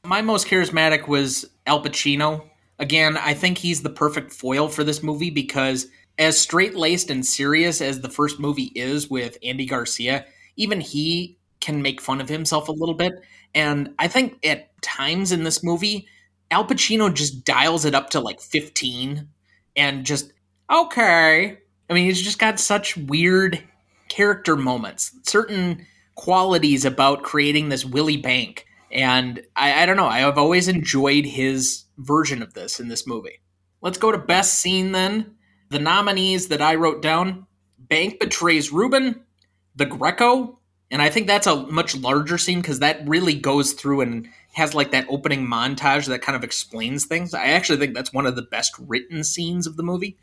My 0.06 0.22
most 0.22 0.48
charismatic 0.48 1.08
was 1.08 1.46
Al 1.66 1.84
Pacino. 1.84 2.44
Again, 2.80 3.18
I 3.18 3.34
think 3.34 3.58
he's 3.58 3.82
the 3.82 3.90
perfect 3.90 4.34
foil 4.34 4.68
for 4.68 4.84
this 4.84 5.04
movie 5.04 5.30
because, 5.30 5.88
as 6.18 6.38
straight 6.38 6.76
laced 6.76 7.10
and 7.10 7.26
serious 7.26 7.82
as 7.82 8.02
the 8.02 8.10
first 8.10 8.40
movie 8.40 8.72
is 8.76 9.10
with 9.10 9.38
Andy 9.44 9.66
Garcia, 9.66 10.26
even 10.58 10.82
he 10.82 11.38
can 11.62 11.82
make 11.82 12.02
fun 12.02 12.20
of 12.20 12.28
himself 12.28 12.68
a 12.68 12.74
little 12.74 12.96
bit. 12.96 13.14
And 13.56 13.94
I 14.00 14.08
think 14.08 14.46
at 14.46 14.70
times 14.82 15.32
in 15.32 15.44
this 15.44 15.64
movie, 15.64 16.08
Al 16.52 16.68
Pacino 16.68 17.14
just 17.14 17.46
dials 17.46 17.86
it 17.86 17.96
up 17.96 18.10
to 18.10 18.20
like 18.20 18.42
15 18.42 19.28
and 19.76 20.06
just, 20.06 20.34
okay. 20.72 21.58
I 21.90 21.94
mean, 21.94 22.06
he's 22.06 22.22
just 22.22 22.40
got 22.40 22.60
such 22.60 22.98
weird 22.98 23.64
character 24.10 24.56
moments, 24.56 25.18
certain 25.24 25.86
qualities 26.16 26.86
about 26.86 27.24
creating 27.24 27.70
this 27.70 27.86
Willy 27.86 28.18
Bank. 28.18 28.66
And 28.92 29.42
I, 29.56 29.84
I 29.84 29.86
don't 29.86 29.98
know, 29.98 30.08
I 30.08 30.20
have 30.20 30.38
always 30.38 30.68
enjoyed 30.68 31.26
his 31.26 31.86
version 31.98 32.42
of 32.42 32.54
this 32.54 32.80
in 32.80 32.88
this 32.88 33.08
movie. 33.08 33.42
Let's 33.82 33.98
go 33.98 34.12
to 34.12 34.18
best 34.18 34.60
scene 34.60 34.92
then. 34.92 35.36
The 35.70 35.80
nominees 35.80 36.50
that 36.50 36.62
I 36.62 36.76
wrote 36.76 37.02
down 37.02 37.48
Bank 37.80 38.20
betrays 38.20 38.72
Reuben, 38.72 39.24
The 39.76 39.86
Greco, 39.86 40.60
and 40.94 41.02
I 41.02 41.10
think 41.10 41.26
that's 41.26 41.48
a 41.48 41.66
much 41.68 41.96
larger 41.96 42.38
scene 42.38 42.62
because 42.62 42.80
that 42.80 43.08
really 43.08 43.34
goes 43.34 43.74
through 43.74 44.02
and 44.02 44.30
has 44.54 44.76
like 44.76 44.92
that 44.92 45.08
opening 45.10 45.48
montage 45.48 46.06
that 46.06 46.22
kind 46.22 46.36
of 46.36 46.44
explains 46.44 47.06
things. 47.06 47.34
I 47.34 47.48
actually 47.48 47.80
think 47.80 47.96
that's 47.96 48.14
one 48.14 48.28
of 48.28 48.36
the 48.36 48.44
best 48.44 48.76
written 48.78 49.24
scenes 49.24 49.66
of 49.66 49.76
the 49.76 49.82
movie. 49.82 50.18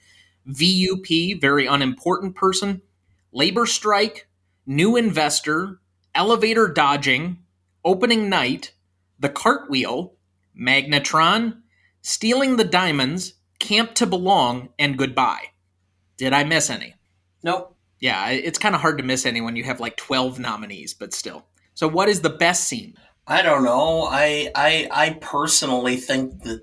VUP, 0.47 1.41
very 1.41 1.67
unimportant 1.67 2.37
person, 2.37 2.83
labor 3.33 3.67
strike, 3.67 4.29
new 4.71 4.97
investor, 4.97 5.81
elevator 6.15 6.69
dodging, 6.69 7.37
opening 7.85 8.29
night, 8.29 8.73
the 9.19 9.29
cartwheel, 9.29 10.15
Magnetron, 10.59 11.61
stealing 12.03 12.57
the 12.57 12.65
diamonds, 12.65 13.35
camp 13.59 13.95
to 13.97 14.07
belong, 14.07 14.69
and 14.79 14.97
goodbye. 14.97 15.47
Did 16.17 16.33
I 16.33 16.45
miss 16.45 16.71
any? 16.71 16.95
Nope. 17.43 17.77
Yeah, 17.99 18.31
it's 18.31 18.61
kind 18.61 18.77
of 18.77 18.81
hard 18.81 18.99
to 18.99 19.05
miss 19.05 19.27
any 19.27 19.41
when 19.41 19.57
you 19.57 19.65
have 19.65 19.81
like 19.81 19.97
12 19.97 20.39
nominees, 20.39 20.95
but 20.95 21.13
still. 21.13 21.45
So, 21.75 21.89
what 21.89 22.09
is 22.09 22.21
the 22.21 22.31
best 22.31 22.69
scene? 22.69 22.95
I 23.27 23.43
don't 23.43 23.65
know. 23.65 24.05
I 24.05 24.51
I 24.55 24.89
I 24.91 25.11
personally 25.21 25.97
think 25.97 26.43
that 26.45 26.63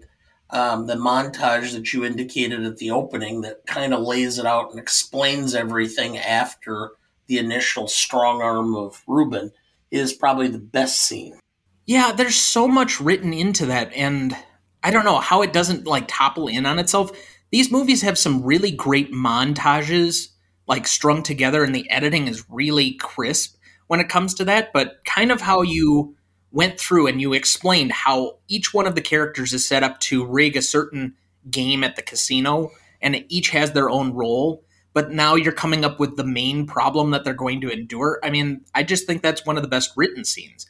um, 0.49 0.87
the 0.87 0.95
montage 0.95 1.73
that 1.73 1.93
you 1.93 2.05
indicated 2.05 2.63
at 2.63 2.77
the 2.77 2.91
opening 2.91 3.41
that 3.41 3.65
kind 3.67 3.93
of 3.93 4.01
lays 4.01 4.39
it 4.39 4.45
out 4.45 4.71
and 4.71 4.79
explains 4.79 5.53
everything 5.53 6.17
after 6.17 6.91
the 7.27 7.37
initial 7.37 7.87
strong 7.87 8.41
arm 8.41 8.75
of 8.75 9.03
Reuben 9.07 9.51
is 9.91 10.13
probably 10.13 10.47
the 10.47 10.59
best 10.59 11.01
scene. 11.01 11.39
Yeah, 11.85 12.11
there's 12.11 12.35
so 12.35 12.67
much 12.67 12.99
written 12.99 13.33
into 13.33 13.65
that, 13.67 13.93
and 13.93 14.35
I 14.83 14.91
don't 14.91 15.05
know 15.05 15.19
how 15.19 15.41
it 15.41 15.53
doesn't 15.53 15.87
like 15.87 16.05
topple 16.07 16.47
in 16.47 16.65
on 16.65 16.79
itself. 16.79 17.11
These 17.51 17.71
movies 17.71 18.01
have 18.01 18.17
some 18.17 18.43
really 18.43 18.71
great 18.71 19.13
montages, 19.13 20.29
like 20.67 20.87
strung 20.87 21.23
together, 21.23 21.63
and 21.63 21.73
the 21.73 21.89
editing 21.89 22.27
is 22.27 22.43
really 22.49 22.93
crisp 22.95 23.55
when 23.87 24.01
it 24.01 24.09
comes 24.09 24.33
to 24.35 24.45
that. 24.45 24.73
But 24.73 25.03
kind 25.05 25.31
of 25.31 25.39
how 25.39 25.61
you 25.61 26.15
went 26.51 26.79
through 26.79 27.07
and 27.07 27.21
you 27.21 27.33
explained 27.33 27.91
how 27.91 28.39
each 28.47 28.73
one 28.73 28.87
of 28.87 28.95
the 28.95 29.01
characters 29.01 29.53
is 29.53 29.67
set 29.67 29.83
up 29.83 29.99
to 29.99 30.25
rig 30.25 30.57
a 30.57 30.61
certain 30.61 31.15
game 31.49 31.83
at 31.83 31.95
the 31.95 32.01
casino, 32.01 32.71
and 33.01 33.23
each 33.29 33.51
has 33.51 33.71
their 33.71 33.89
own 33.89 34.13
role. 34.13 34.65
But 34.97 35.11
now 35.11 35.35
you're 35.35 35.53
coming 35.53 35.85
up 35.85 35.99
with 35.99 36.17
the 36.17 36.23
main 36.23 36.65
problem 36.65 37.11
that 37.11 37.23
they're 37.23 37.35
going 37.35 37.61
to 37.61 37.69
endure. 37.69 38.19
I 38.23 38.31
mean, 38.31 38.65
I 38.73 38.81
just 38.81 39.05
think 39.05 39.21
that's 39.21 39.45
one 39.45 39.55
of 39.55 39.61
the 39.61 39.69
best 39.69 39.91
written 39.95 40.25
scenes. 40.25 40.65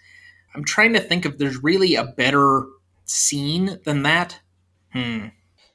I'm 0.54 0.66
trying 0.66 0.92
to 0.96 1.00
think 1.00 1.26
if 1.26 1.38
there's 1.38 1.64
really 1.64 1.96
a 1.96 2.04
better 2.04 2.64
scene 3.06 3.80
than 3.86 4.04
that. 4.04 4.42
Hmm. 4.92 5.28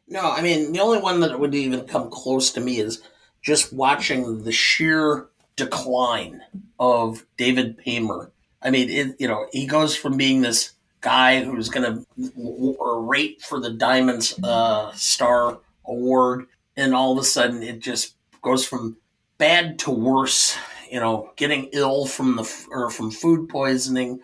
No, 0.07 0.31
I 0.31 0.43
mean 0.43 0.71
the 0.71 0.81
only 0.81 0.99
one 0.99 1.21
that 1.21 1.41
would 1.41 1.55
even 1.55 1.87
come 1.87 2.11
close 2.11 2.53
to 2.53 2.61
me 2.61 2.79
is 2.79 3.01
just 3.41 3.73
watching 3.73 4.45
the 4.45 4.53
sheer 4.53 5.29
decline 5.57 6.43
of 6.79 7.25
David 7.39 7.79
Paymer. 7.79 8.33
I 8.61 8.69
mean, 8.69 8.91
it, 8.91 9.17
you 9.19 9.29
know, 9.29 9.47
he 9.51 9.67
goes 9.67 9.97
from 9.97 10.19
being 10.19 10.43
this 10.43 10.73
guy 11.01 11.43
who's 11.43 11.71
going 11.71 12.05
to 12.27 12.77
rate 13.01 13.41
for 13.41 13.59
the 13.61 13.71
Diamonds 13.71 14.39
uh, 14.45 14.93
Star 14.93 15.59
Award, 15.87 16.49
and 16.77 16.95
all 16.95 17.13
of 17.13 17.19
a 17.19 17.25
sudden 17.25 17.63
it 17.63 17.79
just 17.79 18.17
goes 18.43 18.67
from 18.67 18.97
bad 19.39 19.79
to 19.81 19.91
worse. 19.91 20.57
You 20.91 21.01
know, 21.01 21.31
getting 21.37 21.71
ill 21.73 22.05
from 22.05 22.37
the 22.37 22.67
or 22.71 22.91
from 22.91 23.11
food 23.11 23.49
poisoning, 23.49 24.21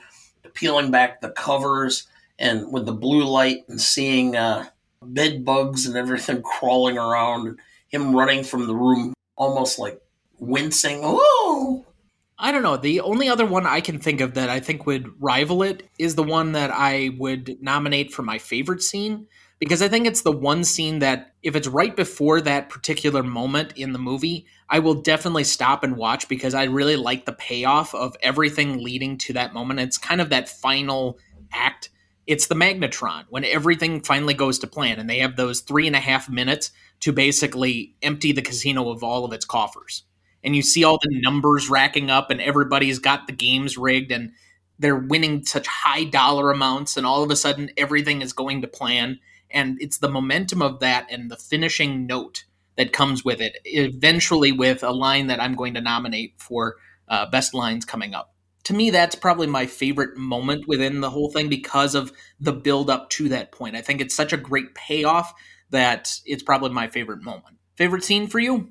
peeling 0.53 0.91
back 0.91 1.23
the 1.23 1.31
covers, 1.31 2.07
and 2.39 2.71
with 2.71 2.85
the 2.85 2.93
blue 2.93 3.25
light 3.25 3.61
and 3.69 3.81
seeing. 3.81 4.37
Uh, 4.37 4.67
bed 5.03 5.45
bugs 5.45 5.87
and 5.87 5.97
everything 5.97 6.43
crawling 6.59 6.99
around, 6.99 7.59
him 7.89 8.15
running 8.15 8.45
from 8.45 8.67
the 8.67 8.75
room 8.75 9.15
almost 9.37 9.79
like 9.79 10.01
wincing. 10.39 11.01
Oh, 11.03 11.85
I 12.39 12.53
don't 12.53 12.63
know. 12.63 12.77
The 12.77 13.01
only 13.01 13.29
other 13.29 13.47
one 13.47 13.67
I 13.67 13.81
can 13.81 13.99
think 13.99 14.21
of 14.21 14.35
that 14.35 14.49
I 14.49 14.61
think 14.61 14.87
would 14.87 15.11
rival 15.21 15.63
it 15.63 15.89
is 15.99 16.15
the 16.15 16.23
one 16.23 16.53
that 16.53 16.71
I 16.71 17.11
would 17.19 17.59
nominate 17.61 18.13
for 18.13 18.23
my 18.23 18.39
favorite 18.39 18.83
scene 18.83 19.27
because 19.59 19.83
I 19.83 19.89
think 19.89 20.07
it's 20.07 20.23
the 20.23 20.33
one 20.33 20.63
scene 20.63 21.01
that 21.01 21.35
if 21.43 21.57
it's 21.57 21.67
right 21.67 21.95
before 21.95 22.41
that 22.43 22.69
particular 22.69 23.23
moment 23.23 23.73
in 23.77 23.93
the 23.93 23.99
movie, 23.99 24.47
I 24.69 24.79
will 24.79 24.95
definitely 24.95 25.45
stop 25.45 25.83
and 25.83 25.97
watch 25.97 26.29
because 26.29 26.55
I 26.55 26.65
really 26.65 26.97
like 26.97 27.25
the 27.25 27.33
payoff 27.33 27.95
of 27.95 28.17
everything 28.23 28.83
leading 28.83 29.19
to 29.19 29.33
that 29.33 29.55
moment. 29.55 29.81
It's 29.81 29.99
kind 29.99 30.21
of 30.21 30.31
that 30.31 30.49
final 30.49 31.19
act. 31.53 31.91
It's 32.27 32.47
the 32.47 32.55
magnetron 32.55 33.25
when 33.31 33.45
everything 33.45 34.01
finally 34.03 34.35
goes 34.35 34.59
to 34.61 34.67
plan 34.67 35.01
and 35.01 35.11
they 35.11 35.19
have 35.19 35.37
those 35.37 35.61
three 35.61 35.87
and 35.87 35.97
a 35.97 36.01
half 36.01 36.29
minutes 36.29 36.71
to 37.01 37.13
basically 37.13 37.95
empty 38.03 38.33
the 38.33 38.43
casino 38.43 38.91
of 38.91 39.03
all 39.03 39.25
of 39.25 39.33
its 39.33 39.45
coffers. 39.45 40.05
And 40.45 40.55
you 40.55 40.63
see 40.63 40.85
all 40.85 40.99
the 40.99 41.21
numbers 41.21 41.69
racking 41.69 42.11
up 42.11 42.31
and 42.31 42.41
everybody's 42.41 43.01
got 43.01 43.27
the 43.27 43.33
games 43.33 43.77
rigged 43.77 44.13
and 44.13 44.33
they're 44.79 44.95
winning 44.95 45.45
such 45.45 45.67
high 45.67 46.05
dollar 46.05 46.53
amounts 46.53 46.97
and 46.97 47.05
all 47.05 47.25
of 47.25 47.31
a 47.31 47.37
sudden 47.37 47.71
everything 47.77 48.23
is 48.23 48.33
going 48.33 48.63
to 48.63 48.69
plan 48.69 49.19
and 49.51 49.81
it's 49.81 49.99
the 49.99 50.09
momentum 50.09 50.63
of 50.63 50.81
that 50.81 51.07
and 51.11 51.31
the 51.31 51.37
finishing 51.37 52.07
note 52.07 52.45
that 52.77 52.93
comes 52.93 53.25
with 53.25 53.41
it 53.41 53.57
eventually 53.65 54.53
with 54.53 54.83
a 54.83 54.93
line 54.93 55.27
that 55.27 55.41
i'm 55.41 55.55
going 55.55 55.75
to 55.75 55.81
nominate 55.81 56.35
for 56.39 56.77
uh, 57.09 57.25
best 57.31 57.55
lines 57.55 57.85
coming 57.85 58.15
up 58.15 58.35
to 58.69 58.75
me, 58.75 58.91
that's 58.91 59.15
probably 59.15 59.47
my 59.47 59.65
favorite 59.65 60.19
moment 60.19 60.69
within 60.69 61.01
the 61.01 61.09
whole 61.09 61.31
thing 61.31 61.49
because 61.49 61.95
of 61.95 62.13
the 62.39 62.53
build 62.53 62.91
up 62.91 63.09
to 63.11 63.31
that 63.31 63.51
point. 63.51 63.77
I 63.77 63.81
think 63.81 64.03
it's 64.03 64.15
such 64.15 64.35
a 64.35 64.37
great 64.37 64.75
payoff 64.75 65.33
that 65.71 66.21
it's 66.27 66.43
probably 66.43 66.69
my 66.69 66.87
favorite 66.87 67.23
moment. 67.23 67.57
Favorite 67.77 68.05
scene 68.05 68.27
for 68.27 68.39
you? 68.39 68.71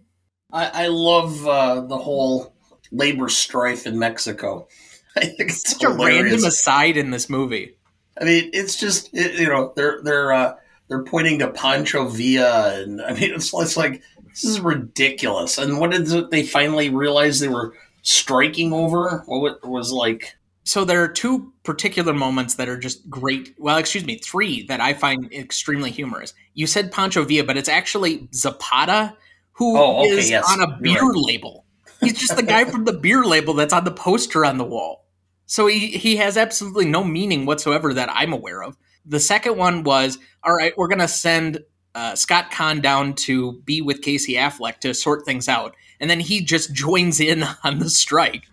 I, 0.53 0.83
I 0.83 0.87
love 0.87 1.47
uh, 1.47 1.81
the 1.81 1.97
whole 1.97 2.53
labor 2.91 3.27
strife 3.27 3.87
in 3.87 3.97
Mexico. 3.97 4.67
I 5.17 5.21
think 5.21 5.49
it's 5.49 5.71
such 5.71 5.81
hilarious. 5.81 6.19
a 6.19 6.23
random 6.23 6.45
aside 6.45 6.97
in 6.97 7.09
this 7.09 7.27
movie. 7.27 7.75
I 8.21 8.25
mean, 8.25 8.51
it's 8.53 8.79
just 8.79 9.09
it, 9.13 9.39
you 9.39 9.47
know 9.47 9.73
they're 9.75 9.99
they're 10.03 10.31
uh, 10.31 10.55
they're 10.87 11.03
pointing 11.03 11.39
to 11.39 11.49
Pancho 11.49 12.07
Villa, 12.07 12.81
and 12.81 13.01
I 13.01 13.13
mean 13.13 13.33
it's, 13.33 13.53
it's 13.53 13.77
like 13.77 14.01
this 14.29 14.43
is 14.43 14.57
hmm. 14.57 14.67
ridiculous. 14.67 15.57
And 15.57 15.79
what 15.79 15.91
did 15.91 16.31
they 16.31 16.43
finally 16.43 16.89
realize 16.89 17.39
they 17.39 17.47
were 17.47 17.73
striking 18.01 18.73
over? 18.73 19.23
What 19.25 19.67
was 19.67 19.91
like? 19.91 20.35
So 20.63 20.83
there 20.83 21.01
are 21.01 21.07
two 21.07 21.53
particular 21.63 22.13
moments 22.13 22.55
that 22.55 22.67
are 22.67 22.77
just 22.77 23.09
great. 23.09 23.55
Well, 23.57 23.77
excuse 23.77 24.05
me, 24.05 24.17
three 24.17 24.63
that 24.67 24.81
I 24.81 24.93
find 24.93 25.31
extremely 25.33 25.91
humorous. 25.91 26.33
You 26.55 26.67
said 26.67 26.91
Pancho 26.91 27.23
Villa, 27.23 27.45
but 27.45 27.57
it's 27.57 27.69
actually 27.69 28.27
Zapata 28.33 29.15
who 29.53 29.77
oh, 29.77 29.99
okay, 30.01 30.09
is 30.09 30.29
yes. 30.29 30.45
on 30.49 30.61
a 30.61 30.77
beer 30.77 31.01
right. 31.01 31.15
label. 31.15 31.65
He's 31.99 32.19
just 32.19 32.35
the 32.35 32.43
guy 32.43 32.65
from 32.65 32.85
the 32.85 32.93
beer 32.93 33.23
label 33.23 33.55
that's 33.55 33.73
on 33.73 33.85
the 33.85 33.91
poster 33.91 34.45
on 34.45 34.57
the 34.57 34.63
wall. 34.63 35.05
So 35.47 35.65
he, 35.65 35.87
he 35.87 36.17
has 36.17 36.37
absolutely 36.37 36.85
no 36.85 37.03
meaning 37.03 37.45
whatsoever 37.45 37.93
that 37.93 38.09
I'm 38.11 38.33
aware 38.33 38.61
of. 38.61 38.77
The 39.07 39.19
second 39.19 39.57
one 39.57 39.83
was 39.83 40.19
all 40.43 40.55
right, 40.55 40.77
we're 40.77 40.87
going 40.87 40.99
to 40.99 41.07
send 41.07 41.63
uh, 41.95 42.15
Scott 42.15 42.51
Caan 42.51 42.81
down 42.81 43.13
to 43.13 43.53
be 43.65 43.81
with 43.81 44.01
Casey 44.01 44.33
Affleck 44.33 44.79
to 44.79 44.93
sort 44.93 45.25
things 45.25 45.49
out. 45.49 45.75
And 45.99 46.09
then 46.09 46.19
he 46.19 46.41
just 46.41 46.73
joins 46.73 47.19
in 47.19 47.43
on 47.63 47.79
the 47.79 47.89
strike. 47.89 48.43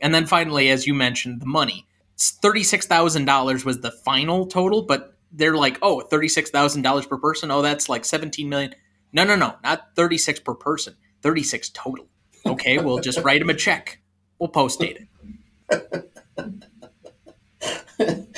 And 0.00 0.14
then 0.14 0.26
finally, 0.26 0.70
as 0.70 0.86
you 0.86 0.94
mentioned, 0.94 1.40
the 1.40 1.46
money. 1.46 1.86
$36,000 2.18 3.64
was 3.64 3.80
the 3.80 3.90
final 3.90 4.46
total, 4.46 4.82
but 4.82 5.14
they're 5.32 5.56
like, 5.56 5.78
oh, 5.80 6.02
$36,000 6.10 7.08
per 7.08 7.16
person. 7.16 7.50
Oh, 7.50 7.62
that's 7.62 7.88
like 7.88 8.04
17 8.04 8.48
million. 8.48 8.74
No, 9.12 9.24
no, 9.24 9.34
no, 9.34 9.54
not 9.62 9.94
36 9.96 10.40
per 10.40 10.54
person, 10.54 10.94
36 11.22 11.70
total. 11.70 12.06
Okay, 12.46 12.78
we'll 12.78 13.00
just 13.00 13.18
write 13.24 13.40
him 13.40 13.50
a 13.50 13.54
check. 13.54 14.00
We'll 14.38 14.48
post 14.48 14.80
date 14.80 15.08
it. 15.70 16.10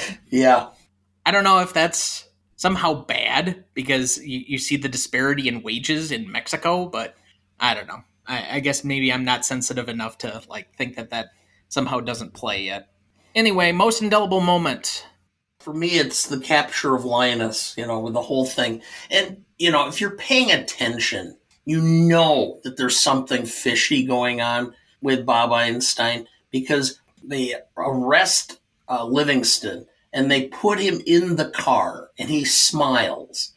yeah. 0.30 0.68
I 1.32 1.34
don't 1.34 1.44
know 1.44 1.60
if 1.60 1.72
that's 1.72 2.28
somehow 2.56 2.92
bad 2.92 3.64
because 3.72 4.18
you, 4.18 4.44
you 4.46 4.58
see 4.58 4.76
the 4.76 4.86
disparity 4.86 5.48
in 5.48 5.62
wages 5.62 6.12
in 6.12 6.30
Mexico, 6.30 6.84
but 6.84 7.16
I 7.58 7.72
don't 7.72 7.86
know. 7.86 8.02
I, 8.26 8.56
I 8.56 8.60
guess 8.60 8.84
maybe 8.84 9.10
I'm 9.10 9.24
not 9.24 9.46
sensitive 9.46 9.88
enough 9.88 10.18
to 10.18 10.42
like 10.46 10.76
think 10.76 10.96
that 10.96 11.08
that 11.08 11.28
somehow 11.70 12.00
doesn't 12.00 12.34
play 12.34 12.64
yet. 12.64 12.90
Anyway, 13.34 13.72
most 13.72 14.02
indelible 14.02 14.42
moment. 14.42 15.06
For 15.60 15.72
me, 15.72 15.92
it's 15.92 16.26
the 16.26 16.38
capture 16.38 16.94
of 16.94 17.06
Linus, 17.06 17.74
you 17.78 17.86
know, 17.86 18.00
with 18.00 18.12
the 18.12 18.20
whole 18.20 18.44
thing. 18.44 18.82
And, 19.10 19.42
you 19.58 19.70
know, 19.70 19.88
if 19.88 20.02
you're 20.02 20.18
paying 20.18 20.52
attention, 20.52 21.38
you 21.64 21.80
know 21.80 22.60
that 22.62 22.76
there's 22.76 23.00
something 23.00 23.46
fishy 23.46 24.04
going 24.04 24.42
on 24.42 24.74
with 25.00 25.24
Bob 25.24 25.50
Einstein 25.50 26.28
because 26.50 27.00
they 27.24 27.54
arrest 27.78 28.60
uh, 28.86 29.06
Livingston 29.06 29.86
and 30.12 30.30
they 30.30 30.48
put 30.48 30.78
him 30.78 31.00
in 31.06 31.36
the 31.36 31.50
car 31.50 32.10
and 32.18 32.28
he 32.28 32.44
smiles. 32.44 33.52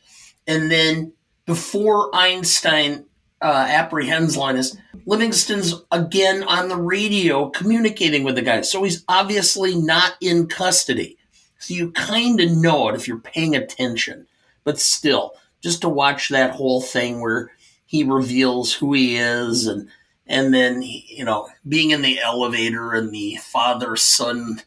And 0.48 0.72
then 0.72 1.14
before 1.46 2.16
Einstein 2.16 3.06
uh, 3.42 3.68
apprehends 3.70 4.38
Linus, 4.38 4.78
Livingston's 5.06 5.76
again 5.92 6.44
on 6.44 6.70
the 6.70 6.78
radio 6.78 7.50
communicating 7.50 8.24
with 8.24 8.36
the 8.36 8.42
guy. 8.42 8.62
So 8.62 8.84
he's 8.84 9.04
obviously 9.08 9.76
not 9.76 10.14
in 10.22 10.48
custody. 10.48 11.18
So 11.60 11.74
you 11.74 11.92
kind 11.92 12.40
of 12.40 12.52
know 12.52 12.90
it 12.90 12.96
if 12.96 13.08
you're 13.08 13.20
paying 13.20 13.56
attention. 13.56 14.28
But 14.64 14.80
still, 14.80 15.34
just 15.62 15.82
to 15.82 15.90
watch 15.90 16.30
that 16.30 16.52
whole 16.52 16.82
thing 16.82 17.22
where 17.22 17.52
he 17.86 18.04
reveals 18.04 18.74
who 18.74 18.94
he 18.94 19.16
is 19.16 19.68
and 19.68 19.90
and 20.28 20.54
then 20.54 20.82
you 20.82 21.24
know 21.24 21.48
being 21.68 21.92
in 21.92 22.02
the 22.02 22.20
elevator 22.20 22.94
and 22.94 23.12
the 23.12 23.36
father 23.38 23.96
son 23.96 24.62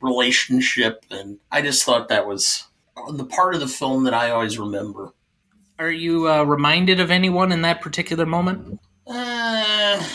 relationship 0.00 1.04
and 1.10 1.38
i 1.50 1.60
just 1.60 1.84
thought 1.84 2.08
that 2.08 2.26
was 2.26 2.64
the 3.12 3.24
part 3.24 3.54
of 3.54 3.60
the 3.60 3.68
film 3.68 4.04
that 4.04 4.14
i 4.14 4.30
always 4.30 4.58
remember. 4.58 5.12
Are 5.78 5.90
you 5.90 6.30
uh, 6.30 6.42
reminded 6.42 7.00
of 7.00 7.10
anyone 7.10 7.52
in 7.52 7.62
that 7.62 7.80
particular 7.80 8.26
moment? 8.26 8.80
Uh 9.06 10.06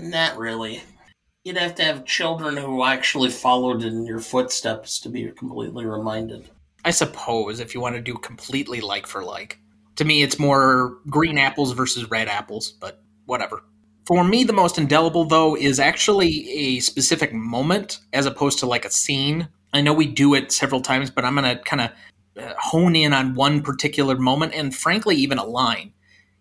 not 0.00 0.36
really. 0.36 0.82
You'd 1.44 1.56
have 1.56 1.74
to 1.76 1.84
have 1.84 2.04
children 2.04 2.56
who 2.56 2.84
actually 2.84 3.30
followed 3.30 3.84
in 3.84 4.04
your 4.04 4.18
footsteps 4.20 4.98
to 5.00 5.08
be 5.08 5.30
completely 5.30 5.86
reminded. 5.86 6.50
I 6.84 6.90
suppose 6.90 7.60
if 7.60 7.74
you 7.74 7.80
want 7.80 7.94
to 7.94 8.02
do 8.02 8.14
completely 8.14 8.80
like 8.80 9.06
for 9.06 9.24
like. 9.24 9.58
To 9.96 10.04
me 10.04 10.22
it's 10.22 10.38
more 10.38 10.98
green 11.08 11.38
apples 11.38 11.72
versus 11.72 12.10
red 12.10 12.28
apples 12.28 12.72
but 12.72 13.02
whatever 13.24 13.62
for 14.06 14.22
me, 14.22 14.44
the 14.44 14.52
most 14.52 14.78
indelible, 14.78 15.24
though, 15.24 15.56
is 15.56 15.80
actually 15.80 16.48
a 16.50 16.80
specific 16.80 17.32
moment 17.32 17.98
as 18.12 18.24
opposed 18.24 18.60
to 18.60 18.66
like 18.66 18.84
a 18.84 18.90
scene. 18.90 19.48
I 19.72 19.80
know 19.80 19.92
we 19.92 20.06
do 20.06 20.34
it 20.34 20.52
several 20.52 20.80
times, 20.80 21.10
but 21.10 21.24
I'm 21.24 21.34
going 21.34 21.56
to 21.56 21.62
kind 21.64 21.82
of 21.82 21.90
uh, 22.40 22.54
hone 22.58 22.94
in 22.94 23.12
on 23.12 23.34
one 23.34 23.62
particular 23.62 24.16
moment 24.16 24.54
and, 24.54 24.74
frankly, 24.74 25.16
even 25.16 25.38
a 25.38 25.44
line. 25.44 25.92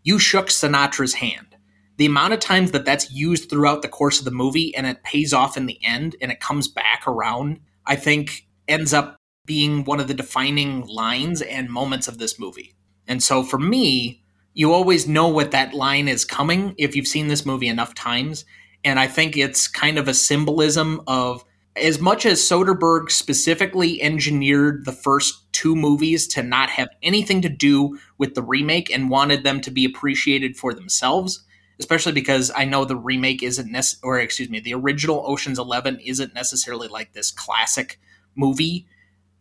You 0.04 0.20
shook 0.20 0.48
Sinatra's 0.48 1.16
hand. 1.16 1.56
The 1.98 2.06
amount 2.06 2.34
of 2.34 2.40
times 2.40 2.72
that 2.72 2.86
that's 2.86 3.12
used 3.12 3.50
throughout 3.50 3.82
the 3.82 3.88
course 3.88 4.20
of 4.20 4.26
the 4.26 4.32
movie 4.32 4.76
and 4.76 4.86
it 4.86 5.04
pays 5.04 5.34
off 5.34 5.58
in 5.58 5.66
the 5.66 5.80
end 5.84 6.16
and 6.22 6.32
it 6.32 6.40
comes 6.40 6.68
back 6.68 7.08
around, 7.08 7.60
I 7.86 7.96
think 7.96 8.48
ends 8.68 8.94
up 8.94 9.18
being 9.46 9.86
one 9.86 10.00
of 10.00 10.08
the 10.08 10.14
defining 10.14 10.86
lines 10.86 11.42
and 11.42 11.70
moments 11.70 12.08
of 12.08 12.18
this 12.20 12.38
movie. 12.38 12.76
And 13.08 13.24
so 13.24 13.44
for 13.44 13.58
me, 13.58 14.24
you 14.56 14.72
always 14.72 15.08
know 15.08 15.28
what 15.28 15.52
that 15.52 15.74
line 15.74 16.08
is 16.08 16.26
coming 16.26 16.74
if 16.78 16.96
you've 16.96 17.08
seen 17.08 17.28
this 17.28 17.46
movie 17.46 17.68
enough 17.68 17.94
times. 17.94 18.46
And 18.84 19.00
I 19.00 19.06
think 19.06 19.36
it's 19.36 19.68
kind 19.68 20.00
of 20.00 20.08
a 20.08 20.14
symbolism 20.14 21.02
of 21.08 21.44
as 21.76 22.00
much 22.00 22.26
as 22.26 22.40
Soderbergh 22.40 23.12
specifically 23.12 24.02
engineered 24.02 24.86
the 24.86 24.94
first 24.94 25.52
two 25.52 25.76
movies 25.76 26.26
to 26.28 26.42
not 26.42 26.70
have 26.70 26.88
anything 27.04 27.42
to 27.42 27.50
do 27.50 28.00
with 28.18 28.34
the 28.34 28.42
remake 28.42 28.90
and 28.90 29.10
wanted 29.10 29.44
them 29.44 29.60
to 29.60 29.72
be 29.72 29.84
appreciated 29.84 30.56
for 30.56 30.74
themselves, 30.74 31.44
especially 31.80 32.14
because 32.14 32.50
I 32.56 32.64
know 32.64 32.86
the 32.86 32.96
remake 32.96 33.44
isn't 33.44 33.70
nec- 33.70 34.00
or 34.04 34.20
excuse 34.20 34.50
me, 34.50 34.62
the 34.62 34.74
original 34.74 35.26
Ocean's 35.28 35.60
11 35.60 36.00
isn't 36.00 36.34
necessarily 36.34 36.88
like 36.88 37.12
this 37.12 37.30
classic 37.30 38.00
movie. 38.36 38.88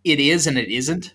It 0.03 0.18
is 0.18 0.48
and 0.48 0.59
it 0.59 0.68
isn't. 0.68 1.14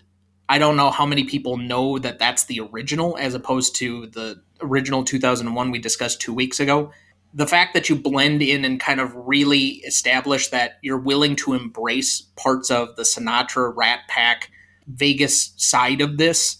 I 0.50 0.58
don't 0.58 0.74
know 0.74 0.90
how 0.90 1.06
many 1.06 1.22
people 1.22 1.58
know 1.58 2.00
that 2.00 2.18
that's 2.18 2.46
the 2.46 2.58
original 2.58 3.16
as 3.16 3.34
opposed 3.34 3.76
to 3.76 4.08
the 4.08 4.42
original 4.60 5.04
2001 5.04 5.70
we 5.70 5.78
discussed 5.78 6.20
two 6.20 6.34
weeks 6.34 6.58
ago. 6.58 6.90
The 7.32 7.46
fact 7.46 7.72
that 7.74 7.88
you 7.88 7.94
blend 7.94 8.42
in 8.42 8.64
and 8.64 8.80
kind 8.80 8.98
of 8.98 9.14
really 9.14 9.74
establish 9.86 10.48
that 10.48 10.80
you're 10.82 10.98
willing 10.98 11.36
to 11.36 11.54
embrace 11.54 12.22
parts 12.34 12.68
of 12.68 12.96
the 12.96 13.04
Sinatra, 13.04 13.72
Rat 13.76 14.00
Pack, 14.08 14.50
Vegas 14.88 15.52
side 15.56 16.00
of 16.00 16.18
this, 16.18 16.56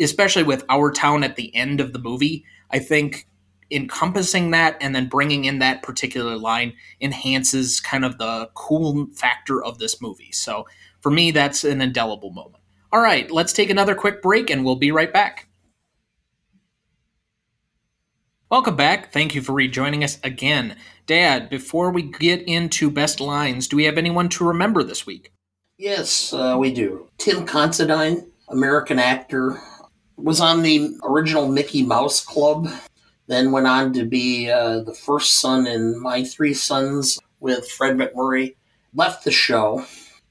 especially 0.00 0.44
with 0.44 0.64
Our 0.70 0.90
Town 0.90 1.22
at 1.22 1.36
the 1.36 1.54
end 1.54 1.78
of 1.78 1.92
the 1.92 1.98
movie, 1.98 2.42
I 2.70 2.78
think 2.78 3.28
encompassing 3.70 4.52
that 4.52 4.78
and 4.80 4.94
then 4.94 5.10
bringing 5.10 5.44
in 5.44 5.58
that 5.58 5.82
particular 5.82 6.38
line 6.38 6.72
enhances 7.02 7.80
kind 7.80 8.06
of 8.06 8.16
the 8.16 8.48
cool 8.54 9.08
factor 9.14 9.62
of 9.62 9.78
this 9.78 10.00
movie. 10.00 10.32
So 10.32 10.66
for 11.02 11.10
me, 11.10 11.32
that's 11.32 11.64
an 11.64 11.82
indelible 11.82 12.30
moment. 12.30 12.62
All 12.96 13.02
right, 13.02 13.30
let's 13.30 13.52
take 13.52 13.68
another 13.68 13.94
quick 13.94 14.22
break 14.22 14.48
and 14.48 14.64
we'll 14.64 14.74
be 14.74 14.90
right 14.90 15.12
back. 15.12 15.48
Welcome 18.48 18.74
back. 18.74 19.12
Thank 19.12 19.34
you 19.34 19.42
for 19.42 19.52
rejoining 19.52 20.02
us 20.02 20.18
again. 20.24 20.76
Dad, 21.04 21.50
before 21.50 21.90
we 21.90 22.00
get 22.00 22.40
into 22.48 22.90
best 22.90 23.20
lines, 23.20 23.68
do 23.68 23.76
we 23.76 23.84
have 23.84 23.98
anyone 23.98 24.30
to 24.30 24.48
remember 24.48 24.82
this 24.82 25.04
week? 25.04 25.30
Yes, 25.76 26.32
uh, 26.32 26.56
we 26.58 26.72
do. 26.72 27.06
Tim 27.18 27.44
Considine, 27.44 28.32
American 28.48 28.98
actor, 28.98 29.60
was 30.16 30.40
on 30.40 30.62
the 30.62 30.96
original 31.04 31.48
Mickey 31.48 31.82
Mouse 31.82 32.24
Club, 32.24 32.66
then 33.26 33.52
went 33.52 33.66
on 33.66 33.92
to 33.92 34.06
be 34.06 34.50
uh, 34.50 34.78
the 34.78 34.94
first 34.94 35.38
son 35.38 35.66
in 35.66 36.00
My 36.00 36.24
Three 36.24 36.54
Sons 36.54 37.18
with 37.40 37.68
Fred 37.68 37.98
MacMurray. 37.98 38.56
Left 38.94 39.22
the 39.22 39.32
show 39.32 39.84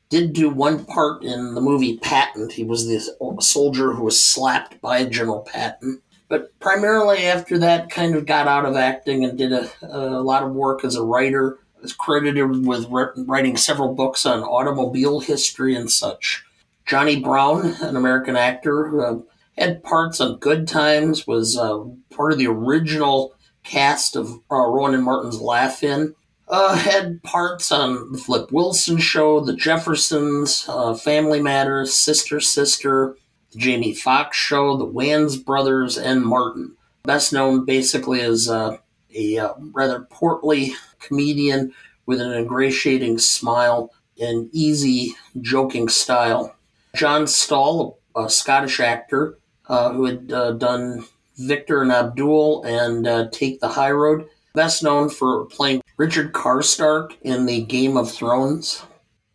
did 0.10 0.34
do 0.34 0.50
one 0.50 0.86
part 0.86 1.24
in 1.24 1.56
the 1.56 1.62
movie 1.62 1.98
Patton. 1.98 2.50
He 2.50 2.64
was 2.64 2.88
the 2.88 3.42
soldier 3.42 3.94
who 3.94 4.04
was 4.04 4.24
slapped 4.24 4.80
by 4.82 5.06
General 5.06 5.42
Patton. 5.42 6.02
But 6.28 6.58
primarily 6.60 7.26
after 7.26 7.58
that, 7.60 7.90
kind 7.90 8.16
of 8.16 8.26
got 8.26 8.48
out 8.48 8.66
of 8.66 8.76
acting 8.76 9.24
and 9.24 9.38
did 9.38 9.52
a, 9.52 9.70
a 9.84 10.22
lot 10.22 10.44
of 10.44 10.54
work 10.54 10.84
as 10.84 10.96
a 10.96 11.04
writer. 11.04 11.60
Was 11.82 11.94
credited 11.94 12.66
with 12.66 12.88
writing 12.90 13.58
several 13.58 13.94
books 13.94 14.26
on 14.26 14.42
automobile 14.42 15.20
history 15.20 15.76
and 15.76 15.92
such. 15.92 16.44
Johnny 16.88 17.20
Brown, 17.20 17.76
an 17.82 17.96
American 17.96 18.36
actor, 18.36 19.06
uh, 19.06 19.20
had 19.56 19.84
parts 19.84 20.20
on 20.20 20.38
Good 20.38 20.68
Times, 20.68 21.28
was 21.28 21.56
uh, 21.56 21.84
part 22.10 22.32
of 22.32 22.40
the 22.40 22.48
original 22.48 23.36
cast 23.64 24.16
of 24.16 24.30
uh, 24.52 24.56
Rowan 24.56 24.96
and 24.96 25.04
Martin's 25.04 25.40
Laugh-In. 25.40 26.16
Uh, 26.48 26.76
had 26.76 27.24
parts 27.24 27.72
on 27.72 28.12
the 28.12 28.20
Flip 28.20 28.52
Wilson 28.52 28.98
Show, 28.98 29.40
The 29.40 29.56
Jeffersons, 29.56 30.66
uh, 30.70 30.94
Family 30.94 31.42
Matters, 31.42 31.94
Sister 31.94 32.40
Sister, 32.40 33.18
The 33.52 33.58
Jamie 33.58 33.96
Foxx 33.96 34.38
Show, 34.38 34.78
The 34.78 34.86
Wayans 34.86 35.44
Brothers, 35.44 35.98
and 35.98 36.24
Martin. 36.24 36.76
Best 37.04 37.34
known 37.34 37.66
basically 37.66 38.22
as 38.22 38.48
uh, 38.48 38.78
a 39.16 39.40
uh, 39.40 39.54
rather 39.74 40.02
portly 40.12 40.76
comedian 41.00 41.74
with 42.06 42.22
an 42.22 42.32
ingratiating 42.32 43.18
smile 43.18 43.92
and 44.20 44.48
easy, 44.54 45.16
joking 45.42 45.90
style. 45.90 46.56
John 46.96 47.26
Stahl, 47.26 47.98
a 48.16 48.30
Scottish 48.30 48.80
actor 48.80 49.40
uh, 49.68 49.92
who 49.92 50.06
had 50.06 50.32
uh, 50.32 50.52
done 50.52 51.06
Victor 51.38 51.82
and 51.82 51.92
Abdul 51.92 52.64
and 52.64 53.34
Take 53.34 53.60
the 53.60 53.68
High 53.68 53.92
Road, 53.92 54.30
best 54.56 54.82
known 54.82 55.10
for 55.10 55.46
playing 55.46 55.82
Richard 55.98 56.34
Karstark 56.34 57.14
in 57.22 57.46
the 57.46 57.62
Game 57.62 57.98
of 57.98 58.12
Thrones. 58.12 58.84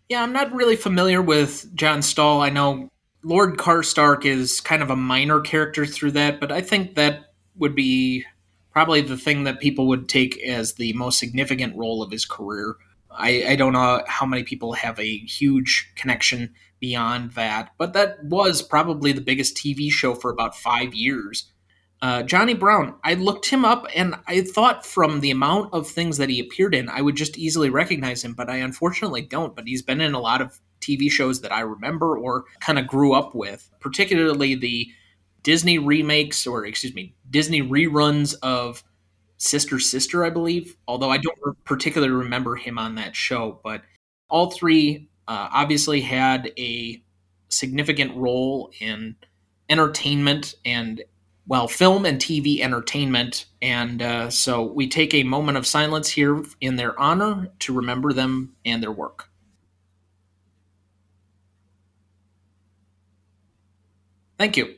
Yeah, 0.08 0.22
I'm 0.22 0.32
not 0.32 0.52
really 0.52 0.76
familiar 0.76 1.22
with 1.22 1.72
John 1.74 2.02
Stahl. 2.02 2.42
I 2.42 2.50
know 2.50 2.90
Lord 3.22 3.58
Karstark 3.58 4.24
is 4.24 4.60
kind 4.60 4.82
of 4.82 4.90
a 4.90 4.96
minor 4.96 5.40
character 5.40 5.86
through 5.86 6.12
that, 6.12 6.40
but 6.40 6.50
I 6.50 6.62
think 6.62 6.94
that 6.94 7.32
would 7.56 7.74
be 7.74 8.24
probably 8.72 9.02
the 9.02 9.16
thing 9.16 9.44
that 9.44 9.60
people 9.60 9.86
would 9.88 10.08
take 10.08 10.42
as 10.42 10.74
the 10.74 10.92
most 10.94 11.18
significant 11.18 11.76
role 11.76 12.02
of 12.02 12.10
his 12.10 12.24
career. 12.24 12.76
I, 13.10 13.44
I 13.48 13.56
don't 13.56 13.72
know 13.72 14.02
how 14.06 14.26
many 14.26 14.44
people 14.44 14.72
have 14.74 14.98
a 14.98 15.18
huge 15.18 15.92
connection 15.96 16.54
beyond 16.78 17.32
that, 17.32 17.70
but 17.76 17.92
that 17.92 18.24
was 18.24 18.62
probably 18.62 19.12
the 19.12 19.20
biggest 19.20 19.56
TV 19.56 19.90
show 19.90 20.14
for 20.14 20.30
about 20.30 20.56
five 20.56 20.94
years. 20.94 21.52
Uh, 22.02 22.22
Johnny 22.22 22.54
Brown, 22.54 22.94
I 23.04 23.14
looked 23.14 23.46
him 23.46 23.64
up 23.64 23.86
and 23.94 24.14
I 24.26 24.40
thought 24.40 24.86
from 24.86 25.20
the 25.20 25.30
amount 25.30 25.74
of 25.74 25.86
things 25.86 26.16
that 26.16 26.30
he 26.30 26.40
appeared 26.40 26.74
in, 26.74 26.88
I 26.88 27.02
would 27.02 27.14
just 27.14 27.36
easily 27.36 27.68
recognize 27.68 28.24
him, 28.24 28.32
but 28.32 28.48
I 28.48 28.56
unfortunately 28.56 29.22
don't. 29.22 29.54
But 29.54 29.66
he's 29.68 29.82
been 29.82 30.00
in 30.00 30.14
a 30.14 30.20
lot 30.20 30.40
of 30.40 30.58
TV 30.80 31.10
shows 31.10 31.42
that 31.42 31.52
I 31.52 31.60
remember 31.60 32.16
or 32.18 32.44
kind 32.60 32.78
of 32.78 32.86
grew 32.86 33.12
up 33.12 33.34
with, 33.34 33.70
particularly 33.80 34.54
the 34.54 34.88
Disney 35.42 35.78
remakes 35.78 36.46
or, 36.46 36.64
excuse 36.64 36.94
me, 36.94 37.14
Disney 37.28 37.62
reruns 37.62 38.34
of 38.42 38.82
Sister 39.36 39.78
Sister, 39.78 40.24
I 40.24 40.30
believe, 40.30 40.76
although 40.88 41.10
I 41.10 41.18
don't 41.18 41.64
particularly 41.64 42.12
remember 42.12 42.56
him 42.56 42.78
on 42.78 42.94
that 42.94 43.14
show. 43.14 43.60
But 43.62 43.82
all 44.30 44.50
three 44.50 45.08
uh, 45.28 45.48
obviously 45.52 46.00
had 46.00 46.52
a 46.58 47.02
significant 47.48 48.16
role 48.16 48.70
in 48.80 49.16
entertainment 49.68 50.54
and 50.64 51.02
well, 51.50 51.66
film 51.66 52.06
and 52.06 52.20
TV 52.20 52.60
entertainment. 52.60 53.46
And 53.60 54.00
uh, 54.00 54.30
so 54.30 54.62
we 54.62 54.88
take 54.88 55.12
a 55.12 55.24
moment 55.24 55.58
of 55.58 55.66
silence 55.66 56.08
here 56.08 56.44
in 56.60 56.76
their 56.76 56.98
honor 56.98 57.48
to 57.58 57.74
remember 57.74 58.12
them 58.12 58.54
and 58.64 58.80
their 58.80 58.92
work. 58.92 59.28
Thank 64.38 64.56
you. 64.56 64.76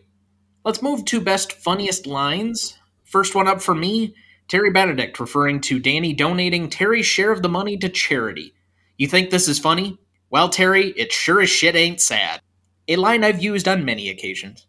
Let's 0.65 0.81
move 0.81 1.05
to 1.05 1.21
best 1.21 1.53
funniest 1.53 2.07
lines. 2.07 2.79
First 3.05 3.35
one 3.35 3.49
up 3.49 3.61
for 3.61 3.75
me 3.75 4.15
Terry 4.49 4.71
Benedict 4.71 5.21
referring 5.21 5.61
to 5.63 5.79
Danny 5.79 6.15
donating 6.15 6.71
Terry's 6.71 7.05
share 7.05 7.33
of 7.33 7.43
the 7.43 7.51
money 7.51 7.77
to 7.77 7.91
charity. 7.91 8.55
You 8.97 9.09
think 9.09 9.29
this 9.29 9.47
is 9.47 9.59
funny? 9.59 9.99
Well, 10.31 10.49
Terry, 10.49 10.89
it 10.97 11.13
sure 11.13 11.43
as 11.43 11.51
shit 11.51 11.77
ain't 11.77 12.01
sad. 12.01 12.41
A 12.89 12.97
line 12.97 13.25
I've 13.25 13.43
used 13.43 13.69
on 13.69 13.85
many 13.85 14.09
occasions. 14.09 14.67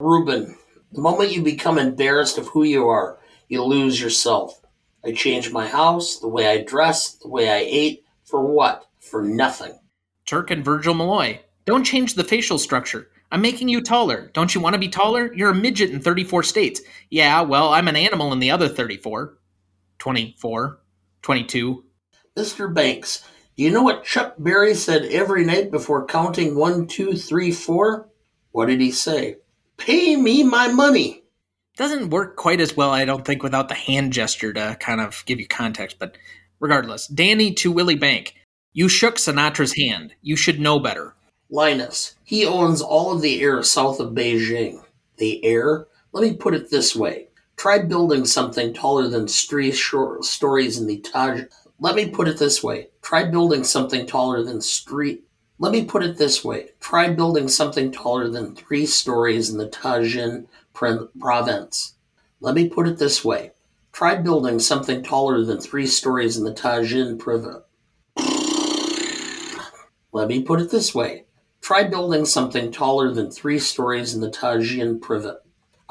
Reuben, 0.00 0.56
the 0.92 1.00
moment 1.00 1.30
you 1.30 1.42
become 1.42 1.78
embarrassed 1.78 2.38
of 2.38 2.48
who 2.48 2.62
you 2.62 2.88
are, 2.88 3.18
you 3.48 3.62
lose 3.62 4.00
yourself. 4.00 4.62
I 5.04 5.12
changed 5.12 5.52
my 5.52 5.66
house, 5.66 6.18
the 6.18 6.28
way 6.28 6.48
I 6.48 6.64
dressed, 6.64 7.20
the 7.20 7.28
way 7.28 7.50
I 7.50 7.66
ate. 7.68 8.04
For 8.24 8.42
what? 8.42 8.86
For 8.98 9.22
nothing. 9.22 9.78
Turk 10.24 10.50
and 10.50 10.64
Virgil 10.64 10.94
Malloy. 10.94 11.40
Don't 11.66 11.84
change 11.84 12.14
the 12.14 12.24
facial 12.24 12.58
structure. 12.58 13.10
I'm 13.30 13.42
making 13.42 13.68
you 13.68 13.82
taller. 13.82 14.30
Don't 14.32 14.54
you 14.54 14.60
want 14.62 14.72
to 14.72 14.78
be 14.80 14.88
taller? 14.88 15.32
You're 15.34 15.50
a 15.50 15.54
midget 15.54 15.90
in 15.90 16.00
34 16.00 16.44
states. 16.44 16.80
Yeah, 17.10 17.42
well, 17.42 17.68
I'm 17.68 17.86
an 17.86 17.96
animal 17.96 18.32
in 18.32 18.38
the 18.38 18.50
other 18.50 18.68
34. 18.68 19.36
24. 19.98 20.80
22. 21.20 21.84
Mr. 22.36 22.72
Banks, 22.72 23.28
do 23.54 23.62
you 23.62 23.70
know 23.70 23.82
what 23.82 24.04
Chuck 24.04 24.34
Berry 24.38 24.74
said 24.74 25.04
every 25.04 25.44
night 25.44 25.70
before 25.70 26.06
counting 26.06 26.56
one, 26.56 26.86
two, 26.86 27.14
three, 27.16 27.52
four? 27.52 28.08
What 28.52 28.66
did 28.66 28.80
he 28.80 28.90
say? 28.90 29.36
Pay 29.80 30.14
me 30.16 30.42
my 30.42 30.68
money. 30.68 31.22
Doesn't 31.78 32.10
work 32.10 32.36
quite 32.36 32.60
as 32.60 32.76
well, 32.76 32.90
I 32.90 33.06
don't 33.06 33.24
think, 33.24 33.42
without 33.42 33.68
the 33.68 33.74
hand 33.74 34.12
gesture 34.12 34.52
to 34.52 34.76
kind 34.78 35.00
of 35.00 35.24
give 35.24 35.40
you 35.40 35.48
context. 35.48 35.98
But 35.98 36.18
regardless, 36.60 37.06
Danny 37.06 37.54
to 37.54 37.72
Willy 37.72 37.94
Bank. 37.94 38.34
You 38.74 38.90
shook 38.90 39.16
Sinatra's 39.16 39.74
hand. 39.76 40.14
You 40.20 40.36
should 40.36 40.60
know 40.60 40.78
better. 40.78 41.14
Linus, 41.48 42.14
he 42.22 42.44
owns 42.44 42.82
all 42.82 43.10
of 43.10 43.22
the 43.22 43.40
air 43.40 43.62
south 43.62 44.00
of 44.00 44.12
Beijing. 44.12 44.84
The 45.16 45.42
air? 45.44 45.86
Let 46.12 46.22
me 46.22 46.36
put 46.36 46.54
it 46.54 46.70
this 46.70 46.94
way. 46.94 47.28
Try 47.56 47.78
building 47.78 48.26
something 48.26 48.74
taller 48.74 49.08
than 49.08 49.26
three 49.26 49.72
short 49.72 50.24
stories 50.26 50.78
in 50.78 50.86
the 50.86 50.98
Taj. 50.98 51.44
Let 51.80 51.96
me 51.96 52.10
put 52.10 52.28
it 52.28 52.38
this 52.38 52.62
way. 52.62 52.88
Try 53.00 53.24
building 53.24 53.64
something 53.64 54.06
taller 54.06 54.44
than 54.44 54.60
street 54.60 55.24
let 55.60 55.72
me 55.72 55.84
put 55.84 56.02
it 56.02 56.16
this 56.16 56.42
way 56.42 56.70
try 56.80 57.10
building 57.10 57.46
something 57.46 57.92
taller 57.92 58.28
than 58.28 58.56
three 58.56 58.86
stories 58.86 59.50
in 59.50 59.58
the 59.58 59.68
Tajin 59.68 60.46
province. 60.72 61.94
Let 62.40 62.54
me 62.54 62.68
put 62.68 62.88
it 62.88 62.98
this 62.98 63.24
way 63.24 63.52
try 63.92 64.16
building 64.16 64.58
something 64.58 65.02
taller 65.02 65.44
than 65.44 65.60
three 65.60 65.86
stories 65.86 66.36
in 66.36 66.44
the 66.44 66.52
Tajin 66.52 67.18
province. 67.18 67.62
Let 70.12 70.28
me 70.28 70.42
put 70.42 70.60
it 70.60 70.70
this 70.70 70.94
way 70.94 71.26
try 71.60 71.84
building 71.84 72.24
something 72.24 72.72
taller 72.72 73.12
than 73.12 73.30
three 73.30 73.58
stories 73.58 74.14
in 74.14 74.22
the 74.22 74.30
Tajin 74.30 75.00
province. 75.00 75.38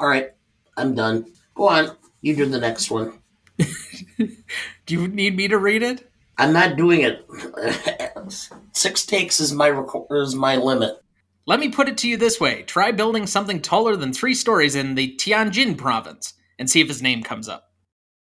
All 0.00 0.08
right, 0.08 0.30
I'm 0.76 0.94
done. 0.94 1.32
Go 1.54 1.68
on, 1.68 1.96
you 2.20 2.34
do 2.34 2.46
the 2.46 2.58
next 2.58 2.90
one. 2.90 3.20
do 3.58 4.34
you 4.88 5.06
need 5.06 5.36
me 5.36 5.46
to 5.46 5.58
read 5.58 5.84
it? 5.84 6.09
I'm 6.40 6.54
not 6.54 6.76
doing 6.76 7.02
it. 7.02 7.26
Six 8.72 9.04
takes 9.04 9.40
is 9.40 9.52
my 9.52 9.84
is 10.12 10.34
my 10.34 10.56
limit. 10.56 10.96
Let 11.46 11.60
me 11.60 11.68
put 11.68 11.86
it 11.86 11.98
to 11.98 12.08
you 12.08 12.16
this 12.16 12.40
way: 12.40 12.62
try 12.62 12.92
building 12.92 13.26
something 13.26 13.60
taller 13.60 13.94
than 13.94 14.14
three 14.14 14.32
stories 14.32 14.74
in 14.74 14.94
the 14.94 15.14
Tianjin 15.18 15.76
province, 15.76 16.32
and 16.58 16.70
see 16.70 16.80
if 16.80 16.88
his 16.88 17.02
name 17.02 17.22
comes 17.22 17.46
up. 17.46 17.64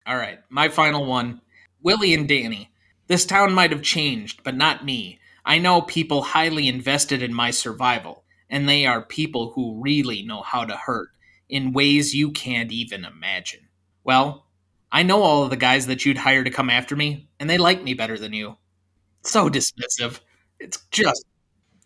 All 0.08 0.18
right, 0.18 0.40
my 0.50 0.70
final 0.70 1.06
one: 1.06 1.42
Willy 1.84 2.16
and 2.16 2.28
Danny. 2.28 2.72
This 3.06 3.28
town 3.28 3.54
might 3.54 3.72
have 3.72 3.84
changed, 3.84 4.42
but 4.44 4.58
not 4.58 4.84
me. 4.84 5.20
I 5.46 5.60
know 5.60 5.84
people 5.84 6.24
highly 6.24 6.68
invested 6.68 7.22
in 7.22 7.32
my 7.32 7.52
survival, 7.52 8.24
and 8.50 8.68
they 8.68 8.88
are 8.88 9.04
people 9.04 9.52
who 9.54 9.84
really 9.84 10.24
know 10.24 10.42
how 10.42 10.66
to 10.66 10.76
hurt 10.76 11.10
in 11.48 11.74
ways 11.74 12.16
you 12.16 12.32
can't 12.32 12.72
even 12.72 13.06
imagine. 13.06 13.68
Well, 14.04 14.48
I 14.92 15.04
know 15.04 15.22
all 15.22 15.44
of 15.44 15.50
the 15.50 15.58
guys 15.58 15.88
that 15.88 16.06
you'd 16.06 16.18
hire 16.18 16.44
to 16.44 16.50
come 16.50 16.70
after 16.70 16.96
me, 16.96 17.30
and 17.40 17.50
they 17.50 17.58
like 17.58 17.84
me 17.84 17.94
better 17.94 18.18
than 18.18 18.34
you. 18.34 18.58
So 19.24 19.50
dismissive. 19.50 20.20
It's 20.60 20.78
just. 20.92 21.26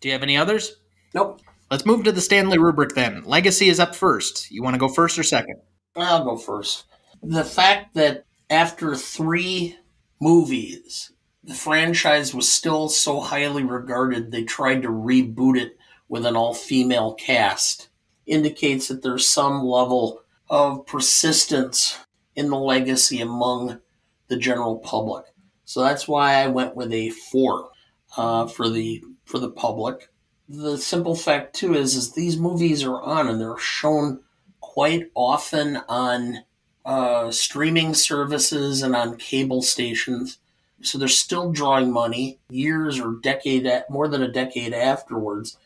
Do 0.00 0.08
you 0.08 0.12
have 0.12 0.22
any 0.22 0.36
others? 0.36 0.76
Nope. 1.14 1.40
Let's 1.70 1.86
move 1.86 2.04
to 2.04 2.12
the 2.12 2.20
Stanley 2.20 2.58
rubric 2.58 2.94
then. 2.94 3.24
Legacy 3.24 3.68
is 3.68 3.80
up 3.80 3.94
first. 3.94 4.50
You 4.50 4.62
want 4.62 4.74
to 4.74 4.78
go 4.78 4.88
first 4.88 5.18
or 5.18 5.22
second? 5.22 5.56
I'll 5.96 6.24
go 6.24 6.36
first. 6.36 6.84
The 7.22 7.44
fact 7.44 7.94
that 7.94 8.24
after 8.50 8.94
three 8.94 9.76
movies, 10.20 11.12
the 11.42 11.54
franchise 11.54 12.34
was 12.34 12.48
still 12.48 12.88
so 12.88 13.20
highly 13.20 13.64
regarded, 13.64 14.30
they 14.30 14.44
tried 14.44 14.82
to 14.82 14.88
reboot 14.88 15.58
it 15.58 15.76
with 16.08 16.26
an 16.26 16.36
all 16.36 16.54
female 16.54 17.14
cast 17.14 17.88
indicates 18.26 18.88
that 18.88 19.02
there's 19.02 19.28
some 19.28 19.62
level 19.62 20.22
of 20.48 20.86
persistence 20.86 21.98
in 22.36 22.50
the 22.50 22.58
legacy 22.58 23.20
among 23.20 23.80
the 24.28 24.36
general 24.36 24.78
public. 24.78 25.26
So 25.64 25.82
that's 25.82 26.06
why 26.06 26.34
I 26.34 26.48
went 26.48 26.76
with 26.76 26.92
a 26.92 27.10
four 27.10 27.70
uh, 28.16 28.46
for 28.46 28.68
the 28.68 29.02
for 29.24 29.38
the 29.38 29.50
public. 29.50 30.10
The 30.48 30.76
simple 30.76 31.16
fact 31.16 31.54
too 31.54 31.74
is 31.74 31.94
is 31.94 32.12
these 32.12 32.36
movies 32.36 32.84
are 32.84 33.00
on 33.00 33.28
and 33.28 33.40
they're 33.40 33.58
shown 33.58 34.20
quite 34.60 35.10
often 35.14 35.78
on 35.88 36.44
uh, 36.84 37.30
streaming 37.30 37.94
services 37.94 38.82
and 38.82 38.94
on 38.94 39.16
cable 39.16 39.62
stations. 39.62 40.38
So 40.82 40.98
they're 40.98 41.08
still 41.08 41.50
drawing 41.50 41.92
money 41.92 42.40
years 42.50 43.00
or 43.00 43.18
decade 43.22 43.66
more 43.88 44.06
than 44.06 44.22
a 44.22 44.30
decade 44.30 44.74
afterwards. 44.74 45.56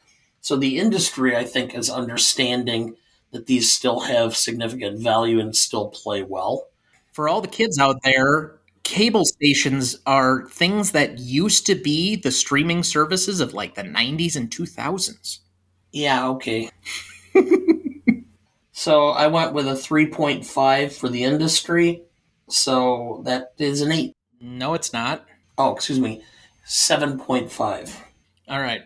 So 0.41 0.57
the 0.57 0.79
industry, 0.79 1.35
I 1.35 1.45
think, 1.45 1.75
is 1.75 1.91
understanding 1.91 2.97
that 3.33 3.47
these 3.47 3.73
still 3.73 4.01
have 4.01 4.37
significant 4.37 5.01
value 5.01 5.41
and 5.41 5.55
still 5.57 5.89
play 5.89 6.23
well. 6.23 6.69
For 7.13 7.29
all 7.29 7.41
the 7.41 7.49
kids 7.49 7.79
out 7.79 8.03
there, 8.03 8.59
cable 8.85 9.25
stations 9.25 9.97
are 10.07 10.49
things 10.49 10.93
that 10.93 11.19
used 11.19 11.67
to 11.67 11.75
be 11.75 12.17
the 12.17 12.31
streaming 12.31 12.83
services 12.83 13.41
of 13.41 13.53
like 13.55 13.75
the 13.75 13.83
90s 13.83 14.37
and 14.37 14.51
2000s. 14.51 15.41
Yeah, 15.93 16.29
okay. 16.31 16.71
so 18.73 19.09
I 19.09 19.27
went 19.27 19.55
with 19.55 19.67
a 19.67 19.75
3.5 19.75 20.93
for 20.93 21.09
the 21.09 21.25
industry 21.25 22.03
So 22.49 23.23
that 23.27 23.55
is 23.59 23.83
an 23.83 23.93
8. 23.93 24.15
No, 24.41 24.75
it's 24.75 24.93
not. 24.93 25.27
Oh, 25.59 25.75
excuse 25.75 26.01
me. 26.01 26.23
7.5. 26.67 27.95
All 28.49 28.61
right. 28.61 28.83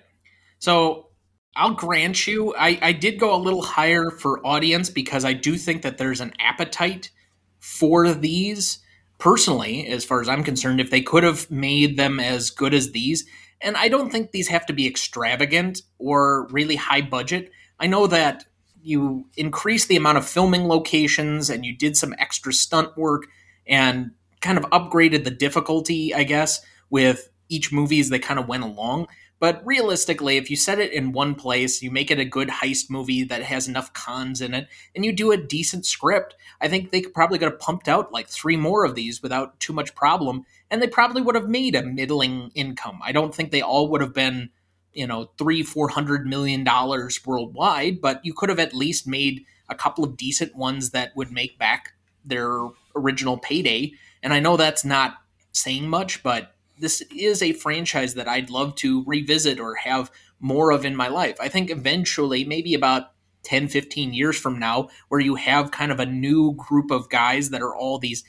So 0.60 1.08
I'll 1.54 1.74
grant 1.74 2.26
you, 2.26 2.54
I, 2.56 2.78
I 2.80 2.92
did 2.92 3.18
go 3.18 3.34
a 3.34 3.36
little 3.36 3.62
higher 3.62 4.10
for 4.10 4.44
audience 4.46 4.88
because 4.88 5.24
I 5.24 5.34
do 5.34 5.56
think 5.56 5.82
that 5.82 5.98
there's 5.98 6.20
an 6.20 6.32
appetite 6.40 7.10
for 7.58 8.12
these. 8.12 8.78
Personally, 9.18 9.86
as 9.86 10.04
far 10.04 10.20
as 10.20 10.28
I'm 10.28 10.42
concerned, 10.42 10.80
if 10.80 10.90
they 10.90 11.02
could 11.02 11.22
have 11.22 11.48
made 11.50 11.96
them 11.96 12.18
as 12.18 12.50
good 12.50 12.74
as 12.74 12.90
these, 12.90 13.24
and 13.60 13.76
I 13.76 13.88
don't 13.88 14.10
think 14.10 14.32
these 14.32 14.48
have 14.48 14.66
to 14.66 14.72
be 14.72 14.86
extravagant 14.86 15.82
or 15.98 16.48
really 16.48 16.74
high 16.76 17.02
budget. 17.02 17.52
I 17.78 17.86
know 17.86 18.08
that 18.08 18.44
you 18.82 19.26
increased 19.36 19.88
the 19.88 19.96
amount 19.96 20.18
of 20.18 20.28
filming 20.28 20.66
locations 20.66 21.48
and 21.48 21.64
you 21.64 21.76
did 21.76 21.96
some 21.96 22.14
extra 22.18 22.52
stunt 22.52 22.96
work 22.96 23.26
and 23.66 24.10
kind 24.40 24.58
of 24.58 24.64
upgraded 24.70 25.22
the 25.22 25.30
difficulty, 25.30 26.12
I 26.12 26.24
guess, 26.24 26.60
with 26.90 27.28
each 27.48 27.72
movie 27.72 28.00
as 28.00 28.08
they 28.08 28.18
kind 28.18 28.40
of 28.40 28.48
went 28.48 28.64
along. 28.64 29.06
But 29.42 29.60
realistically, 29.66 30.36
if 30.36 30.50
you 30.50 30.56
set 30.56 30.78
it 30.78 30.92
in 30.92 31.10
one 31.10 31.34
place, 31.34 31.82
you 31.82 31.90
make 31.90 32.12
it 32.12 32.20
a 32.20 32.24
good 32.24 32.46
heist 32.46 32.88
movie 32.88 33.24
that 33.24 33.42
has 33.42 33.66
enough 33.66 33.92
cons 33.92 34.40
in 34.40 34.54
it, 34.54 34.68
and 34.94 35.04
you 35.04 35.12
do 35.12 35.32
a 35.32 35.36
decent 35.36 35.84
script, 35.84 36.36
I 36.60 36.68
think 36.68 36.92
they 36.92 37.00
could 37.00 37.12
probably 37.12 37.40
could 37.40 37.50
have 37.50 37.58
pumped 37.58 37.88
out 37.88 38.12
like 38.12 38.28
three 38.28 38.56
more 38.56 38.84
of 38.84 38.94
these 38.94 39.20
without 39.20 39.58
too 39.58 39.72
much 39.72 39.96
problem, 39.96 40.46
and 40.70 40.80
they 40.80 40.86
probably 40.86 41.22
would 41.22 41.34
have 41.34 41.48
made 41.48 41.74
a 41.74 41.82
middling 41.82 42.52
income. 42.54 43.00
I 43.04 43.10
don't 43.10 43.34
think 43.34 43.50
they 43.50 43.62
all 43.62 43.88
would 43.88 44.00
have 44.00 44.14
been, 44.14 44.50
you 44.92 45.08
know, 45.08 45.32
three, 45.38 45.64
four 45.64 45.88
hundred 45.88 46.24
million 46.24 46.62
dollars 46.62 47.26
worldwide, 47.26 48.00
but 48.00 48.24
you 48.24 48.32
could 48.32 48.48
have 48.48 48.60
at 48.60 48.74
least 48.74 49.08
made 49.08 49.44
a 49.68 49.74
couple 49.74 50.04
of 50.04 50.16
decent 50.16 50.54
ones 50.54 50.90
that 50.90 51.16
would 51.16 51.32
make 51.32 51.58
back 51.58 51.94
their 52.24 52.68
original 52.94 53.38
payday. 53.38 53.92
And 54.22 54.32
I 54.32 54.38
know 54.38 54.56
that's 54.56 54.84
not 54.84 55.16
saying 55.50 55.88
much, 55.88 56.22
but 56.22 56.54
this 56.82 57.00
is 57.16 57.42
a 57.42 57.52
franchise 57.52 58.14
that 58.14 58.28
I'd 58.28 58.50
love 58.50 58.74
to 58.76 59.04
revisit 59.06 59.60
or 59.60 59.76
have 59.76 60.10
more 60.40 60.72
of 60.72 60.84
in 60.84 60.96
my 60.96 61.06
life. 61.06 61.36
I 61.40 61.48
think 61.48 61.70
eventually, 61.70 62.44
maybe 62.44 62.74
about 62.74 63.12
10, 63.44 63.68
15 63.68 64.12
years 64.12 64.36
from 64.36 64.58
now, 64.58 64.88
where 65.08 65.20
you 65.20 65.36
have 65.36 65.70
kind 65.70 65.92
of 65.92 66.00
a 66.00 66.06
new 66.06 66.54
group 66.54 66.90
of 66.90 67.08
guys 67.08 67.50
that 67.50 67.62
are 67.62 67.74
all 67.74 67.98
these 67.98 68.24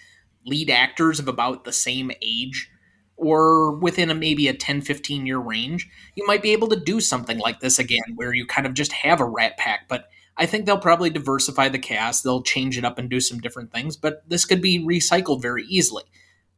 lead 0.46 0.70
actors 0.70 1.20
of 1.20 1.28
about 1.28 1.64
the 1.64 1.74
same 1.74 2.12
age 2.22 2.70
or 3.16 3.76
within 3.78 4.12
a 4.12 4.16
maybe 4.16 4.48
a 4.48 4.54
10 4.54 4.82
15 4.82 5.26
year 5.26 5.38
range 5.38 5.88
you 6.16 6.26
might 6.28 6.42
be 6.42 6.52
able 6.52 6.68
to 6.68 6.76
do 6.76 7.00
something 7.00 7.38
like 7.38 7.60
this 7.60 7.80
again 7.80 8.16
where 8.16 8.34
you 8.34 8.46
kind 8.46 8.68
of 8.68 8.74
just 8.74 8.92
have 8.92 9.22
a 9.22 9.26
rat 9.26 9.58
pack. 9.58 9.88
But 9.88 10.10
i 10.36 10.46
think 10.46 10.66
they'll 10.66 10.78
probably 10.78 11.10
diversify 11.10 11.70
the 11.70 11.80
cast. 11.80 12.24
They'll 12.24 12.42
change 12.42 12.78
it 12.78 12.84
up 12.84 12.98
and 12.98 13.10
do 13.10 13.20
some 13.20 13.40
different 13.40 13.72
things 13.72 13.96
but 13.96 14.28
this 14.28 14.46
could 14.46 14.62
be 14.62 14.80
recycled 14.80 15.42
very 15.42 15.64
easily 15.64 16.04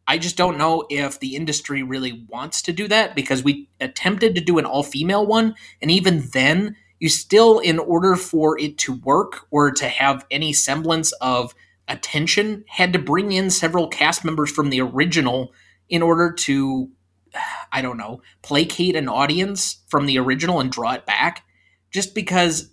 I 0.07 0.17
just 0.17 0.37
don't 0.37 0.57
know 0.57 0.85
if 0.89 1.19
the 1.19 1.35
industry 1.35 1.81
really 1.81 2.25
wants 2.29 2.61
to 2.63 2.73
do 2.73 2.87
that 2.87 3.15
because 3.15 3.43
we 3.43 3.69
attempted 3.81 4.35
to 4.35 4.41
do 4.41 4.59
an 4.59 4.65
all 4.65 4.83
female 4.83 5.25
one. 5.25 5.55
And 5.81 5.89
even 5.89 6.29
then, 6.31 6.75
you 6.99 7.09
still, 7.09 7.59
in 7.59 7.79
order 7.79 8.15
for 8.15 8.59
it 8.59 8.77
to 8.79 8.93
work 8.93 9.47
or 9.51 9.71
to 9.71 9.87
have 9.87 10.25
any 10.29 10.53
semblance 10.53 11.11
of 11.13 11.55
attention, 11.87 12.65
had 12.67 12.93
to 12.93 12.99
bring 12.99 13.31
in 13.31 13.49
several 13.49 13.87
cast 13.87 14.23
members 14.23 14.51
from 14.51 14.69
the 14.69 14.81
original 14.81 15.53
in 15.89 16.01
order 16.01 16.31
to, 16.31 16.89
I 17.71 17.81
don't 17.81 17.97
know, 17.97 18.21
placate 18.43 18.95
an 18.95 19.09
audience 19.09 19.83
from 19.87 20.05
the 20.05 20.19
original 20.19 20.59
and 20.59 20.71
draw 20.71 20.93
it 20.93 21.05
back. 21.05 21.43
Just 21.91 22.13
because, 22.13 22.71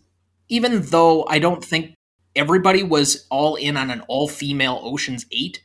even 0.48 0.82
though 0.82 1.24
I 1.26 1.38
don't 1.38 1.64
think 1.64 1.94
everybody 2.36 2.82
was 2.82 3.26
all 3.30 3.56
in 3.56 3.76
on 3.76 3.90
an 3.90 4.02
all 4.02 4.28
female 4.28 4.80
Ocean's 4.82 5.26
8, 5.32 5.62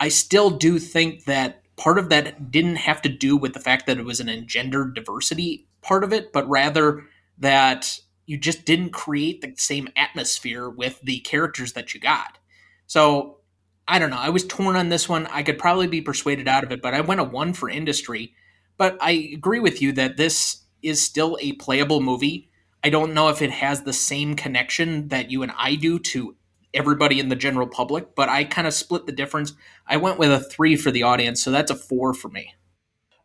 I 0.00 0.08
still 0.08 0.50
do 0.50 0.78
think 0.78 1.24
that 1.24 1.62
part 1.76 1.98
of 1.98 2.08
that 2.08 2.50
didn't 2.50 2.76
have 2.76 3.02
to 3.02 3.08
do 3.08 3.36
with 3.36 3.52
the 3.52 3.60
fact 3.60 3.86
that 3.86 3.98
it 3.98 4.04
was 4.04 4.20
an 4.20 4.28
engendered 4.28 4.94
diversity 4.94 5.66
part 5.82 6.04
of 6.04 6.12
it, 6.12 6.32
but 6.32 6.48
rather 6.48 7.04
that 7.38 8.00
you 8.26 8.36
just 8.36 8.64
didn't 8.64 8.90
create 8.90 9.40
the 9.40 9.54
same 9.56 9.88
atmosphere 9.96 10.68
with 10.68 11.00
the 11.02 11.20
characters 11.20 11.72
that 11.72 11.94
you 11.94 12.00
got. 12.00 12.38
So 12.86 13.38
I 13.86 13.98
don't 13.98 14.10
know. 14.10 14.18
I 14.18 14.28
was 14.28 14.46
torn 14.46 14.76
on 14.76 14.90
this 14.90 15.08
one. 15.08 15.26
I 15.28 15.42
could 15.42 15.58
probably 15.58 15.86
be 15.86 16.02
persuaded 16.02 16.46
out 16.46 16.62
of 16.62 16.72
it, 16.72 16.82
but 16.82 16.94
I 16.94 17.00
went 17.00 17.20
a 17.20 17.24
one 17.24 17.54
for 17.54 17.70
industry. 17.70 18.34
But 18.76 18.98
I 19.00 19.30
agree 19.32 19.60
with 19.60 19.80
you 19.80 19.92
that 19.92 20.16
this 20.18 20.62
is 20.82 21.00
still 21.00 21.38
a 21.40 21.52
playable 21.54 22.00
movie. 22.00 22.50
I 22.84 22.90
don't 22.90 23.14
know 23.14 23.28
if 23.28 23.40
it 23.40 23.50
has 23.50 23.82
the 23.82 23.92
same 23.92 24.36
connection 24.36 25.08
that 25.08 25.30
you 25.30 25.42
and 25.42 25.52
I 25.56 25.74
do 25.74 25.98
to 25.98 26.36
everybody 26.74 27.18
in 27.20 27.28
the 27.28 27.36
general 27.36 27.66
public, 27.66 28.14
but 28.14 28.28
I 28.28 28.44
kind 28.44 28.66
of 28.66 28.74
split 28.74 29.06
the 29.06 29.12
difference. 29.12 29.54
I 29.86 29.96
went 29.96 30.18
with 30.18 30.30
a 30.30 30.40
three 30.40 30.76
for 30.76 30.90
the 30.90 31.02
audience, 31.02 31.42
so 31.42 31.50
that's 31.50 31.70
a 31.70 31.76
four 31.76 32.14
for 32.14 32.28
me. 32.28 32.54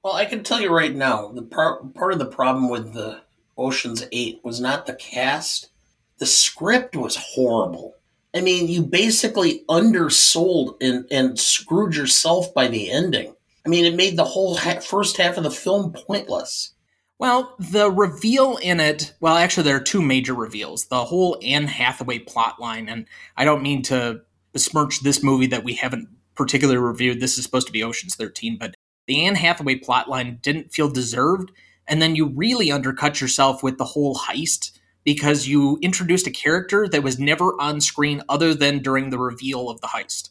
Well, 0.03 0.13
I 0.13 0.25
can 0.25 0.43
tell 0.43 0.59
you 0.59 0.69
right 0.69 0.93
now, 0.93 1.29
the 1.29 1.43
part 1.43 1.93
part 1.93 2.13
of 2.13 2.19
the 2.19 2.25
problem 2.25 2.69
with 2.69 2.93
the 2.93 3.21
Ocean's 3.57 4.05
Eight 4.11 4.41
was 4.43 4.59
not 4.59 4.85
the 4.85 4.95
cast. 4.95 5.69
The 6.17 6.25
script 6.25 6.95
was 6.95 7.15
horrible. 7.15 7.95
I 8.35 8.41
mean, 8.41 8.67
you 8.67 8.81
basically 8.81 9.63
undersold 9.69 10.75
and, 10.81 11.05
and 11.11 11.39
screwed 11.39 11.95
yourself 11.95 12.53
by 12.53 12.67
the 12.67 12.91
ending. 12.91 13.35
I 13.65 13.69
mean, 13.69 13.85
it 13.85 13.95
made 13.95 14.17
the 14.17 14.25
whole 14.25 14.57
ha- 14.57 14.79
first 14.79 15.17
half 15.17 15.37
of 15.37 15.43
the 15.43 15.51
film 15.51 15.93
pointless. 15.93 16.72
Well, 17.19 17.55
the 17.59 17.89
reveal 17.89 18.57
in 18.57 18.79
it, 18.79 19.13
well, 19.19 19.37
actually, 19.37 19.63
there 19.63 19.77
are 19.77 19.83
two 19.83 20.01
major 20.01 20.33
reveals. 20.33 20.87
The 20.87 21.05
whole 21.05 21.37
Anne 21.43 21.67
Hathaway 21.67 22.19
plot 22.19 22.59
line, 22.59 22.89
and 22.89 23.05
I 23.37 23.45
don't 23.45 23.63
mean 23.63 23.81
to 23.83 24.21
besmirch 24.51 25.01
this 25.01 25.23
movie 25.23 25.47
that 25.47 25.63
we 25.63 25.75
haven't 25.75 26.09
particularly 26.35 26.79
reviewed. 26.79 27.19
This 27.19 27.37
is 27.37 27.43
supposed 27.43 27.67
to 27.67 27.73
be 27.73 27.83
Ocean's 27.83 28.15
13, 28.15 28.57
but 28.57 28.75
the 29.07 29.25
Anne 29.25 29.35
Hathaway 29.35 29.75
plot 29.75 30.09
line 30.09 30.39
didn't 30.41 30.73
feel 30.73 30.89
deserved. 30.89 31.51
And 31.87 32.01
then 32.01 32.15
you 32.15 32.27
really 32.27 32.71
undercut 32.71 33.19
yourself 33.19 33.61
with 33.61 33.77
the 33.77 33.85
whole 33.85 34.15
heist 34.15 34.71
because 35.03 35.47
you 35.47 35.77
introduced 35.81 36.27
a 36.27 36.31
character 36.31 36.87
that 36.87 37.03
was 37.03 37.19
never 37.19 37.59
on 37.59 37.81
screen 37.81 38.21
other 38.29 38.53
than 38.53 38.79
during 38.79 39.09
the 39.09 39.19
reveal 39.19 39.69
of 39.69 39.81
the 39.81 39.87
heist. 39.87 40.29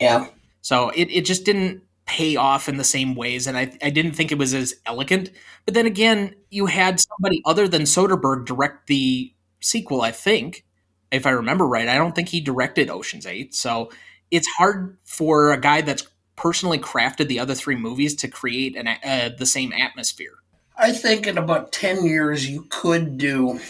Yeah. 0.00 0.28
So 0.60 0.90
it, 0.90 1.10
it 1.10 1.24
just 1.24 1.44
didn't 1.44 1.82
pay 2.06 2.36
off 2.36 2.68
in 2.68 2.76
the 2.76 2.84
same 2.84 3.14
ways, 3.14 3.46
and 3.46 3.56
I, 3.56 3.76
I 3.82 3.90
didn't 3.90 4.12
think 4.12 4.32
it 4.32 4.38
was 4.38 4.54
as 4.54 4.74
elegant. 4.86 5.30
But 5.64 5.74
then 5.74 5.86
again, 5.86 6.34
you 6.50 6.66
had 6.66 7.00
somebody 7.00 7.42
other 7.44 7.68
than 7.68 7.82
Soderbergh 7.82 8.44
direct 8.44 8.86
the 8.86 9.32
sequel, 9.60 10.02
I 10.02 10.10
think, 10.10 10.64
if 11.10 11.26
I 11.26 11.30
remember 11.30 11.66
right. 11.66 11.88
I 11.88 11.96
don't 11.96 12.14
think 12.14 12.28
he 12.28 12.40
directed 12.40 12.90
Ocean's 12.90 13.26
Eight, 13.26 13.54
so 13.54 13.90
it's 14.30 14.48
hard 14.56 14.96
for 15.04 15.52
a 15.52 15.60
guy 15.60 15.82
that's 15.82 16.06
personally 16.36 16.78
crafted 16.78 17.28
the 17.28 17.38
other 17.38 17.54
three 17.54 17.76
movies 17.76 18.16
to 18.16 18.28
create 18.28 18.76
an, 18.76 18.88
uh, 18.88 19.30
the 19.38 19.46
same 19.46 19.72
atmosphere. 19.72 20.34
I 20.76 20.92
think 20.92 21.26
in 21.26 21.38
about 21.38 21.70
10 21.72 22.04
years, 22.04 22.48
you 22.48 22.66
could 22.68 23.18
do 23.18 23.60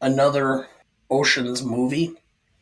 another 0.00 0.66
Ocean's 1.10 1.62
movie. 1.62 2.14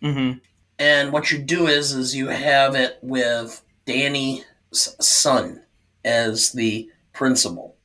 Mm-hmm. 0.02 0.38
And 0.78 1.12
what 1.12 1.30
you 1.30 1.38
do 1.38 1.66
is, 1.66 1.92
is 1.92 2.16
you 2.16 2.28
have 2.28 2.74
it 2.74 2.98
with 3.00 3.62
Danny 3.86 4.44
son 4.72 5.62
as 6.04 6.52
the 6.52 6.90
principal. 7.12 7.76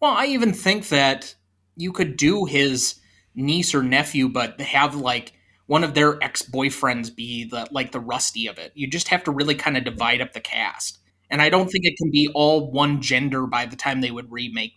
Well, 0.00 0.12
I 0.12 0.26
even 0.26 0.52
think 0.52 0.88
that 0.88 1.34
you 1.76 1.92
could 1.92 2.16
do 2.16 2.44
his 2.44 2.96
niece 3.34 3.74
or 3.74 3.82
nephew, 3.82 4.28
but 4.28 4.60
have 4.60 4.94
like 4.94 5.32
one 5.66 5.84
of 5.84 5.94
their 5.94 6.22
ex 6.22 6.42
boyfriends 6.42 7.14
be 7.14 7.44
the 7.44 7.66
like 7.70 7.92
the 7.92 8.00
rusty 8.00 8.46
of 8.46 8.58
it. 8.58 8.72
You 8.74 8.88
just 8.88 9.08
have 9.08 9.24
to 9.24 9.30
really 9.30 9.54
kind 9.54 9.76
of 9.76 9.84
divide 9.84 10.20
up 10.20 10.32
the 10.32 10.40
cast. 10.40 10.98
And 11.30 11.42
I 11.42 11.48
don't 11.48 11.68
think 11.68 11.84
it 11.84 11.96
can 11.96 12.10
be 12.10 12.28
all 12.34 12.70
one 12.70 13.02
gender 13.02 13.46
by 13.46 13.66
the 13.66 13.76
time 13.76 14.00
they 14.00 14.12
would 14.12 14.30
remake. 14.30 14.74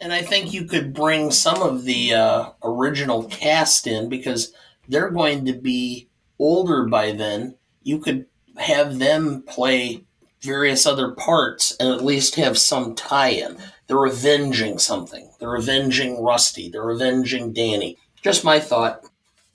And 0.00 0.12
I 0.12 0.22
think 0.22 0.52
you 0.52 0.64
could 0.64 0.92
bring 0.92 1.30
some 1.30 1.62
of 1.62 1.84
the 1.84 2.14
uh, 2.14 2.50
original 2.64 3.24
cast 3.24 3.86
in 3.86 4.08
because 4.08 4.52
they're 4.88 5.10
going 5.10 5.44
to 5.44 5.52
be 5.52 6.08
older 6.40 6.86
by 6.86 7.12
then. 7.12 7.56
You 7.82 8.00
could 8.00 8.26
have 8.56 8.98
them 8.98 9.44
play 9.46 10.04
various 10.42 10.86
other 10.86 11.12
parts 11.12 11.74
and 11.78 11.88
at 11.88 12.04
least 12.04 12.36
have 12.36 12.58
some 12.58 12.94
tie-in. 12.94 13.56
They're 13.86 14.04
avenging 14.04 14.78
something. 14.78 15.30
They're 15.38 15.54
avenging 15.54 16.22
Rusty. 16.22 16.68
They're 16.68 16.90
avenging 16.90 17.52
Danny. 17.52 17.98
Just 18.22 18.44
my 18.44 18.58
thought. 18.60 19.04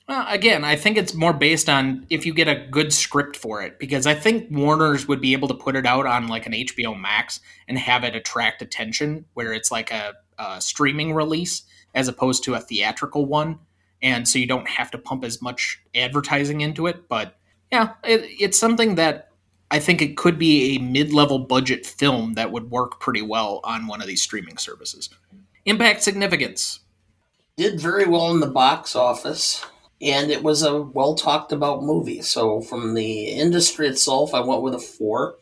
Well, 0.08 0.26
again, 0.30 0.64
I 0.64 0.78
think 0.78 0.98
it's 0.98 1.14
more 1.14 1.34
based 1.34 1.68
on 1.68 2.06
if 2.10 2.26
you 2.26 2.34
get 2.34 2.48
a 2.48 2.68
good 2.72 2.94
script 2.94 3.36
for 3.36 3.62
it, 3.62 3.78
because 3.78 4.08
I 4.08 4.16
think 4.16 4.50
Warner's 4.50 5.06
would 5.08 5.20
be 5.20 5.34
able 5.34 5.50
to 5.50 5.54
put 5.54 5.76
it 5.76 5.86
out 5.86 6.06
on 6.06 6.28
like 6.28 6.46
an 6.46 6.54
HBO 6.54 6.98
Max 6.98 7.42
and 7.68 7.78
have 7.78 8.06
it 8.06 8.16
attract 8.16 8.62
attention, 8.62 9.26
where 9.34 9.52
it's 9.52 9.70
like 9.70 9.92
a, 9.92 10.14
a 10.40 10.62
streaming 10.62 11.14
release 11.14 11.64
as 11.94 12.08
opposed 12.08 12.46
to 12.46 12.54
a 12.54 12.60
theatrical 12.62 13.26
one, 13.26 13.60
and 14.02 14.28
so 14.28 14.40
you 14.40 14.48
don't 14.48 14.70
have 14.70 14.92
to 14.92 14.98
pump 14.98 15.26
as 15.26 15.42
much 15.42 15.82
advertising 15.94 16.62
into 16.62 16.88
it. 16.88 17.10
But 17.10 17.38
yeah, 17.70 17.94
it, 18.06 18.22
it's 18.40 18.58
something 18.58 18.96
that 18.96 19.27
I 19.70 19.80
think 19.80 20.01
it 20.01 20.15
could 20.18 20.39
be 20.39 20.76
a 20.76 20.80
mid 20.80 21.13
level 21.13 21.39
budget 21.39 21.86
film 21.86 22.34
that 22.36 22.51
would 22.51 22.72
work 22.72 22.99
pretty 22.99 23.22
well 23.22 23.59
on 23.63 23.88
one 23.88 24.01
of 24.01 24.07
these 24.07 24.22
streaming 24.22 24.57
services. 24.57 25.09
Impact 25.65 26.01
significance. 26.03 26.80
Did 27.57 27.80
very 27.82 28.05
well 28.05 28.32
in 28.32 28.39
the 28.39 28.47
box 28.47 28.95
office. 28.95 29.65
and 30.01 30.30
it 30.30 30.43
was 30.43 30.63
a 30.63 30.82
well 30.82 31.15
talked 31.15 31.51
about 31.51 31.84
movie. 31.84 32.22
So 32.22 32.61
from 32.61 32.93
the 32.93 33.26
industry 33.26 33.88
itself, 33.88 34.34
I 34.34 34.39
went 34.41 34.61
with 34.61 34.76
a 34.76 34.80
four, 34.80 35.38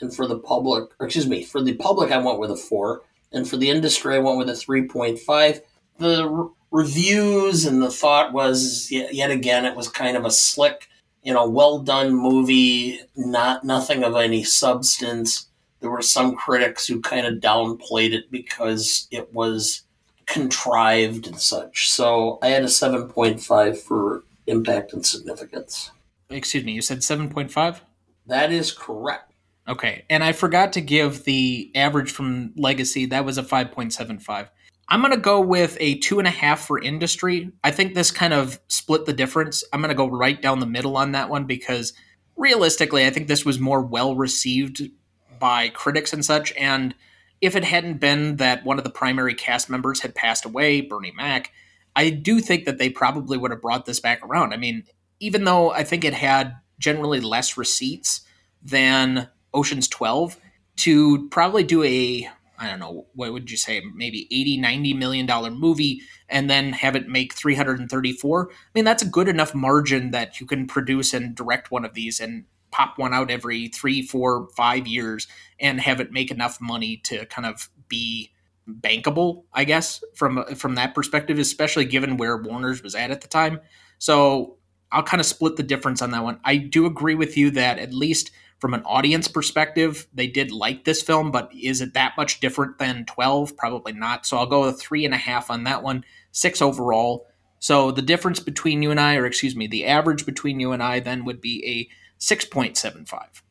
and 0.00 0.14
for 0.14 0.26
the 0.26 0.38
public, 0.38 0.90
excuse 1.00 1.26
me, 1.26 1.42
for 1.42 1.62
the 1.62 1.74
public, 1.74 2.10
I 2.12 2.18
went 2.18 2.38
with 2.38 2.50
a 2.50 2.56
four, 2.56 3.02
and 3.32 3.48
for 3.48 3.56
the 3.56 3.70
industry, 3.70 4.14
I 4.14 4.18
went 4.18 4.38
with 4.38 4.48
a 4.50 4.54
three 4.56 4.86
point 4.86 5.18
five. 5.18 5.62
The 5.98 6.28
re- 6.28 6.48
reviews 6.70 7.64
and 7.64 7.80
the 7.82 7.90
thought 7.90 8.32
was 8.32 8.88
yet 8.90 9.30
again, 9.30 9.64
it 9.64 9.76
was 9.76 9.88
kind 9.88 10.16
of 10.16 10.24
a 10.24 10.30
slick, 10.30 10.88
you 11.24 11.32
know, 11.32 11.48
well 11.48 11.78
done 11.78 12.14
movie, 12.14 13.00
not 13.16 13.64
nothing 13.64 14.04
of 14.04 14.14
any 14.14 14.44
substance. 14.44 15.46
There 15.80 15.90
were 15.90 16.02
some 16.02 16.36
critics 16.36 16.86
who 16.86 17.00
kind 17.00 17.26
of 17.26 17.34
downplayed 17.34 18.12
it 18.12 18.30
because 18.30 19.08
it 19.10 19.32
was 19.32 19.82
contrived 20.26 21.26
and 21.26 21.40
such. 21.40 21.90
So 21.90 22.38
I 22.42 22.48
had 22.48 22.62
a 22.62 22.66
7.5 22.66 23.78
for 23.78 24.22
impact 24.46 24.92
and 24.92 25.04
significance. 25.04 25.90
Excuse 26.30 26.64
me, 26.64 26.72
you 26.72 26.82
said 26.82 26.98
7.5? 26.98 27.80
That 28.26 28.52
is 28.52 28.72
correct. 28.72 29.32
Okay, 29.66 30.04
and 30.10 30.22
I 30.22 30.32
forgot 30.32 30.74
to 30.74 30.82
give 30.82 31.24
the 31.24 31.70
average 31.74 32.10
from 32.10 32.52
Legacy. 32.56 33.06
That 33.06 33.24
was 33.24 33.38
a 33.38 33.42
5.75. 33.42 34.48
I'm 34.88 35.00
going 35.00 35.12
to 35.12 35.18
go 35.18 35.40
with 35.40 35.76
a 35.80 35.96
two 35.98 36.18
and 36.18 36.28
a 36.28 36.32
half 36.32 36.66
for 36.66 36.78
industry. 36.78 37.50
I 37.62 37.70
think 37.70 37.94
this 37.94 38.10
kind 38.10 38.32
of 38.32 38.60
split 38.68 39.06
the 39.06 39.12
difference. 39.12 39.64
I'm 39.72 39.80
going 39.80 39.88
to 39.88 39.94
go 39.94 40.08
right 40.08 40.40
down 40.40 40.60
the 40.60 40.66
middle 40.66 40.96
on 40.96 41.12
that 41.12 41.30
one 41.30 41.44
because 41.44 41.92
realistically, 42.36 43.06
I 43.06 43.10
think 43.10 43.28
this 43.28 43.44
was 43.44 43.58
more 43.58 43.80
well 43.80 44.14
received 44.14 44.90
by 45.38 45.68
critics 45.70 46.12
and 46.12 46.24
such. 46.24 46.52
And 46.52 46.94
if 47.40 47.56
it 47.56 47.64
hadn't 47.64 48.00
been 48.00 48.36
that 48.36 48.64
one 48.64 48.78
of 48.78 48.84
the 48.84 48.90
primary 48.90 49.34
cast 49.34 49.70
members 49.70 50.00
had 50.00 50.14
passed 50.14 50.44
away, 50.44 50.80
Bernie 50.80 51.12
Mac, 51.16 51.52
I 51.96 52.10
do 52.10 52.40
think 52.40 52.64
that 52.64 52.78
they 52.78 52.90
probably 52.90 53.38
would 53.38 53.50
have 53.50 53.62
brought 53.62 53.86
this 53.86 54.00
back 54.00 54.24
around. 54.24 54.52
I 54.52 54.56
mean, 54.56 54.84
even 55.20 55.44
though 55.44 55.70
I 55.70 55.84
think 55.84 56.04
it 56.04 56.14
had 56.14 56.56
generally 56.78 57.20
less 57.20 57.56
receipts 57.56 58.22
than 58.62 59.28
Ocean's 59.52 59.88
12, 59.88 60.38
to 60.76 61.28
probably 61.28 61.62
do 61.62 61.84
a 61.84 62.28
I 62.58 62.68
don't 62.68 62.78
know, 62.78 63.06
what 63.14 63.32
would 63.32 63.50
you 63.50 63.56
say, 63.56 63.82
maybe 63.94 64.28
80, 64.30 64.58
90 64.58 64.94
million 64.94 65.26
dollar 65.26 65.50
movie 65.50 66.02
and 66.28 66.48
then 66.48 66.72
have 66.72 66.96
it 66.96 67.08
make 67.08 67.34
334. 67.34 68.48
I 68.50 68.54
mean, 68.74 68.84
that's 68.84 69.02
a 69.02 69.08
good 69.08 69.28
enough 69.28 69.54
margin 69.54 70.10
that 70.12 70.40
you 70.40 70.46
can 70.46 70.66
produce 70.66 71.12
and 71.14 71.34
direct 71.34 71.70
one 71.70 71.84
of 71.84 71.94
these 71.94 72.20
and 72.20 72.44
pop 72.70 72.98
one 72.98 73.14
out 73.14 73.30
every 73.30 73.68
three, 73.68 74.02
four, 74.02 74.48
five 74.56 74.86
years 74.86 75.28
and 75.60 75.80
have 75.80 76.00
it 76.00 76.12
make 76.12 76.30
enough 76.30 76.60
money 76.60 76.96
to 77.04 77.24
kind 77.26 77.46
of 77.46 77.70
be 77.88 78.32
bankable, 78.68 79.44
I 79.52 79.64
guess, 79.64 80.02
from 80.14 80.44
from 80.56 80.74
that 80.74 80.94
perspective, 80.94 81.38
especially 81.38 81.84
given 81.84 82.16
where 82.16 82.36
Warner's 82.36 82.82
was 82.82 82.94
at 82.94 83.10
at 83.10 83.20
the 83.20 83.28
time. 83.28 83.60
So 83.98 84.56
I'll 84.90 85.02
kind 85.02 85.20
of 85.20 85.26
split 85.26 85.56
the 85.56 85.62
difference 85.62 86.02
on 86.02 86.10
that 86.12 86.24
one. 86.24 86.40
I 86.44 86.56
do 86.56 86.86
agree 86.86 87.14
with 87.14 87.36
you 87.36 87.50
that 87.52 87.78
at 87.78 87.92
least 87.92 88.30
from 88.58 88.74
an 88.74 88.82
audience 88.82 89.28
perspective, 89.28 90.06
they 90.14 90.26
did 90.26 90.50
like 90.50 90.84
this 90.84 91.02
film, 91.02 91.30
but 91.30 91.50
is 91.54 91.80
it 91.80 91.94
that 91.94 92.14
much 92.16 92.40
different 92.40 92.78
than 92.78 93.04
12? 93.04 93.56
Probably 93.56 93.92
not. 93.92 94.24
So 94.26 94.38
I'll 94.38 94.46
go 94.46 94.66
with 94.66 94.80
three 94.80 95.04
and 95.04 95.12
a 95.12 95.18
half 95.18 95.50
on 95.50 95.64
that 95.64 95.82
one, 95.82 96.04
six 96.32 96.62
overall. 96.62 97.26
So 97.58 97.90
the 97.90 98.02
difference 98.02 98.40
between 98.40 98.82
you 98.82 98.90
and 98.90 99.00
I, 99.00 99.16
or 99.16 99.26
excuse 99.26 99.56
me, 99.56 99.66
the 99.66 99.86
average 99.86 100.26
between 100.26 100.60
you 100.60 100.72
and 100.72 100.82
I 100.82 101.00
then 101.00 101.24
would 101.24 101.40
be 101.40 101.88
a 101.90 102.22
6.75. 102.22 103.42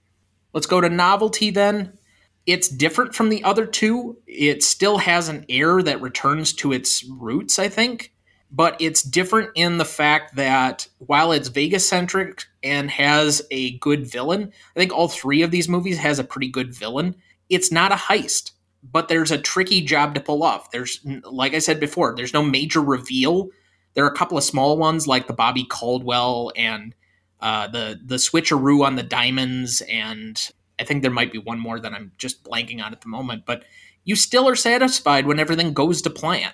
Let's 0.53 0.67
go 0.67 0.81
to 0.81 0.89
novelty 0.89 1.49
then. 1.49 1.97
It's 2.45 2.67
different 2.67 3.15
from 3.15 3.29
the 3.29 3.43
other 3.43 3.65
two. 3.65 4.17
It 4.27 4.63
still 4.63 4.97
has 4.97 5.29
an 5.29 5.45
air 5.47 5.81
that 5.81 6.01
returns 6.01 6.53
to 6.53 6.73
its 6.73 7.05
roots, 7.05 7.57
I 7.57 7.69
think, 7.69 8.13
but 8.51 8.75
it's 8.79 9.01
different 9.01 9.51
in 9.55 9.77
the 9.77 9.85
fact 9.85 10.35
that 10.35 10.87
while 10.99 11.31
it's 11.31 11.47
Vegas 11.47 11.87
centric 11.87 12.45
and 12.63 12.89
has 12.89 13.41
a 13.51 13.77
good 13.79 14.07
villain, 14.07 14.51
I 14.75 14.79
think 14.79 14.93
all 14.93 15.07
three 15.07 15.41
of 15.41 15.51
these 15.51 15.69
movies 15.69 15.97
has 15.97 16.17
a 16.17 16.23
pretty 16.23 16.49
good 16.49 16.73
villain. 16.73 17.15
It's 17.49 17.71
not 17.71 17.91
a 17.91 17.95
heist, 17.95 18.51
but 18.83 19.09
there's 19.09 19.31
a 19.31 19.37
tricky 19.37 19.81
job 19.81 20.15
to 20.15 20.21
pull 20.21 20.43
off. 20.43 20.71
There's 20.71 21.05
like 21.23 21.53
I 21.53 21.59
said 21.59 21.79
before, 21.79 22.15
there's 22.15 22.33
no 22.33 22.43
major 22.43 22.81
reveal. 22.81 23.49
There 23.93 24.05
are 24.05 24.09
a 24.09 24.15
couple 24.15 24.37
of 24.37 24.43
small 24.43 24.77
ones 24.77 25.07
like 25.07 25.27
the 25.27 25.33
Bobby 25.33 25.65
Caldwell 25.65 26.51
and 26.55 26.95
uh, 27.39 27.67
the 27.67 27.99
the 28.03 28.15
switcheroo 28.15 28.85
on 28.85 28.95
the 28.95 29.03
diamonds, 29.03 29.81
and 29.89 30.49
I 30.79 30.85
think 30.85 31.01
there 31.01 31.11
might 31.11 31.31
be 31.31 31.39
one 31.39 31.59
more 31.59 31.79
that 31.79 31.93
I'm 31.93 32.13
just 32.17 32.43
blanking 32.43 32.81
on 32.83 32.93
at 32.93 33.01
the 33.01 33.09
moment. 33.09 33.43
But 33.45 33.65
you 34.05 34.15
still 34.15 34.47
are 34.47 34.55
satisfied 34.55 35.27
when 35.27 35.39
everything 35.39 35.73
goes 35.73 36.01
to 36.03 36.09
plan, 36.09 36.53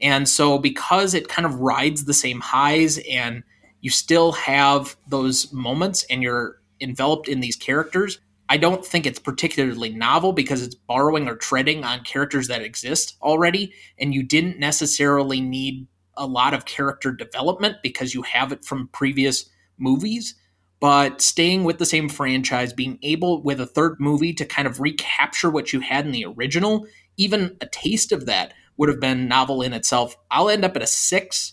and 0.00 0.28
so 0.28 0.58
because 0.58 1.14
it 1.14 1.28
kind 1.28 1.46
of 1.46 1.60
rides 1.60 2.04
the 2.04 2.14
same 2.14 2.40
highs, 2.40 2.98
and 3.08 3.44
you 3.84 3.90
still 3.90 4.32
have 4.32 4.96
those 5.06 5.52
moments, 5.52 6.06
and 6.08 6.22
you're 6.22 6.58
enveloped 6.80 7.28
in 7.28 7.40
these 7.40 7.54
characters. 7.54 8.18
I 8.48 8.56
don't 8.56 8.82
think 8.82 9.04
it's 9.04 9.18
particularly 9.18 9.90
novel 9.90 10.32
because 10.32 10.62
it's 10.62 10.74
borrowing 10.74 11.28
or 11.28 11.36
treading 11.36 11.84
on 11.84 12.00
characters 12.00 12.48
that 12.48 12.62
exist 12.62 13.18
already, 13.20 13.74
and 13.98 14.14
you 14.14 14.22
didn't 14.22 14.58
necessarily 14.58 15.42
need 15.42 15.86
a 16.16 16.26
lot 16.26 16.54
of 16.54 16.64
character 16.64 17.12
development 17.12 17.76
because 17.82 18.14
you 18.14 18.22
have 18.22 18.52
it 18.52 18.64
from 18.64 18.88
previous 18.88 19.50
movies, 19.76 20.34
but 20.80 21.20
staying 21.20 21.64
with 21.64 21.76
the 21.76 21.84
same 21.84 22.08
franchise, 22.08 22.72
being 22.72 22.98
able 23.02 23.42
with 23.42 23.60
a 23.60 23.66
third 23.66 23.96
movie 24.00 24.32
to 24.32 24.46
kind 24.46 24.66
of 24.66 24.80
recapture 24.80 25.50
what 25.50 25.74
you 25.74 25.80
had 25.80 26.06
in 26.06 26.12
the 26.12 26.24
original, 26.24 26.86
even 27.18 27.54
a 27.60 27.66
taste 27.66 28.12
of 28.12 28.24
that 28.24 28.54
would 28.78 28.88
have 28.88 29.00
been 29.00 29.28
novel 29.28 29.60
in 29.60 29.74
itself. 29.74 30.16
I'll 30.30 30.48
end 30.48 30.64
up 30.64 30.74
at 30.74 30.82
a 30.82 30.86
six, 30.86 31.52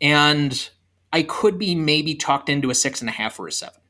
and 0.00 0.70
I 1.16 1.22
could 1.22 1.58
be 1.58 1.74
maybe 1.74 2.14
talked 2.14 2.50
into 2.50 2.68
a 2.68 2.74
six 2.74 3.00
and 3.00 3.08
a 3.08 3.12
half 3.12 3.40
or 3.40 3.48
a 3.48 3.52
seven. 3.52 3.80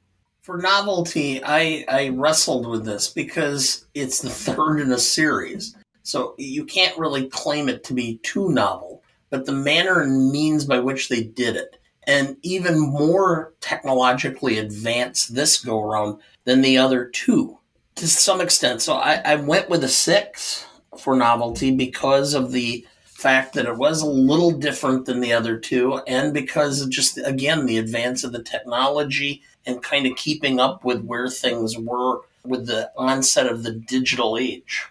For 0.43 0.59
novelty, 0.59 1.43
I, 1.43 1.85
I 1.89 2.11
wrestled 2.11 2.68
with 2.68 2.85
this 2.85 3.09
because 3.09 3.85
it's 3.95 4.20
the 4.20 4.31
third 4.47 4.79
in 4.79 4.93
a 4.93 4.99
series. 4.99 5.74
So 6.05 6.37
you 6.39 6.64
can't 6.64 6.97
really 6.97 7.27
claim 7.27 7.68
it 7.68 7.83
to 7.83 7.95
be 7.95 8.18
too 8.18 8.51
novel, 8.51 9.03
but 9.29 9.45
the 9.45 9.51
manner 9.51 10.03
and 10.03 10.31
means 10.31 10.66
by 10.66 10.79
which 10.79 11.09
they 11.09 11.24
did 11.24 11.57
it 11.57 11.81
and 12.05 12.37
even 12.43 12.79
more 12.79 13.55
technologically 13.61 14.59
advanced 14.59 15.35
this 15.35 15.59
go 15.59 15.83
around 15.83 16.20
than 16.45 16.61
the 16.61 16.79
other 16.79 17.07
two 17.07 17.59
to 17.97 18.07
some 18.07 18.41
extent. 18.41 18.83
So 18.83 18.95
I, 18.95 19.20
I 19.24 19.35
went 19.35 19.68
with 19.68 19.83
a 19.83 19.89
six 19.89 20.64
for 20.97 21.16
novelty 21.16 21.74
because 21.74 22.35
of 22.35 22.53
the 22.53 22.87
fact 23.16 23.54
that 23.54 23.64
it 23.64 23.76
was 23.76 24.02
a 24.02 24.06
little 24.06 24.52
different 24.52 25.06
than 25.06 25.20
the 25.20 25.32
other 25.32 25.56
two, 25.56 26.00
and 26.06 26.34
because 26.34 26.82
of 26.82 26.90
just 26.90 27.18
again 27.18 27.64
the 27.64 27.78
advance 27.78 28.22
of 28.24 28.32
the 28.32 28.42
technology 28.42 29.42
and 29.64 29.82
kind 29.82 30.06
of 30.06 30.16
keeping 30.16 30.60
up 30.60 30.84
with 30.84 31.02
where 31.02 31.28
things 31.28 31.78
were 31.78 32.20
with 32.44 32.66
the 32.66 32.90
onset 32.96 33.46
of 33.46 33.62
the 33.62 33.72
digital 33.72 34.36
age. 34.36 34.86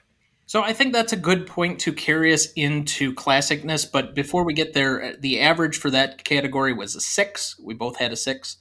So 0.47 0.63
I 0.63 0.73
think 0.73 0.91
that's 0.91 1.13
a 1.13 1.17
good 1.17 1.45
point 1.47 1.79
to 1.81 1.93
carry 1.93 2.33
us 2.33 2.51
into 2.53 3.13
classicness. 3.13 3.89
But 3.89 4.15
before 4.15 4.43
we 4.43 4.53
get 4.53 4.73
there, 4.73 5.03
uh, 5.03 5.13
the 5.19 5.39
average 5.39 5.77
for 5.77 5.89
that 5.91 6.23
category 6.23 6.73
was 6.73 6.95
a 6.95 7.01
six. 7.01 7.59
We 7.59 7.73
both 7.73 7.97
had 7.97 8.11
a 8.11 8.15
six. 8.15 8.57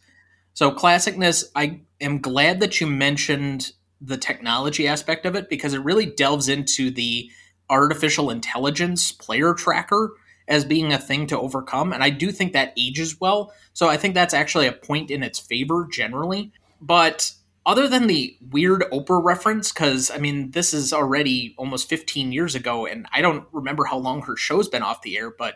So 0.52 0.70
classicness, 0.70 1.44
I 1.54 1.80
am 2.00 2.20
glad 2.20 2.60
that 2.60 2.80
you 2.80 2.86
mentioned 2.86 3.72
the 4.00 4.16
technology 4.18 4.86
aspect 4.86 5.24
of 5.24 5.34
it 5.34 5.48
because 5.48 5.72
it 5.72 5.82
really 5.82 6.06
delves 6.06 6.48
into 6.48 6.90
the 6.90 7.30
artificial 7.70 8.30
intelligence 8.30 9.12
player 9.12 9.54
tracker 9.54 10.14
as 10.46 10.64
being 10.64 10.92
a 10.92 10.98
thing 10.98 11.26
to 11.28 11.38
overcome. 11.38 11.92
And 11.92 12.02
I 12.02 12.10
do 12.10 12.30
think 12.30 12.52
that 12.52 12.74
ages 12.76 13.20
well. 13.20 13.52
So 13.72 13.88
I 13.88 13.96
think 13.96 14.14
that's 14.14 14.34
actually 14.34 14.66
a 14.66 14.72
point 14.72 15.10
in 15.10 15.22
its 15.22 15.38
favor 15.38 15.88
generally. 15.90 16.52
But 16.80 17.32
other 17.66 17.88
than 17.88 18.06
the 18.06 18.36
weird 18.50 18.82
Oprah 18.92 19.24
reference, 19.24 19.72
because 19.72 20.10
I 20.10 20.18
mean, 20.18 20.50
this 20.50 20.74
is 20.74 20.92
already 20.92 21.54
almost 21.56 21.88
15 21.88 22.32
years 22.32 22.54
ago, 22.54 22.86
and 22.86 23.06
I 23.12 23.22
don't 23.22 23.46
remember 23.52 23.84
how 23.84 23.96
long 23.96 24.22
her 24.22 24.36
show's 24.36 24.68
been 24.68 24.82
off 24.82 25.02
the 25.02 25.16
air, 25.16 25.30
but 25.30 25.54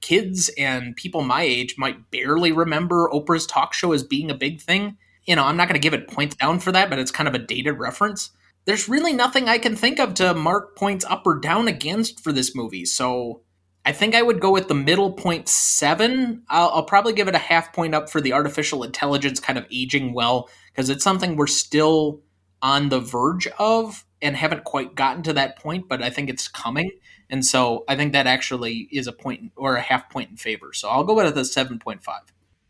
kids 0.00 0.50
and 0.56 0.94
people 0.94 1.22
my 1.22 1.42
age 1.42 1.76
might 1.76 2.10
barely 2.12 2.52
remember 2.52 3.08
Oprah's 3.08 3.46
talk 3.46 3.74
show 3.74 3.92
as 3.92 4.04
being 4.04 4.30
a 4.30 4.34
big 4.34 4.60
thing. 4.60 4.96
You 5.24 5.34
know, 5.34 5.44
I'm 5.44 5.56
not 5.56 5.68
going 5.68 5.74
to 5.74 5.84
give 5.84 5.94
it 5.94 6.08
points 6.08 6.36
down 6.36 6.60
for 6.60 6.70
that, 6.72 6.88
but 6.88 7.00
it's 7.00 7.10
kind 7.10 7.28
of 7.28 7.34
a 7.34 7.38
dated 7.38 7.78
reference. 7.78 8.30
There's 8.68 8.86
really 8.86 9.14
nothing 9.14 9.48
I 9.48 9.56
can 9.56 9.76
think 9.76 9.98
of 9.98 10.12
to 10.16 10.34
mark 10.34 10.76
points 10.76 11.02
up 11.06 11.26
or 11.26 11.38
down 11.38 11.68
against 11.68 12.20
for 12.22 12.32
this 12.32 12.54
movie. 12.54 12.84
So 12.84 13.40
I 13.86 13.92
think 13.92 14.14
I 14.14 14.20
would 14.20 14.40
go 14.40 14.50
with 14.50 14.68
the 14.68 14.74
middle 14.74 15.10
point 15.10 15.48
seven. 15.48 16.42
I'll, 16.50 16.68
I'll 16.68 16.82
probably 16.82 17.14
give 17.14 17.28
it 17.28 17.34
a 17.34 17.38
half 17.38 17.72
point 17.72 17.94
up 17.94 18.10
for 18.10 18.20
the 18.20 18.34
artificial 18.34 18.82
intelligence 18.82 19.40
kind 19.40 19.58
of 19.58 19.64
aging 19.72 20.12
well 20.12 20.50
because 20.66 20.90
it's 20.90 21.02
something 21.02 21.34
we're 21.34 21.46
still 21.46 22.20
on 22.60 22.90
the 22.90 23.00
verge 23.00 23.46
of 23.58 24.04
and 24.20 24.36
haven't 24.36 24.64
quite 24.64 24.94
gotten 24.94 25.22
to 25.22 25.32
that 25.32 25.58
point, 25.58 25.88
but 25.88 26.02
I 26.02 26.10
think 26.10 26.28
it's 26.28 26.46
coming. 26.46 26.90
And 27.30 27.46
so 27.46 27.86
I 27.88 27.96
think 27.96 28.12
that 28.12 28.26
actually 28.26 28.86
is 28.92 29.06
a 29.06 29.12
point 29.12 29.50
or 29.56 29.76
a 29.76 29.80
half 29.80 30.10
point 30.10 30.28
in 30.28 30.36
favor. 30.36 30.74
So 30.74 30.90
I'll 30.90 31.04
go 31.04 31.14
with 31.14 31.34
the 31.34 31.40
7.5. 31.40 32.02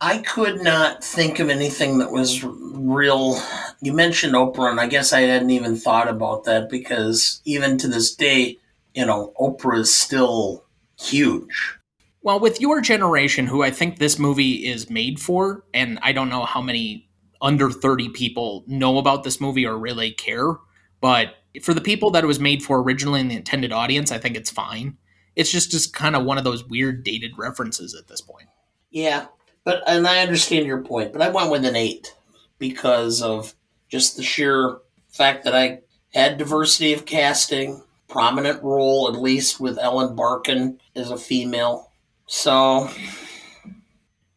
I 0.01 0.19
could 0.19 0.63
not 0.63 1.03
think 1.03 1.41
of 1.41 1.49
anything 1.49 1.99
that 1.99 2.13
was 2.13 2.45
real. 2.45 3.41
You 3.81 3.93
mentioned 3.93 4.35
Oprah, 4.35 4.71
and 4.71 4.81
I 4.81 4.87
guess 4.87 5.13
I 5.13 5.21
hadn't 5.23 5.51
even 5.51 5.77
thought 5.77 6.09
about 6.09 6.45
that 6.45 6.69
because 6.69 7.41
even 7.45 7.79
to 7.79 7.89
this 7.89 8.15
day, 8.15 8.59
you 8.95 9.05
know, 9.05 9.33
Oprah 9.41 9.81
is 9.81 9.93
still 9.93 10.65
huge. 11.01 11.79
Well, 12.23 12.39
with 12.39 12.61
your 12.61 12.81
generation, 12.81 13.47
who 13.47 13.63
I 13.63 13.71
think 13.71 13.99
this 13.99 14.19
movie 14.19 14.67
is 14.67 14.91
made 14.91 15.21
for, 15.21 15.65
and 15.75 15.99
I 16.03 16.13
don't 16.13 16.29
know 16.29 16.45
how 16.45 16.61
many 16.61 17.09
under 17.41 17.71
30 17.71 18.11
people 18.11 18.65
know 18.67 18.99
about 18.99 19.25
this 19.25 19.41
movie 19.41 19.67
or 19.67 19.79
really 19.79 20.13
care, 20.13 20.57
but 21.01 21.35
for 21.63 21.75
the 21.75 21.81
people 21.81 22.11
that 22.11 22.25
it 22.25 22.27
was 22.27 22.41
made 22.41 22.63
for 22.63 22.83
originally 22.83 23.21
in 23.21 23.29
the 23.29 23.37
intended 23.37 23.73
audience, 23.73 24.13
I 24.13 24.19
think 24.19 24.37
it's 24.37 24.51
fine. 24.51 24.97
It's 25.37 25.51
just 25.51 25.71
just 25.71 25.95
kind 25.95 26.17
of 26.17 26.25
one 26.25 26.39
of 26.39 26.45
those 26.45 26.65
weird 26.65 27.05
dated 27.05 27.33
references 27.39 27.95
at 27.95 28.09
this 28.09 28.21
point. 28.21 28.49
Yeah, 28.91 29.27
but 29.65 29.83
and 29.87 30.07
I 30.07 30.21
understand 30.21 30.67
your 30.67 30.83
point, 30.83 31.13
but 31.13 31.23
I 31.23 31.29
went 31.29 31.51
with 31.51 31.65
an 31.65 31.77
eight 31.77 32.15
because 32.59 33.23
of 33.23 33.55
just 33.89 34.17
the 34.17 34.23
sheer 34.23 34.79
fact 35.09 35.45
that 35.45 35.55
I 35.55 35.81
had 36.13 36.39
diversity 36.39 36.93
of 36.93 37.07
casting, 37.07 37.83
prominent 38.09 38.63
role 38.63 39.09
at 39.09 39.21
least 39.21 39.61
with 39.61 39.79
Ellen 39.79 40.17
Barkin 40.17 40.81
as 40.95 41.11
a 41.11 41.17
female. 41.17 41.91
So, 42.27 42.91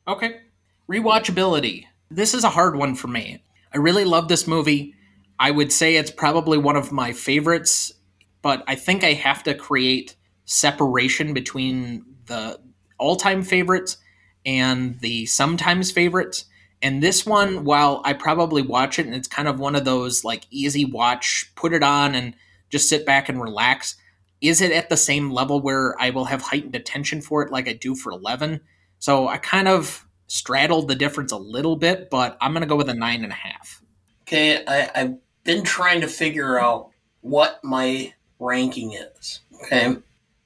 okay, 0.07 0.41
rewatchability. 0.89 1.85
This 2.09 2.33
is 2.33 2.43
a 2.43 2.49
hard 2.49 2.75
one 2.75 2.95
for 2.95 3.07
me. 3.07 3.43
I 3.73 3.77
really 3.77 4.05
love 4.05 4.27
this 4.27 4.47
movie. 4.47 4.95
I 5.39 5.51
would 5.51 5.71
say 5.71 5.95
it's 5.95 6.11
probably 6.11 6.57
one 6.57 6.75
of 6.75 6.91
my 6.91 7.13
favorites, 7.13 7.93
but 8.41 8.63
I 8.67 8.75
think 8.75 9.03
I 9.03 9.13
have 9.13 9.43
to 9.43 9.55
create 9.55 10.15
separation 10.45 11.33
between 11.33 12.05
the 12.25 12.59
all-time 12.97 13.41
favorites 13.41 13.97
and 14.45 14.99
the 14.99 15.25
sometimes 15.25 15.91
favorites. 15.91 16.45
And 16.81 17.01
this 17.01 17.25
one, 17.25 17.63
while 17.63 18.01
I 18.03 18.13
probably 18.13 18.61
watch 18.61 18.97
it 18.97 19.05
and 19.05 19.15
it's 19.15 19.27
kind 19.27 19.47
of 19.47 19.59
one 19.59 19.75
of 19.75 19.85
those 19.85 20.23
like 20.23 20.47
easy 20.49 20.85
watch, 20.85 21.51
put 21.55 21.73
it 21.73 21.83
on 21.83 22.15
and 22.15 22.33
just 22.69 22.89
sit 22.89 23.05
back 23.05 23.29
and 23.29 23.41
relax, 23.41 23.95
is 24.41 24.61
it 24.61 24.71
at 24.71 24.89
the 24.89 24.97
same 24.97 25.31
level 25.31 25.61
where 25.61 25.95
I 26.01 26.09
will 26.09 26.25
have 26.25 26.41
heightened 26.41 26.75
attention 26.75 27.21
for 27.21 27.43
it 27.43 27.51
like 27.51 27.67
I 27.67 27.73
do 27.73 27.95
for 27.95 28.11
11? 28.11 28.61
So 28.97 29.27
I 29.27 29.37
kind 29.37 29.67
of 29.67 30.07
straddled 30.27 30.87
the 30.87 30.95
difference 30.95 31.31
a 31.31 31.37
little 31.37 31.75
bit, 31.75 32.09
but 32.09 32.37
I'm 32.41 32.53
going 32.53 32.61
to 32.61 32.67
go 32.67 32.75
with 32.75 32.89
a 32.89 32.93
nine 32.93 33.23
and 33.23 33.31
a 33.31 33.35
half. 33.35 33.81
Okay, 34.23 34.63
I, 34.65 34.89
I 34.95 35.13
been 35.43 35.63
trying 35.63 36.01
to 36.01 36.07
figure 36.07 36.59
out 36.59 36.91
what 37.21 37.63
my 37.63 38.13
ranking 38.39 38.93
is. 38.93 39.41
Okay. 39.63 39.95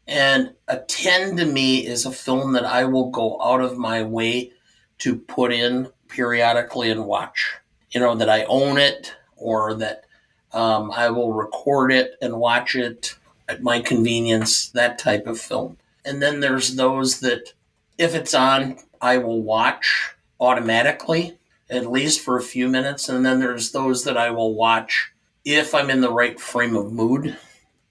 And 0.07 0.53
a 0.67 0.77
10 0.77 1.37
to 1.37 1.45
me 1.45 1.85
is 1.85 2.05
a 2.05 2.11
film 2.11 2.53
that 2.53 2.65
I 2.65 2.85
will 2.85 3.09
go 3.09 3.41
out 3.41 3.61
of 3.61 3.77
my 3.77 4.03
way 4.03 4.51
to 4.99 5.15
put 5.15 5.51
in 5.51 5.89
periodically 6.07 6.91
and 6.91 7.05
watch. 7.05 7.55
You 7.89 7.99
know, 7.99 8.15
that 8.15 8.29
I 8.29 8.43
own 8.43 8.77
it 8.77 9.15
or 9.37 9.73
that 9.75 10.05
um, 10.53 10.91
I 10.91 11.09
will 11.09 11.33
record 11.33 11.91
it 11.91 12.15
and 12.21 12.37
watch 12.37 12.75
it 12.75 13.15
at 13.47 13.63
my 13.63 13.79
convenience, 13.79 14.69
that 14.69 14.99
type 14.99 15.27
of 15.27 15.39
film. 15.39 15.77
And 16.03 16.21
then 16.21 16.39
there's 16.39 16.75
those 16.75 17.19
that, 17.21 17.53
if 17.97 18.15
it's 18.15 18.33
on, 18.33 18.77
I 19.01 19.17
will 19.17 19.41
watch 19.41 20.15
automatically 20.39 21.37
at 21.69 21.91
least 21.91 22.21
for 22.21 22.37
a 22.37 22.43
few 22.43 22.69
minutes. 22.69 23.09
And 23.09 23.25
then 23.25 23.39
there's 23.39 23.71
those 23.71 24.03
that 24.03 24.17
I 24.17 24.29
will 24.31 24.53
watch 24.53 25.11
if 25.43 25.73
I'm 25.73 25.89
in 25.89 26.01
the 26.01 26.11
right 26.11 26.39
frame 26.39 26.75
of 26.75 26.91
mood. 26.91 27.37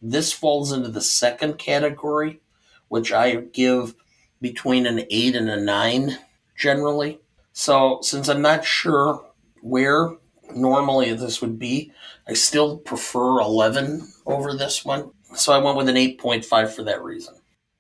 This 0.07 0.35
falls 0.35 0.71
into 0.71 0.91
the 0.91 1.01
second 1.01 1.57
category, 1.57 2.43
which 2.89 3.11
I 3.11 3.37
give 3.37 3.95
between 4.39 4.85
an 4.85 5.07
eight 5.11 5.35
and 5.35 5.49
a 5.49 5.59
nine 5.59 6.19
generally. 6.59 7.21
So, 7.55 8.01
since 8.03 8.29
I'm 8.29 8.43
not 8.43 8.67
sure 8.67 9.25
where 9.63 10.11
normally 10.55 11.15
this 11.15 11.41
would 11.41 11.59
be, 11.59 11.91
I 12.29 12.35
still 12.35 12.77
prefer 12.77 13.41
11 13.41 14.07
over 14.27 14.55
this 14.55 14.85
one. 14.85 15.11
So, 15.35 15.55
I 15.55 15.59
went 15.59 15.79
with 15.79 15.89
an 15.89 15.97
8.5 15.97 16.75
for 16.75 16.83
that 16.83 17.03
reason. 17.03 17.37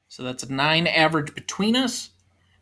So, 0.09 0.23
that's 0.23 0.45
a 0.45 0.51
nine 0.51 0.87
average 0.87 1.35
between 1.35 1.77
us. 1.77 2.09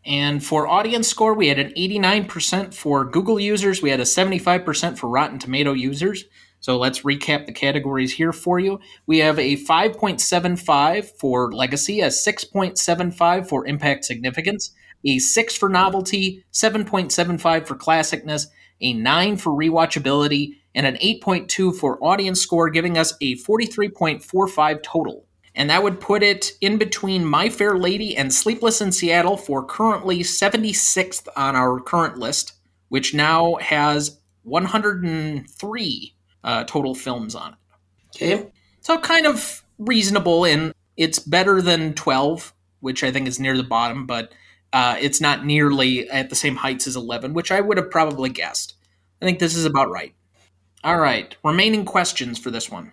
And 0.04 0.44
for 0.44 0.66
audience 0.66 1.06
score, 1.06 1.34
we 1.34 1.46
had 1.46 1.60
an 1.60 1.72
89% 1.76 2.74
for 2.74 3.04
Google 3.04 3.38
users, 3.38 3.80
we 3.80 3.90
had 3.90 4.00
a 4.00 4.04
75% 4.04 4.98
for 4.98 5.08
Rotten 5.08 5.38
Tomato 5.38 5.72
users. 5.72 6.24
So 6.62 6.78
let's 6.78 7.00
recap 7.00 7.44
the 7.44 7.52
categories 7.52 8.14
here 8.14 8.32
for 8.32 8.60
you. 8.60 8.78
We 9.06 9.18
have 9.18 9.38
a 9.38 9.56
5.75 9.56 11.10
for 11.18 11.52
legacy, 11.52 12.00
a 12.00 12.06
6.75 12.06 13.48
for 13.48 13.66
impact 13.66 14.04
significance, 14.04 14.70
a 15.04 15.18
6 15.18 15.56
for 15.56 15.68
novelty, 15.68 16.44
7.75 16.52 17.66
for 17.66 17.74
classicness, 17.74 18.46
a 18.80 18.92
9 18.94 19.36
for 19.36 19.50
rewatchability, 19.50 20.52
and 20.74 20.86
an 20.86 20.94
8.2 20.96 21.76
for 21.76 22.02
audience 22.02 22.40
score, 22.40 22.70
giving 22.70 22.96
us 22.96 23.12
a 23.20 23.34
43.45 23.36 24.82
total 24.82 25.26
and 25.54 25.68
that 25.68 25.82
would 25.82 26.00
put 26.00 26.22
it 26.22 26.52
in 26.60 26.78
between 26.78 27.24
My 27.24 27.50
Fair 27.50 27.76
Lady 27.76 28.16
and 28.16 28.32
Sleepless 28.32 28.80
in 28.80 28.90
Seattle 28.90 29.36
for 29.36 29.62
currently 29.62 30.20
76th 30.20 31.28
on 31.36 31.56
our 31.56 31.78
current 31.78 32.16
list, 32.16 32.54
which 32.88 33.12
now 33.12 33.56
has 33.56 34.18
103 34.44 36.14
uh, 36.44 36.64
total 36.64 36.94
films 36.94 37.34
on 37.34 37.52
it. 37.52 37.58
Okay. 38.16 38.50
So 38.80 38.98
kind 38.98 39.26
of 39.26 39.64
reasonable, 39.78 40.44
and 40.44 40.74
it's 40.96 41.18
better 41.18 41.62
than 41.62 41.94
12, 41.94 42.52
which 42.80 43.04
I 43.04 43.10
think 43.10 43.28
is 43.28 43.40
near 43.40 43.56
the 43.56 43.62
bottom, 43.62 44.06
but 44.06 44.32
uh, 44.72 44.96
it's 45.00 45.20
not 45.20 45.44
nearly 45.44 46.08
at 46.10 46.30
the 46.30 46.36
same 46.36 46.56
heights 46.56 46.86
as 46.86 46.96
11, 46.96 47.34
which 47.34 47.50
I 47.50 47.60
would 47.60 47.76
have 47.76 47.90
probably 47.90 48.30
guessed. 48.30 48.74
I 49.20 49.24
think 49.24 49.38
this 49.38 49.54
is 49.54 49.64
about 49.64 49.90
right. 49.90 50.14
All 50.84 50.98
right, 50.98 51.36
remaining 51.44 51.84
questions 51.84 52.38
for 52.38 52.50
this 52.50 52.70
one. 52.70 52.90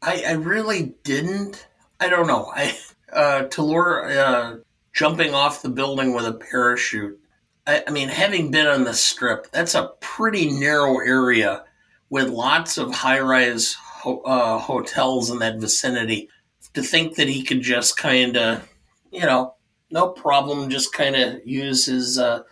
I, 0.00 0.22
I 0.28 0.32
really 0.32 0.94
didn't 1.02 1.66
I 2.00 2.08
don't 2.08 2.26
know. 2.26 2.50
I 2.54 2.76
uh, 3.12 3.44
Tallulah 3.44 4.16
uh, 4.16 4.56
jumping 4.92 5.34
off 5.34 5.62
the 5.62 5.68
building 5.68 6.14
with 6.14 6.26
a 6.26 6.32
parachute. 6.32 7.18
I, 7.66 7.84
I 7.86 7.90
mean, 7.90 8.08
having 8.08 8.50
been 8.50 8.66
on 8.66 8.84
the 8.84 8.94
strip, 8.94 9.50
that's 9.50 9.74
a 9.74 9.92
pretty 10.00 10.50
narrow 10.50 10.98
area 10.98 11.64
with 12.10 12.28
lots 12.28 12.78
of 12.78 12.94
high-rise 12.94 13.74
ho- 13.74 14.20
uh, 14.20 14.58
hotels 14.58 15.30
in 15.30 15.38
that 15.38 15.58
vicinity. 15.58 16.28
To 16.74 16.82
think 16.82 17.16
that 17.16 17.28
he 17.28 17.42
could 17.42 17.62
just 17.62 17.96
kind 17.96 18.36
of, 18.36 18.68
you 19.10 19.20
know, 19.20 19.54
no 19.90 20.08
problem, 20.08 20.70
just 20.70 20.92
kind 20.92 21.16
of 21.16 21.40
use 21.46 21.86
his 21.86 22.18
uh, 22.18 22.42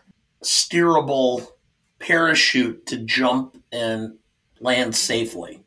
steerable 0.43 1.47
parachute 1.99 2.87
to 2.87 2.99
jump 2.99 3.63
and 3.73 4.19
land 4.61 4.97
safely. 4.97 5.63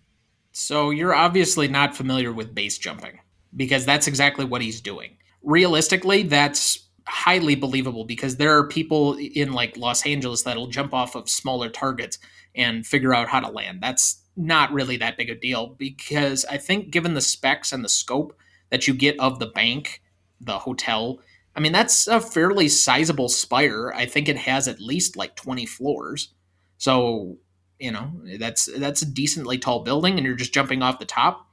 So 0.52 0.90
you're 0.90 1.16
obviously 1.16 1.68
not 1.68 1.96
familiar 1.96 2.34
with 2.34 2.56
base 2.56 2.78
jumping 2.78 3.20
because 3.56 3.86
that's 3.86 4.08
exactly 4.08 4.46
what 4.46 4.62
he's 4.62 4.82
doing. 4.82 5.18
Realistically, 5.44 6.24
that's 6.24 6.90
highly 7.08 7.56
believable 7.56 8.04
because 8.04 8.38
there 8.38 8.58
are 8.58 8.68
people 8.68 9.16
in 9.18 9.54
like 9.54 9.78
Los 9.78 10.06
Angeles 10.06 10.44
that'll 10.44 10.68
jump 10.68 10.94
off 10.94 11.16
of 11.16 11.30
smaller 11.30 11.70
targets 11.70 12.20
and 12.56 12.86
figure 12.86 13.14
out 13.14 13.30
how 13.30 13.40
to 13.40 13.50
land. 13.50 13.82
That's 13.82 14.22
not 14.36 14.72
really 14.72 14.98
that 14.98 15.18
big 15.18 15.30
a 15.30 15.36
deal 15.36 15.76
because 15.78 16.46
I 16.46 16.58
think 16.58 16.92
given 16.92 17.14
the 17.14 17.22
specs 17.22 17.72
and 17.72 17.84
the 17.84 17.90
scope 17.90 18.36
that 18.70 18.88
you 18.88 18.94
get 18.94 19.20
of 19.20 19.40
the 19.40 19.48
bank, 19.48 20.02
the 20.40 20.60
hotel, 20.60 21.20
I 21.56 21.60
mean 21.60 21.72
that's 21.72 22.08
a 22.08 22.22
fairly 22.22 22.70
sizable 22.70 23.30
spire. 23.30 23.92
I 23.94 24.06
think 24.06 24.30
it 24.30 24.38
has 24.38 24.68
at 24.68 24.80
least 24.80 25.18
like 25.18 25.36
20 25.36 25.66
floors. 25.66 26.34
So, 26.78 27.38
you 27.80 27.92
know, 27.92 28.12
that's 28.40 28.66
that's 28.78 29.02
a 29.02 29.06
decently 29.06 29.58
tall 29.58 29.84
building 29.84 30.18
and 30.18 30.26
you're 30.26 30.36
just 30.36 30.54
jumping 30.54 30.82
off 30.82 31.00
the 31.00 31.06
top 31.06 31.50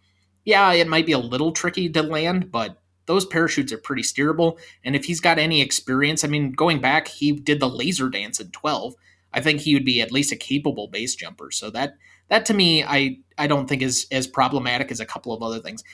yeah, 0.46 0.72
it 0.72 0.88
might 0.88 1.04
be 1.04 1.12
a 1.12 1.18
little 1.18 1.52
tricky 1.52 1.90
to 1.90 2.02
land, 2.02 2.50
but 2.50 2.80
those 3.06 3.26
parachutes 3.26 3.72
are 3.72 3.78
pretty 3.78 4.02
steerable. 4.02 4.58
And 4.84 4.96
if 4.96 5.04
he's 5.04 5.20
got 5.20 5.38
any 5.38 5.60
experience, 5.60 6.24
I 6.24 6.28
mean, 6.28 6.52
going 6.52 6.80
back, 6.80 7.08
he 7.08 7.32
did 7.32 7.60
the 7.60 7.68
laser 7.68 8.08
dance 8.08 8.40
in 8.40 8.52
12. 8.52 8.94
I 9.36 9.40
think 9.40 9.60
he 9.60 9.74
would 9.74 9.84
be 9.84 10.00
at 10.00 10.10
least 10.10 10.32
a 10.32 10.36
capable 10.36 10.88
base 10.88 11.14
jumper. 11.14 11.50
So 11.50 11.70
that 11.70 11.96
that 12.28 12.46
to 12.46 12.54
me, 12.54 12.82
I 12.82 13.18
I 13.38 13.46
don't 13.46 13.68
think 13.68 13.82
is 13.82 14.06
as 14.10 14.26
problematic 14.26 14.90
as 14.90 14.98
a 14.98 15.06
couple 15.06 15.32
of 15.32 15.42
other 15.42 15.60
things. 15.60 15.84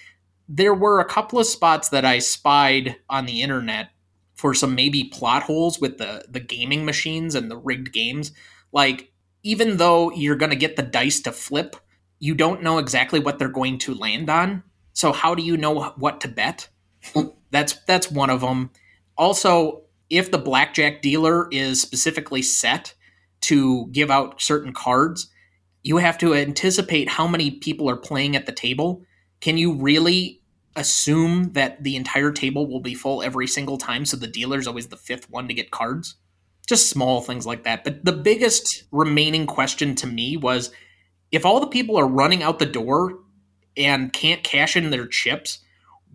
There 0.48 0.74
were 0.74 1.00
a 1.00 1.04
couple 1.04 1.38
of 1.38 1.46
spots 1.46 1.88
that 1.90 2.04
I 2.04 2.20
spied 2.20 2.96
on 3.10 3.26
the 3.26 3.42
internet 3.42 3.90
for 4.34 4.54
some 4.54 4.74
maybe 4.74 5.04
plot 5.04 5.42
holes 5.42 5.80
with 5.80 5.98
the 5.98 6.24
the 6.28 6.40
gaming 6.40 6.84
machines 6.84 7.34
and 7.34 7.50
the 7.50 7.56
rigged 7.56 7.92
games. 7.92 8.32
Like 8.72 9.12
even 9.42 9.76
though 9.76 10.12
you're 10.12 10.36
going 10.36 10.50
to 10.50 10.56
get 10.56 10.76
the 10.76 10.82
dice 10.82 11.20
to 11.20 11.32
flip, 11.32 11.76
you 12.20 12.34
don't 12.34 12.62
know 12.62 12.78
exactly 12.78 13.18
what 13.18 13.38
they're 13.40 13.48
going 13.48 13.78
to 13.78 13.94
land 13.94 14.30
on. 14.30 14.62
So 14.92 15.12
how 15.12 15.34
do 15.34 15.42
you 15.42 15.56
know 15.56 15.92
what 15.96 16.20
to 16.20 16.28
bet? 16.28 16.68
that's 17.50 17.74
that's 17.86 18.10
one 18.10 18.30
of 18.30 18.40
them. 18.40 18.70
Also, 19.18 19.82
if 20.08 20.30
the 20.30 20.38
blackjack 20.38 21.02
dealer 21.02 21.48
is 21.50 21.82
specifically 21.82 22.42
set 22.42 22.94
to 23.42 23.86
give 23.88 24.10
out 24.10 24.40
certain 24.40 24.72
cards, 24.72 25.28
you 25.82 25.98
have 25.98 26.18
to 26.18 26.34
anticipate 26.34 27.08
how 27.08 27.26
many 27.26 27.50
people 27.50 27.90
are 27.90 27.96
playing 27.96 28.36
at 28.36 28.46
the 28.46 28.52
table. 28.52 29.02
Can 29.40 29.58
you 29.58 29.74
really 29.74 30.40
assume 30.76 31.52
that 31.52 31.82
the 31.82 31.96
entire 31.96 32.32
table 32.32 32.66
will 32.66 32.80
be 32.80 32.94
full 32.94 33.22
every 33.22 33.46
single 33.46 33.76
time 33.76 34.06
so 34.06 34.16
the 34.16 34.26
dealer's 34.26 34.66
always 34.66 34.88
the 34.88 34.96
fifth 34.96 35.28
one 35.28 35.48
to 35.48 35.54
get 35.54 35.70
cards? 35.70 36.16
Just 36.66 36.88
small 36.88 37.20
things 37.20 37.44
like 37.44 37.64
that. 37.64 37.84
But 37.84 38.04
the 38.04 38.12
biggest 38.12 38.84
remaining 38.92 39.46
question 39.46 39.94
to 39.96 40.06
me 40.06 40.36
was 40.36 40.70
if 41.32 41.44
all 41.44 41.60
the 41.60 41.66
people 41.66 41.96
are 41.96 42.06
running 42.06 42.42
out 42.42 42.58
the 42.58 42.66
door 42.66 43.18
and 43.76 44.12
can't 44.12 44.44
cash 44.44 44.76
in 44.76 44.90
their 44.90 45.06
chips, 45.06 45.58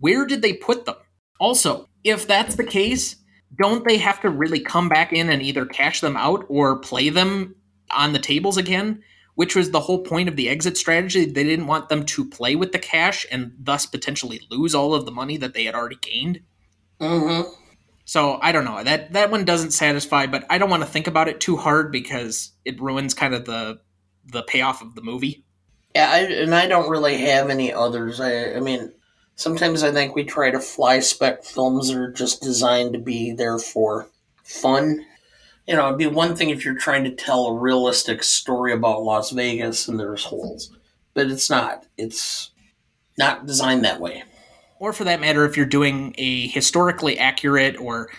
where 0.00 0.24
did 0.24 0.40
they 0.40 0.54
put 0.54 0.86
them? 0.86 0.96
Also, 1.38 1.88
if 2.02 2.26
that's 2.26 2.54
the 2.54 2.64
case, 2.64 3.16
don't 3.56 3.84
they 3.86 3.98
have 3.98 4.20
to 4.22 4.30
really 4.30 4.60
come 4.60 4.88
back 4.88 5.12
in 5.12 5.30
and 5.30 5.42
either 5.42 5.66
cash 5.66 6.00
them 6.00 6.16
out 6.16 6.44
or 6.48 6.78
play 6.78 7.08
them 7.08 7.54
on 7.90 8.12
the 8.12 8.18
tables 8.18 8.56
again? 8.56 9.02
Which 9.34 9.54
was 9.54 9.70
the 9.70 9.80
whole 9.80 10.02
point 10.02 10.28
of 10.28 10.34
the 10.34 10.48
exit 10.48 10.76
strategy. 10.76 11.24
They 11.24 11.44
didn't 11.44 11.68
want 11.68 11.88
them 11.88 12.04
to 12.06 12.28
play 12.28 12.56
with 12.56 12.72
the 12.72 12.78
cash 12.78 13.24
and 13.30 13.52
thus 13.58 13.86
potentially 13.86 14.40
lose 14.50 14.74
all 14.74 14.94
of 14.94 15.04
the 15.04 15.12
money 15.12 15.36
that 15.36 15.54
they 15.54 15.64
had 15.64 15.76
already 15.76 15.98
gained. 16.00 16.40
Mm-hmm. 17.00 17.48
So 18.04 18.38
I 18.42 18.52
don't 18.52 18.64
know. 18.64 18.82
That 18.82 19.12
that 19.12 19.30
one 19.30 19.44
doesn't 19.44 19.72
satisfy, 19.72 20.26
but 20.26 20.44
I 20.50 20.58
don't 20.58 20.70
want 20.70 20.82
to 20.82 20.88
think 20.88 21.06
about 21.06 21.28
it 21.28 21.40
too 21.40 21.56
hard 21.56 21.92
because 21.92 22.52
it 22.64 22.80
ruins 22.80 23.14
kind 23.14 23.34
of 23.34 23.44
the 23.44 23.80
the 24.32 24.42
payoff 24.42 24.82
of 24.82 24.94
the 24.94 25.02
movie. 25.02 25.44
Yeah, 25.94 26.10
I, 26.10 26.18
and 26.20 26.54
I 26.54 26.66
don't 26.66 26.90
really 26.90 27.18
have 27.18 27.50
any 27.50 27.72
others. 27.72 28.20
I, 28.20 28.54
I 28.54 28.60
mean, 28.60 28.92
sometimes 29.38 29.84
I 29.84 29.92
think 29.92 30.14
we 30.14 30.24
try 30.24 30.50
to 30.50 30.60
fly 30.60 30.98
spec 30.98 31.44
films 31.44 31.88
that 31.88 31.96
are 31.96 32.12
just 32.12 32.42
designed 32.42 32.92
to 32.92 32.98
be 32.98 33.32
there 33.32 33.58
for 33.58 34.08
fun. 34.42 35.06
You 35.66 35.76
know, 35.76 35.86
it'd 35.86 35.98
be 35.98 36.06
one 36.06 36.36
thing 36.36 36.50
if 36.50 36.64
you're 36.64 36.74
trying 36.74 37.04
to 37.04 37.14
tell 37.14 37.46
a 37.46 37.54
realistic 37.54 38.22
story 38.22 38.72
about 38.72 39.04
Las 39.04 39.30
Vegas 39.30 39.86
and 39.88 39.98
there's 39.98 40.24
holes, 40.24 40.76
but 41.14 41.30
it's 41.30 41.48
not. 41.48 41.86
It's 41.96 42.50
not 43.16 43.46
designed 43.46 43.84
that 43.84 44.00
way. 44.00 44.24
Or 44.80 44.92
for 44.92 45.04
that 45.04 45.20
matter, 45.20 45.44
if 45.44 45.56
you're 45.56 45.66
doing 45.66 46.14
a 46.18 46.48
historically 46.48 47.18
accurate 47.18 47.78
or 47.78 48.10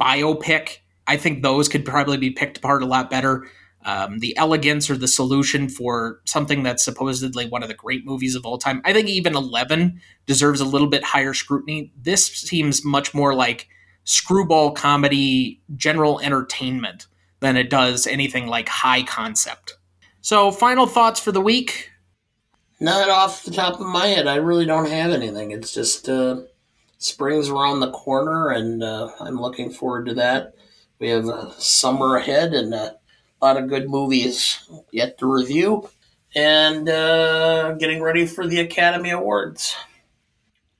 biopic, 0.00 0.78
I 1.06 1.16
think 1.16 1.42
those 1.42 1.68
could 1.68 1.84
probably 1.84 2.16
be 2.18 2.30
picked 2.30 2.58
apart 2.58 2.82
a 2.82 2.86
lot 2.86 3.10
better 3.10 3.46
um, 3.86 4.18
the 4.18 4.36
elegance 4.36 4.90
or 4.90 4.96
the 4.96 5.08
solution 5.08 5.68
for 5.68 6.20
something 6.24 6.64
that's 6.64 6.84
supposedly 6.84 7.46
one 7.46 7.62
of 7.62 7.68
the 7.68 7.74
great 7.74 8.04
movies 8.04 8.34
of 8.34 8.44
all 8.44 8.58
time. 8.58 8.82
I 8.84 8.92
think 8.92 9.08
even 9.08 9.36
11 9.36 10.00
deserves 10.26 10.60
a 10.60 10.64
little 10.64 10.88
bit 10.88 11.04
higher 11.04 11.32
scrutiny. 11.32 11.92
This 11.96 12.26
seems 12.26 12.84
much 12.84 13.14
more 13.14 13.32
like 13.32 13.68
screwball 14.02 14.72
comedy, 14.72 15.62
general 15.76 16.20
entertainment 16.20 17.06
than 17.40 17.56
it 17.56 17.70
does 17.70 18.08
anything 18.08 18.48
like 18.48 18.68
high 18.68 19.04
concept. 19.04 19.76
So, 20.20 20.50
final 20.50 20.86
thoughts 20.86 21.20
for 21.20 21.30
the 21.30 21.40
week? 21.40 21.90
Not 22.80 23.08
off 23.08 23.44
the 23.44 23.52
top 23.52 23.80
of 23.80 23.86
my 23.86 24.08
head. 24.08 24.26
I 24.26 24.36
really 24.36 24.66
don't 24.66 24.90
have 24.90 25.12
anything. 25.12 25.52
It's 25.52 25.72
just 25.72 26.08
uh, 26.08 26.42
spring's 26.98 27.48
around 27.48 27.80
the 27.80 27.92
corner, 27.92 28.50
and 28.50 28.82
uh, 28.82 29.10
I'm 29.20 29.40
looking 29.40 29.70
forward 29.70 30.06
to 30.06 30.14
that. 30.14 30.54
We 30.98 31.08
have 31.10 31.28
a 31.28 31.52
summer 31.58 32.16
ahead, 32.16 32.52
and 32.52 32.74
uh, 32.74 32.90
a 33.40 33.44
lot 33.44 33.56
of 33.56 33.68
good 33.68 33.88
movies 33.88 34.68
yet 34.90 35.18
to 35.18 35.26
review, 35.26 35.88
and 36.34 36.88
uh, 36.88 37.72
getting 37.72 38.02
ready 38.02 38.26
for 38.26 38.46
the 38.46 38.60
Academy 38.60 39.10
Awards. 39.10 39.76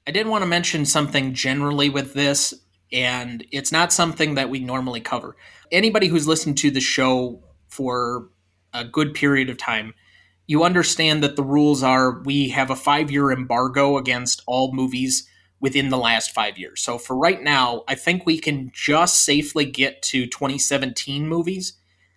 I 0.06 0.10
did 0.12 0.26
want 0.26 0.42
to 0.42 0.46
mention 0.46 0.86
something 0.86 1.34
generally 1.34 1.90
with 1.90 2.14
this, 2.14 2.54
and 2.92 3.44
it's 3.50 3.72
not 3.72 3.92
something 3.92 4.36
that 4.36 4.50
we 4.50 4.60
normally 4.60 5.00
cover. 5.00 5.36
Anybody 5.72 6.06
who's 6.06 6.28
listened 6.28 6.58
to 6.58 6.70
the 6.70 6.80
show 6.80 7.42
for 7.68 8.28
a 8.72 8.84
good 8.84 9.14
period 9.14 9.50
of 9.50 9.58
time, 9.58 9.94
you 10.46 10.62
understand 10.62 11.22
that 11.22 11.36
the 11.36 11.42
rules 11.42 11.82
are 11.82 12.20
we 12.20 12.50
have 12.50 12.70
a 12.70 12.76
five 12.76 13.10
year 13.10 13.32
embargo 13.32 13.98
against 13.98 14.42
all 14.46 14.72
movies 14.72 15.28
within 15.58 15.88
the 15.88 15.98
last 15.98 16.32
five 16.32 16.58
years. 16.58 16.80
So 16.80 16.98
for 16.98 17.16
right 17.16 17.42
now, 17.42 17.82
I 17.88 17.94
think 17.94 18.24
we 18.24 18.38
can 18.38 18.70
just 18.72 19.24
safely 19.24 19.64
get 19.64 20.02
to 20.02 20.26
2017 20.26 21.26
movies 21.26 21.72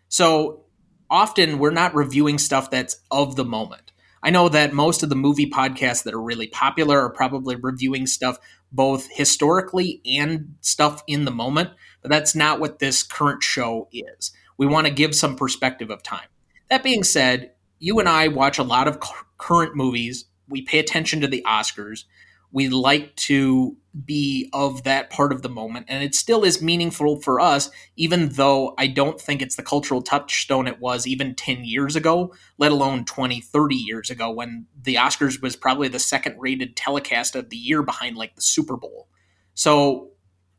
so 0.10 0.66
often 1.10 1.60
we're 1.60 1.72
not 1.72 1.95
reviewing 1.95 2.38
stuff 2.38 2.70
that's 2.70 2.97
of 3.10 3.36
the 3.36 3.45
moment. 3.45 3.91
I 4.22 4.32
know 4.32 4.49
that 4.49 4.74
most 4.74 5.01
of 5.01 5.10
the 5.10 5.16
movie 5.16 5.49
podcasts 5.49 6.03
that 6.03 6.14
are 6.14 6.22
really 6.22 6.47
popular 6.47 6.99
are 6.99 7.10
probably 7.10 7.55
reviewing 7.55 8.05
stuff 8.05 8.38
both 8.72 9.07
historically 9.12 10.01
and 10.05 10.55
stuff 10.60 11.01
in 11.07 11.24
the 11.24 11.32
moment, 11.32 11.70
but 12.01 12.12
that's 12.12 12.36
not 12.36 12.60
what 12.60 12.80
this 12.80 13.01
current 13.01 13.41
show 13.41 13.88
is. 13.93 14.32
We 14.57 14.68
want 14.68 14.88
to 14.88 14.93
give 14.93 15.16
some 15.16 15.38
perspective 15.38 15.89
of 15.89 16.03
time. 16.03 16.28
That 16.70 16.84
being 16.84 17.03
said, 17.03 17.53
you 17.80 17.99
and 17.99 18.10
I 18.10 18.28
watch 18.28 18.60
a 18.60 18.64
lot 18.64 18.89
of 18.89 18.99
current 19.38 19.76
movies. 19.76 20.26
We 20.49 20.62
pay 20.64 20.80
attention 20.80 21.22
to 21.22 21.28
the 21.28 21.43
Oscars 21.47 22.03
we 22.51 22.70
like 22.70 23.16
to 23.16 23.78
be 24.06 24.50
of 24.54 24.84
that 24.84 25.10
part 25.10 25.32
of 25.32 25.42
the 25.42 25.50
moment 25.50 25.86
and 25.90 26.04
it 26.04 26.14
still 26.14 26.44
is 26.44 26.62
meaningful 26.62 27.20
for 27.22 27.40
us 27.40 27.72
even 27.96 28.30
though 28.30 28.74
i 28.78 28.86
don't 28.86 29.20
think 29.20 29.42
it's 29.42 29.56
the 29.56 29.64
cultural 29.64 30.02
touchstone 30.02 30.68
it 30.68 30.80
was 30.80 31.08
even 31.08 31.34
10 31.34 31.64
years 31.64 31.96
ago 31.96 32.32
let 32.60 32.72
alone 32.72 33.04
20 33.04 33.42
30 33.42 33.76
years 33.76 34.10
ago 34.12 34.30
when 34.30 34.68
the 34.84 34.96
oscars 34.96 35.42
was 35.42 35.56
probably 35.56 35.88
the 35.88 36.00
second 36.00 36.36
rated 36.40 36.76
telecast 36.76 37.36
of 37.36 37.50
the 37.50 37.58
year 37.58 37.84
behind 37.84 38.18
like 38.18 38.36
the 38.36 38.42
super 38.42 38.78
bowl. 38.78 39.08
So 39.54 40.12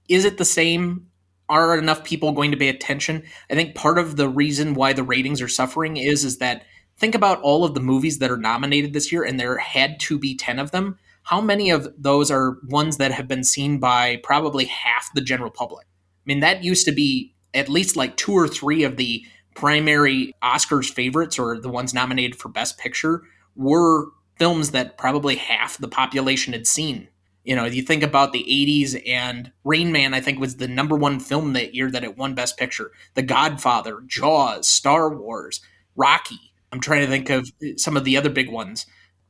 is 0.09 0.24
it 0.24 0.39
the 0.39 0.45
same? 0.45 1.07
Are 1.49 1.76
enough 1.76 2.05
people 2.05 2.33
going 2.33 2.53
to 2.53 2.57
pay 2.57 2.68
attention? 2.68 3.24
I 3.51 3.55
think 3.55 3.74
part 3.74 3.99
of 3.99 4.16
the 4.16 4.28
reason 4.28 4.74
why 4.74 4.93
the 4.93 5.03
ratings 5.03 5.43
are 5.43 5.49
suffering 5.49 5.97
is 5.97 6.24
is 6.24 6.39
that 6.39 6.64
think 6.97 7.14
about 7.14 7.41
all 7.41 7.64
of 7.64 7.74
the 7.74 7.81
movies 7.81 8.18
that 8.18 8.31
are 8.31 8.37
nominated 8.37 8.93
this 8.93 9.11
year 9.11 9.24
and 9.24 9.41
there 9.41 9.57
had 9.57 9.99
to 10.01 10.18
be 10.18 10.37
10 10.37 10.59
of 10.59 10.70
them 10.70 10.99
how 11.23 11.41
many 11.41 11.71
of 11.71 11.93
those 11.97 12.31
are 12.31 12.59
ones 12.68 12.97
that 12.97 13.12
have 13.12 13.29
been 13.29 13.45
seen 13.45 13.79
by 13.79 14.21
probably 14.23 14.64
half 14.64 15.11
the 15.14 15.21
general 15.21 15.51
public? 15.51 15.87
I 15.87 16.25
mean, 16.27 16.41
that 16.41 16.64
used 16.64 16.85
to 16.87 16.93
be 16.93 17.35
at 17.55 17.68
least 17.68 17.97
like 17.97 18.16
two 18.16 18.33
or 18.33 18.49
three 18.49 18.85
of 18.85 18.97
the 18.97 19.25
primary 19.55 20.35
Oscars 20.43 20.91
favorites 20.91 21.39
or 21.39 21.59
the 21.59 21.68
ones 21.68 21.93
nominated 21.93 22.37
for 22.37 22.49
Best 22.49 22.79
Picture 22.79 23.23
were 23.57 24.07
films 24.39 24.71
that 24.71 24.97
probably 24.97 25.37
half 25.37 25.77
the 25.79 25.89
population 25.89 26.53
had 26.53 26.66
seen. 26.66 27.09
You 27.45 27.57
know, 27.57 27.64
you 27.64 27.83
think 27.83 28.03
about 28.03 28.33
the 28.33 28.45
80s 28.45 29.03
and 29.09 29.51
Rain 29.64 29.93
Man, 29.93 30.14
I 30.14 30.21
think, 30.21 30.39
was 30.39 30.57
the 30.57 30.68
number 30.68 30.95
one 30.95 31.21
film 31.21 31.55
that 31.55 31.75
year 31.75 31.91
that 31.91 32.05
it 32.05 32.16
won 32.16 32.35
Best 32.35 32.59
Picture. 32.59 32.93
The 33.14 33.23
Godfather, 33.23 34.03
Jaws, 34.07 34.68
Star 34.68 35.14
Wars, 35.14 35.61
Rocky. 35.97 36.53
I'm 36.73 36.81
trying 36.81 37.01
to 37.01 37.07
think 37.07 37.31
of 37.31 37.51
uh, 37.62 37.77
some 37.77 37.97
of 37.97 38.05
the 38.05 38.16
other 38.16 38.31
big 38.31 38.51
ones. 38.51 38.87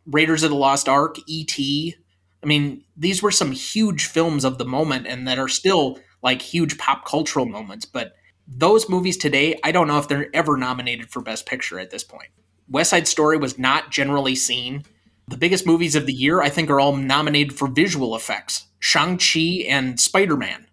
Raiders 0.07 0.43
of 0.43 0.51
the 0.51 0.57
Lost 0.57 0.89
Ark, 0.89 1.17
E.T. 1.27 1.95
I 2.43 2.47
mean, 2.47 2.85
these 2.97 3.23
were 3.23 3.31
some 3.31 3.53
huge 3.53 4.07
films 4.07 4.45
of 4.45 4.59
the 4.59 4.65
moment 4.65 5.07
and 5.07 5.29
that 5.29 5.39
are 5.39 5.49
still 5.49 5.99
like 6.23 6.43
huge 6.43 6.79
pop 6.79 7.05
cultural 7.05 7.47
moments. 7.47 7.85
But 7.85 8.15
those 8.47 8.89
movies 8.89 9.17
today, 9.17 9.59
I 9.63 9.73
don't 9.73 9.87
know 9.87 9.99
if 9.99 10.09
they're 10.09 10.35
ever 10.35 10.57
nominated 10.57 11.11
for 11.11 11.21
Best 11.21 11.47
Picture 11.47 11.79
at 11.79 11.91
this 11.91 12.05
point. 12.05 12.29
West 12.69 12.91
Side 12.91 13.09
Story 13.09 13.37
was 13.37 13.59
not 13.59 13.91
generally 13.91 14.35
seen. 14.35 14.85
The 15.29 15.37
biggest 15.37 15.67
movies 15.67 15.95
of 15.95 16.07
the 16.07 16.13
year, 16.13 16.41
I 16.41 16.49
think, 16.49 16.71
are 16.71 16.81
all 16.81 16.97
nominated 16.97 17.57
for 17.57 17.69
visual 17.69 18.17
effects 18.17 18.67
Shang-Chi 18.79 19.65
and 19.69 20.01
Spider 20.01 20.37
Man. 20.37 20.67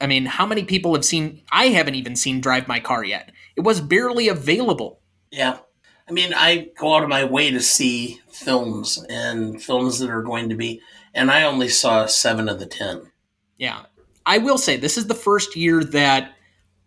I 0.00 0.06
mean, 0.06 0.26
how 0.26 0.46
many 0.46 0.64
people 0.64 0.94
have 0.94 1.04
seen? 1.04 1.42
I 1.52 1.66
haven't 1.66 1.94
even 1.94 2.16
seen 2.16 2.40
Drive 2.40 2.66
My 2.66 2.80
Car 2.80 3.04
yet. 3.04 3.30
It 3.54 3.60
was 3.60 3.80
barely 3.80 4.28
available. 4.28 5.00
Yeah. 5.30 5.58
I 6.10 6.12
mean, 6.12 6.34
I 6.34 6.70
go 6.76 6.96
out 6.96 7.04
of 7.04 7.08
my 7.08 7.22
way 7.22 7.52
to 7.52 7.60
see 7.60 8.20
films 8.32 9.04
and 9.08 9.62
films 9.62 10.00
that 10.00 10.10
are 10.10 10.22
going 10.22 10.48
to 10.48 10.56
be, 10.56 10.82
and 11.14 11.30
I 11.30 11.44
only 11.44 11.68
saw 11.68 12.06
seven 12.06 12.48
of 12.48 12.58
the 12.58 12.66
ten. 12.66 13.12
Yeah, 13.58 13.82
I 14.26 14.38
will 14.38 14.58
say 14.58 14.76
this 14.76 14.98
is 14.98 15.06
the 15.06 15.14
first 15.14 15.54
year 15.54 15.84
that 15.84 16.34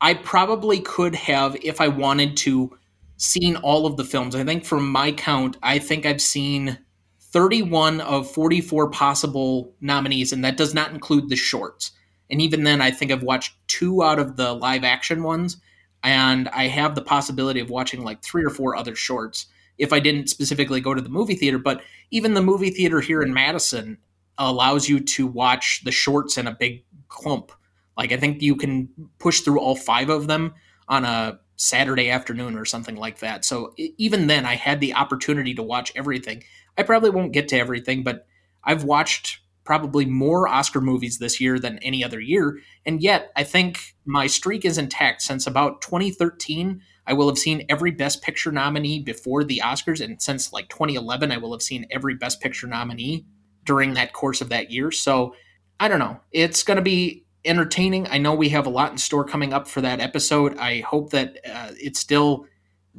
I 0.02 0.14
probably 0.16 0.82
could 0.82 1.16
have, 1.16 1.56
if 1.64 1.80
I 1.80 1.88
wanted 1.88 2.36
to, 2.38 2.78
seen 3.16 3.56
all 3.56 3.86
of 3.86 3.96
the 3.96 4.04
films. 4.04 4.36
I 4.36 4.44
think 4.44 4.66
from 4.66 4.92
my 4.92 5.14
count, 5.14 5.56
I 5.64 5.80
think 5.80 6.06
I've 6.06 6.22
seen 6.22 6.78
31 7.22 8.02
of 8.02 8.30
44 8.30 8.90
possible 8.90 9.74
nominees, 9.80 10.34
and 10.34 10.44
that 10.44 10.58
does 10.58 10.74
not 10.74 10.92
include 10.92 11.30
the 11.30 11.38
shorts. 11.38 11.92
And 12.30 12.42
even 12.42 12.66
then, 12.66 12.82
I 12.82 12.92
think 12.92 13.10
I've 13.10 13.24
watched 13.24 13.56
two 13.68 14.04
out 14.04 14.20
of 14.20 14.36
the 14.36 14.54
live 14.54 14.84
action 14.84 15.24
ones 15.24 15.62
and 16.04 16.50
I 16.50 16.68
have 16.68 16.96
the 16.96 17.02
possibility 17.02 17.60
of 17.60 17.70
watching 17.70 18.04
like 18.04 18.22
three 18.22 18.44
or 18.44 18.50
four 18.50 18.76
other 18.76 18.96
shorts 18.96 19.48
if 19.78 19.94
I 19.94 20.00
didn't 20.00 20.30
specifically 20.30 20.82
go 20.82 20.94
to 20.94 21.02
the 21.02 21.10
movie 21.10 21.36
theater. 21.36 21.58
But 21.58 21.82
even 22.12 22.34
the 22.34 22.42
movie 22.42 22.70
theater 22.70 23.00
here 23.00 23.22
in 23.22 23.34
Madison 23.34 23.98
allows 24.38 24.90
you 24.90 25.00
to 25.00 25.26
watch 25.26 25.82
the 25.84 25.92
shorts 25.92 26.38
in 26.38 26.48
a 26.48 26.56
big 26.56 26.84
clump. 27.08 27.52
Like 27.98 28.12
I 28.12 28.18
think 28.18 28.42
you 28.42 28.56
can 28.56 28.90
push 29.20 29.42
through 29.42 29.60
all 29.60 29.76
five 29.76 30.10
of 30.10 30.28
them 30.28 30.54
on 30.88 31.06
a 31.06 31.40
Saturday 31.56 32.10
afternoon 32.10 32.58
or 32.58 32.66
something 32.66 32.96
like 32.96 33.20
that. 33.20 33.46
So 33.46 33.74
even 33.78 34.28
then, 34.28 34.46
I 34.46 34.56
had 34.56 34.80
the 34.80 34.96
opportunity 34.96 35.54
to 35.56 35.64
watch 35.64 35.94
everything. 35.96 36.44
I 36.78 36.84
probably 36.84 37.12
won't 37.12 37.32
get 37.32 37.48
to 37.50 37.58
everything, 37.58 38.04
but 38.04 38.26
I've 38.64 38.84
watched 38.84 39.40
probably 39.64 40.06
more 40.06 40.48
Oscar 40.48 40.82
movies 40.82 41.20
this 41.20 41.40
year 41.40 41.60
than 41.60 41.80
any 41.80 42.04
other 42.04 42.20
year. 42.20 42.60
And 42.86 43.02
yet, 43.02 43.32
I 43.36 43.44
think 43.44 43.96
my 44.06 44.28
streak 44.28 44.66
is 44.66 44.78
intact 44.78 45.22
since 45.22 45.48
about 45.48 45.82
2013. 45.82 46.82
I 47.06 47.14
will 47.14 47.28
have 47.28 47.38
seen 47.38 47.66
every 47.70 47.92
Best 47.92 48.22
Picture 48.22 48.52
nominee 48.52 49.00
before 49.00 49.44
the 49.44 49.62
Oscars. 49.64 50.04
And 50.04 50.22
since 50.22 50.54
like 50.54 50.70
2011, 50.70 51.32
I 51.32 51.38
will 51.38 51.52
have 51.52 51.62
seen 51.62 51.86
every 51.92 52.16
Best 52.16 52.42
Picture 52.42 52.68
nominee 52.68 53.26
during 53.66 53.94
that 53.94 54.14
course 54.14 54.42
of 54.42 54.50
that 54.50 54.72
year. 54.72 54.92
So 54.92 55.36
I 55.80 55.88
don't 55.88 56.00
know. 56.00 56.20
It's 56.32 56.64
going 56.64 56.78
to 56.78 56.84
be 56.84 57.26
entertaining. 57.46 58.08
I 58.10 58.18
know 58.18 58.34
we 58.34 58.50
have 58.50 58.66
a 58.66 58.70
lot 58.70 58.92
in 58.92 58.98
store 58.98 59.26
coming 59.26 59.54
up 59.54 59.68
for 59.68 59.82
that 59.82 60.00
episode. 60.00 60.58
I 60.58 60.80
hope 60.82 61.12
that 61.12 61.38
uh, 61.50 61.72
it's 61.78 62.00
still 62.00 62.46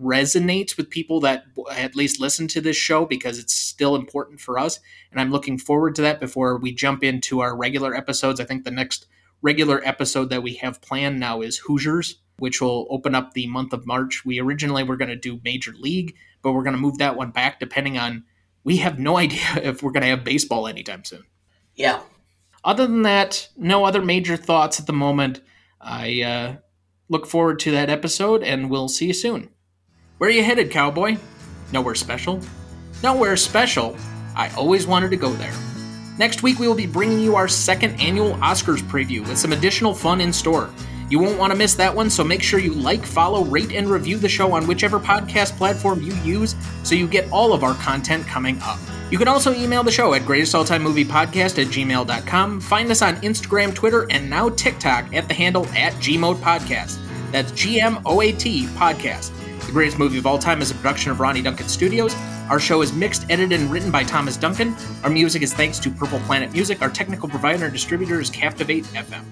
resonates 0.01 0.77
with 0.77 0.91
people 0.91 1.21
that 1.21 1.45
at 1.71 1.95
least 1.95 2.21
listen 2.21 2.49
to 2.49 2.61
this 2.61 2.77
show 2.77 3.05
because 3.05 3.39
it's 3.39 3.55
still 3.55 3.95
important 3.95 4.41
for 4.41 4.59
us. 4.59 4.81
And 5.11 5.21
I'm 5.21 5.31
looking 5.31 5.59
forward 5.59 5.95
to 5.97 6.03
that 6.03 6.21
before 6.21 6.59
we 6.59 6.75
jump 6.75 7.05
into 7.05 7.41
our 7.41 7.57
regular 7.57 7.95
episodes. 7.95 8.41
I 8.41 8.45
think 8.45 8.65
the 8.65 8.71
next 8.71 9.07
regular 9.43 9.81
episode 9.85 10.31
that 10.31 10.43
we 10.43 10.55
have 10.55 10.81
planned 10.81 11.21
now 11.21 11.43
is 11.43 11.59
Hoosiers, 11.59 12.17
which 12.39 12.61
will 12.61 12.87
open 12.91 13.15
up 13.15 13.35
the 13.35 13.47
month 13.47 13.73
of 13.73 13.87
March. 13.87 14.25
We 14.25 14.41
originally 14.41 14.83
were 14.83 14.97
going 14.97 15.11
to 15.11 15.17
do 15.17 15.41
Major 15.45 15.73
League, 15.73 16.17
but 16.43 16.53
we're 16.53 16.65
going 16.65 16.75
to 16.75 16.81
move 16.81 16.99
that 16.99 17.17
one 17.17 17.31
back 17.31 17.61
depending 17.61 17.99
on. 17.99 18.25
We 18.65 18.79
have 18.79 18.99
no 18.99 19.17
idea 19.19 19.61
if 19.63 19.83
we're 19.83 19.93
going 19.93 20.03
to 20.03 20.09
have 20.09 20.25
baseball 20.25 20.67
anytime 20.67 21.05
soon. 21.05 21.25
Yeah. 21.75 22.01
Other 22.65 22.87
than 22.87 23.03
that, 23.03 23.49
no 23.57 23.85
other 23.85 24.03
major 24.03 24.37
thoughts 24.37 24.81
at 24.81 24.87
the 24.87 24.93
moment. 24.93 25.41
I 25.81 26.23
uh, 26.23 26.57
look 27.09 27.27
forward 27.27 27.59
to 27.61 27.71
that 27.73 27.91
episode, 27.91 28.43
and 28.43 28.71
we'll 28.71 28.89
see 28.89 29.09
you 29.09 29.13
soon. 29.13 29.51
Where 30.19 30.31
are 30.31 30.33
you 30.33 30.45
headed, 30.45 30.71
cowboy? 30.71 31.17
Nowhere 31.73 31.97
special? 31.97 32.41
Nowhere 33.03 33.37
special. 33.37 33.97
I 34.37 34.49
always 34.51 34.87
wanted 34.87 35.11
to 35.11 35.17
go 35.17 35.33
there. 35.33 35.53
Next 36.19 36.45
week, 36.45 36.61
we 36.61 36.69
will 36.69 36.77
be 36.77 36.87
bringing 36.87 37.19
you 37.19 37.35
our 37.35 37.49
second 37.49 37.99
annual 38.01 38.35
Oscars 38.35 38.81
preview 38.83 39.27
with 39.27 39.39
some 39.39 39.53
additional 39.53 39.93
fun 39.93 40.21
in 40.21 40.33
store. 40.33 40.71
You 41.11 41.19
won't 41.19 41.37
want 41.37 41.53
to 41.53 41.59
miss 41.59 41.75
that 41.75 41.95
one, 41.95 42.09
so 42.11 42.23
make 42.23 42.45
sure 42.45 42.61
you 42.61 42.73
like, 42.73 43.05
follow, 43.05 43.43
rate, 43.45 43.73
and 43.73 43.89
review 43.89 44.17
the 44.17 44.29
show 44.29 44.53
on 44.53 44.69
whichever 44.69 45.01
podcast 45.01 45.57
platform 45.57 46.01
you 46.01 46.15
use 46.19 46.55
so 46.85 46.95
you 46.95 47.09
get 47.09 47.31
all 47.33 47.53
of 47.53 47.65
our 47.65 47.75
content 47.75 48.25
coming 48.27 48.59
up. 48.63 48.79
You 49.11 49.19
can 49.19 49.27
also 49.27 49.53
email 49.53 49.83
the 49.83 49.91
show 49.91 50.15
at 50.15 50.23
greatestalltimemoviepodcast 50.23 51.61
at 51.61 51.67
gmail.com, 51.73 52.61
find 52.61 52.91
us 52.93 53.03
on 53.03 53.17
Instagram, 53.17 53.75
Twitter, 53.75 54.07
and 54.11 54.31
now 54.31 54.49
TikTok 54.49 55.13
at 55.13 55.27
the 55.27 55.35
handle 55.35 55.67
at 55.71 55.93
GMOAT 55.95 56.37
Podcast. 56.37 57.01
That's 57.33 57.51
G 57.51 57.81
M 57.81 57.99
O 58.07 58.21
A 58.23 58.31
T 58.31 58.67
Podcast. 58.69 59.33
Greatest 59.75 59.99
Movie 59.99 60.19
of 60.19 60.27
All 60.27 60.39
Time 60.39 60.63
is 60.63 60.71
a 60.71 60.75
production 60.77 61.11
of 61.11 61.19
Ronny 61.19 61.43
Duncan 61.43 61.67
Studios. 61.67 62.15
Our 62.49 62.61
show 62.61 62.81
is 62.81 62.93
mixed, 62.93 63.29
edited, 63.29 63.61
and 63.61 63.69
written 63.73 63.91
by 63.91 64.05
Thomas 64.05 64.37
Duncan. 64.37 64.77
Our 65.03 65.11
music 65.11 65.43
is 65.43 65.53
thanks 65.53 65.81
to 65.81 65.91
Purple 65.91 66.21
Planet 66.21 66.53
Music. 66.53 66.81
Our 66.81 66.89
technical 66.89 67.29
provider 67.29 67.65
and 67.65 67.73
distributor 67.73 68.21
is 68.21 68.31
Captivate 68.31 68.85
FM. 68.85 69.25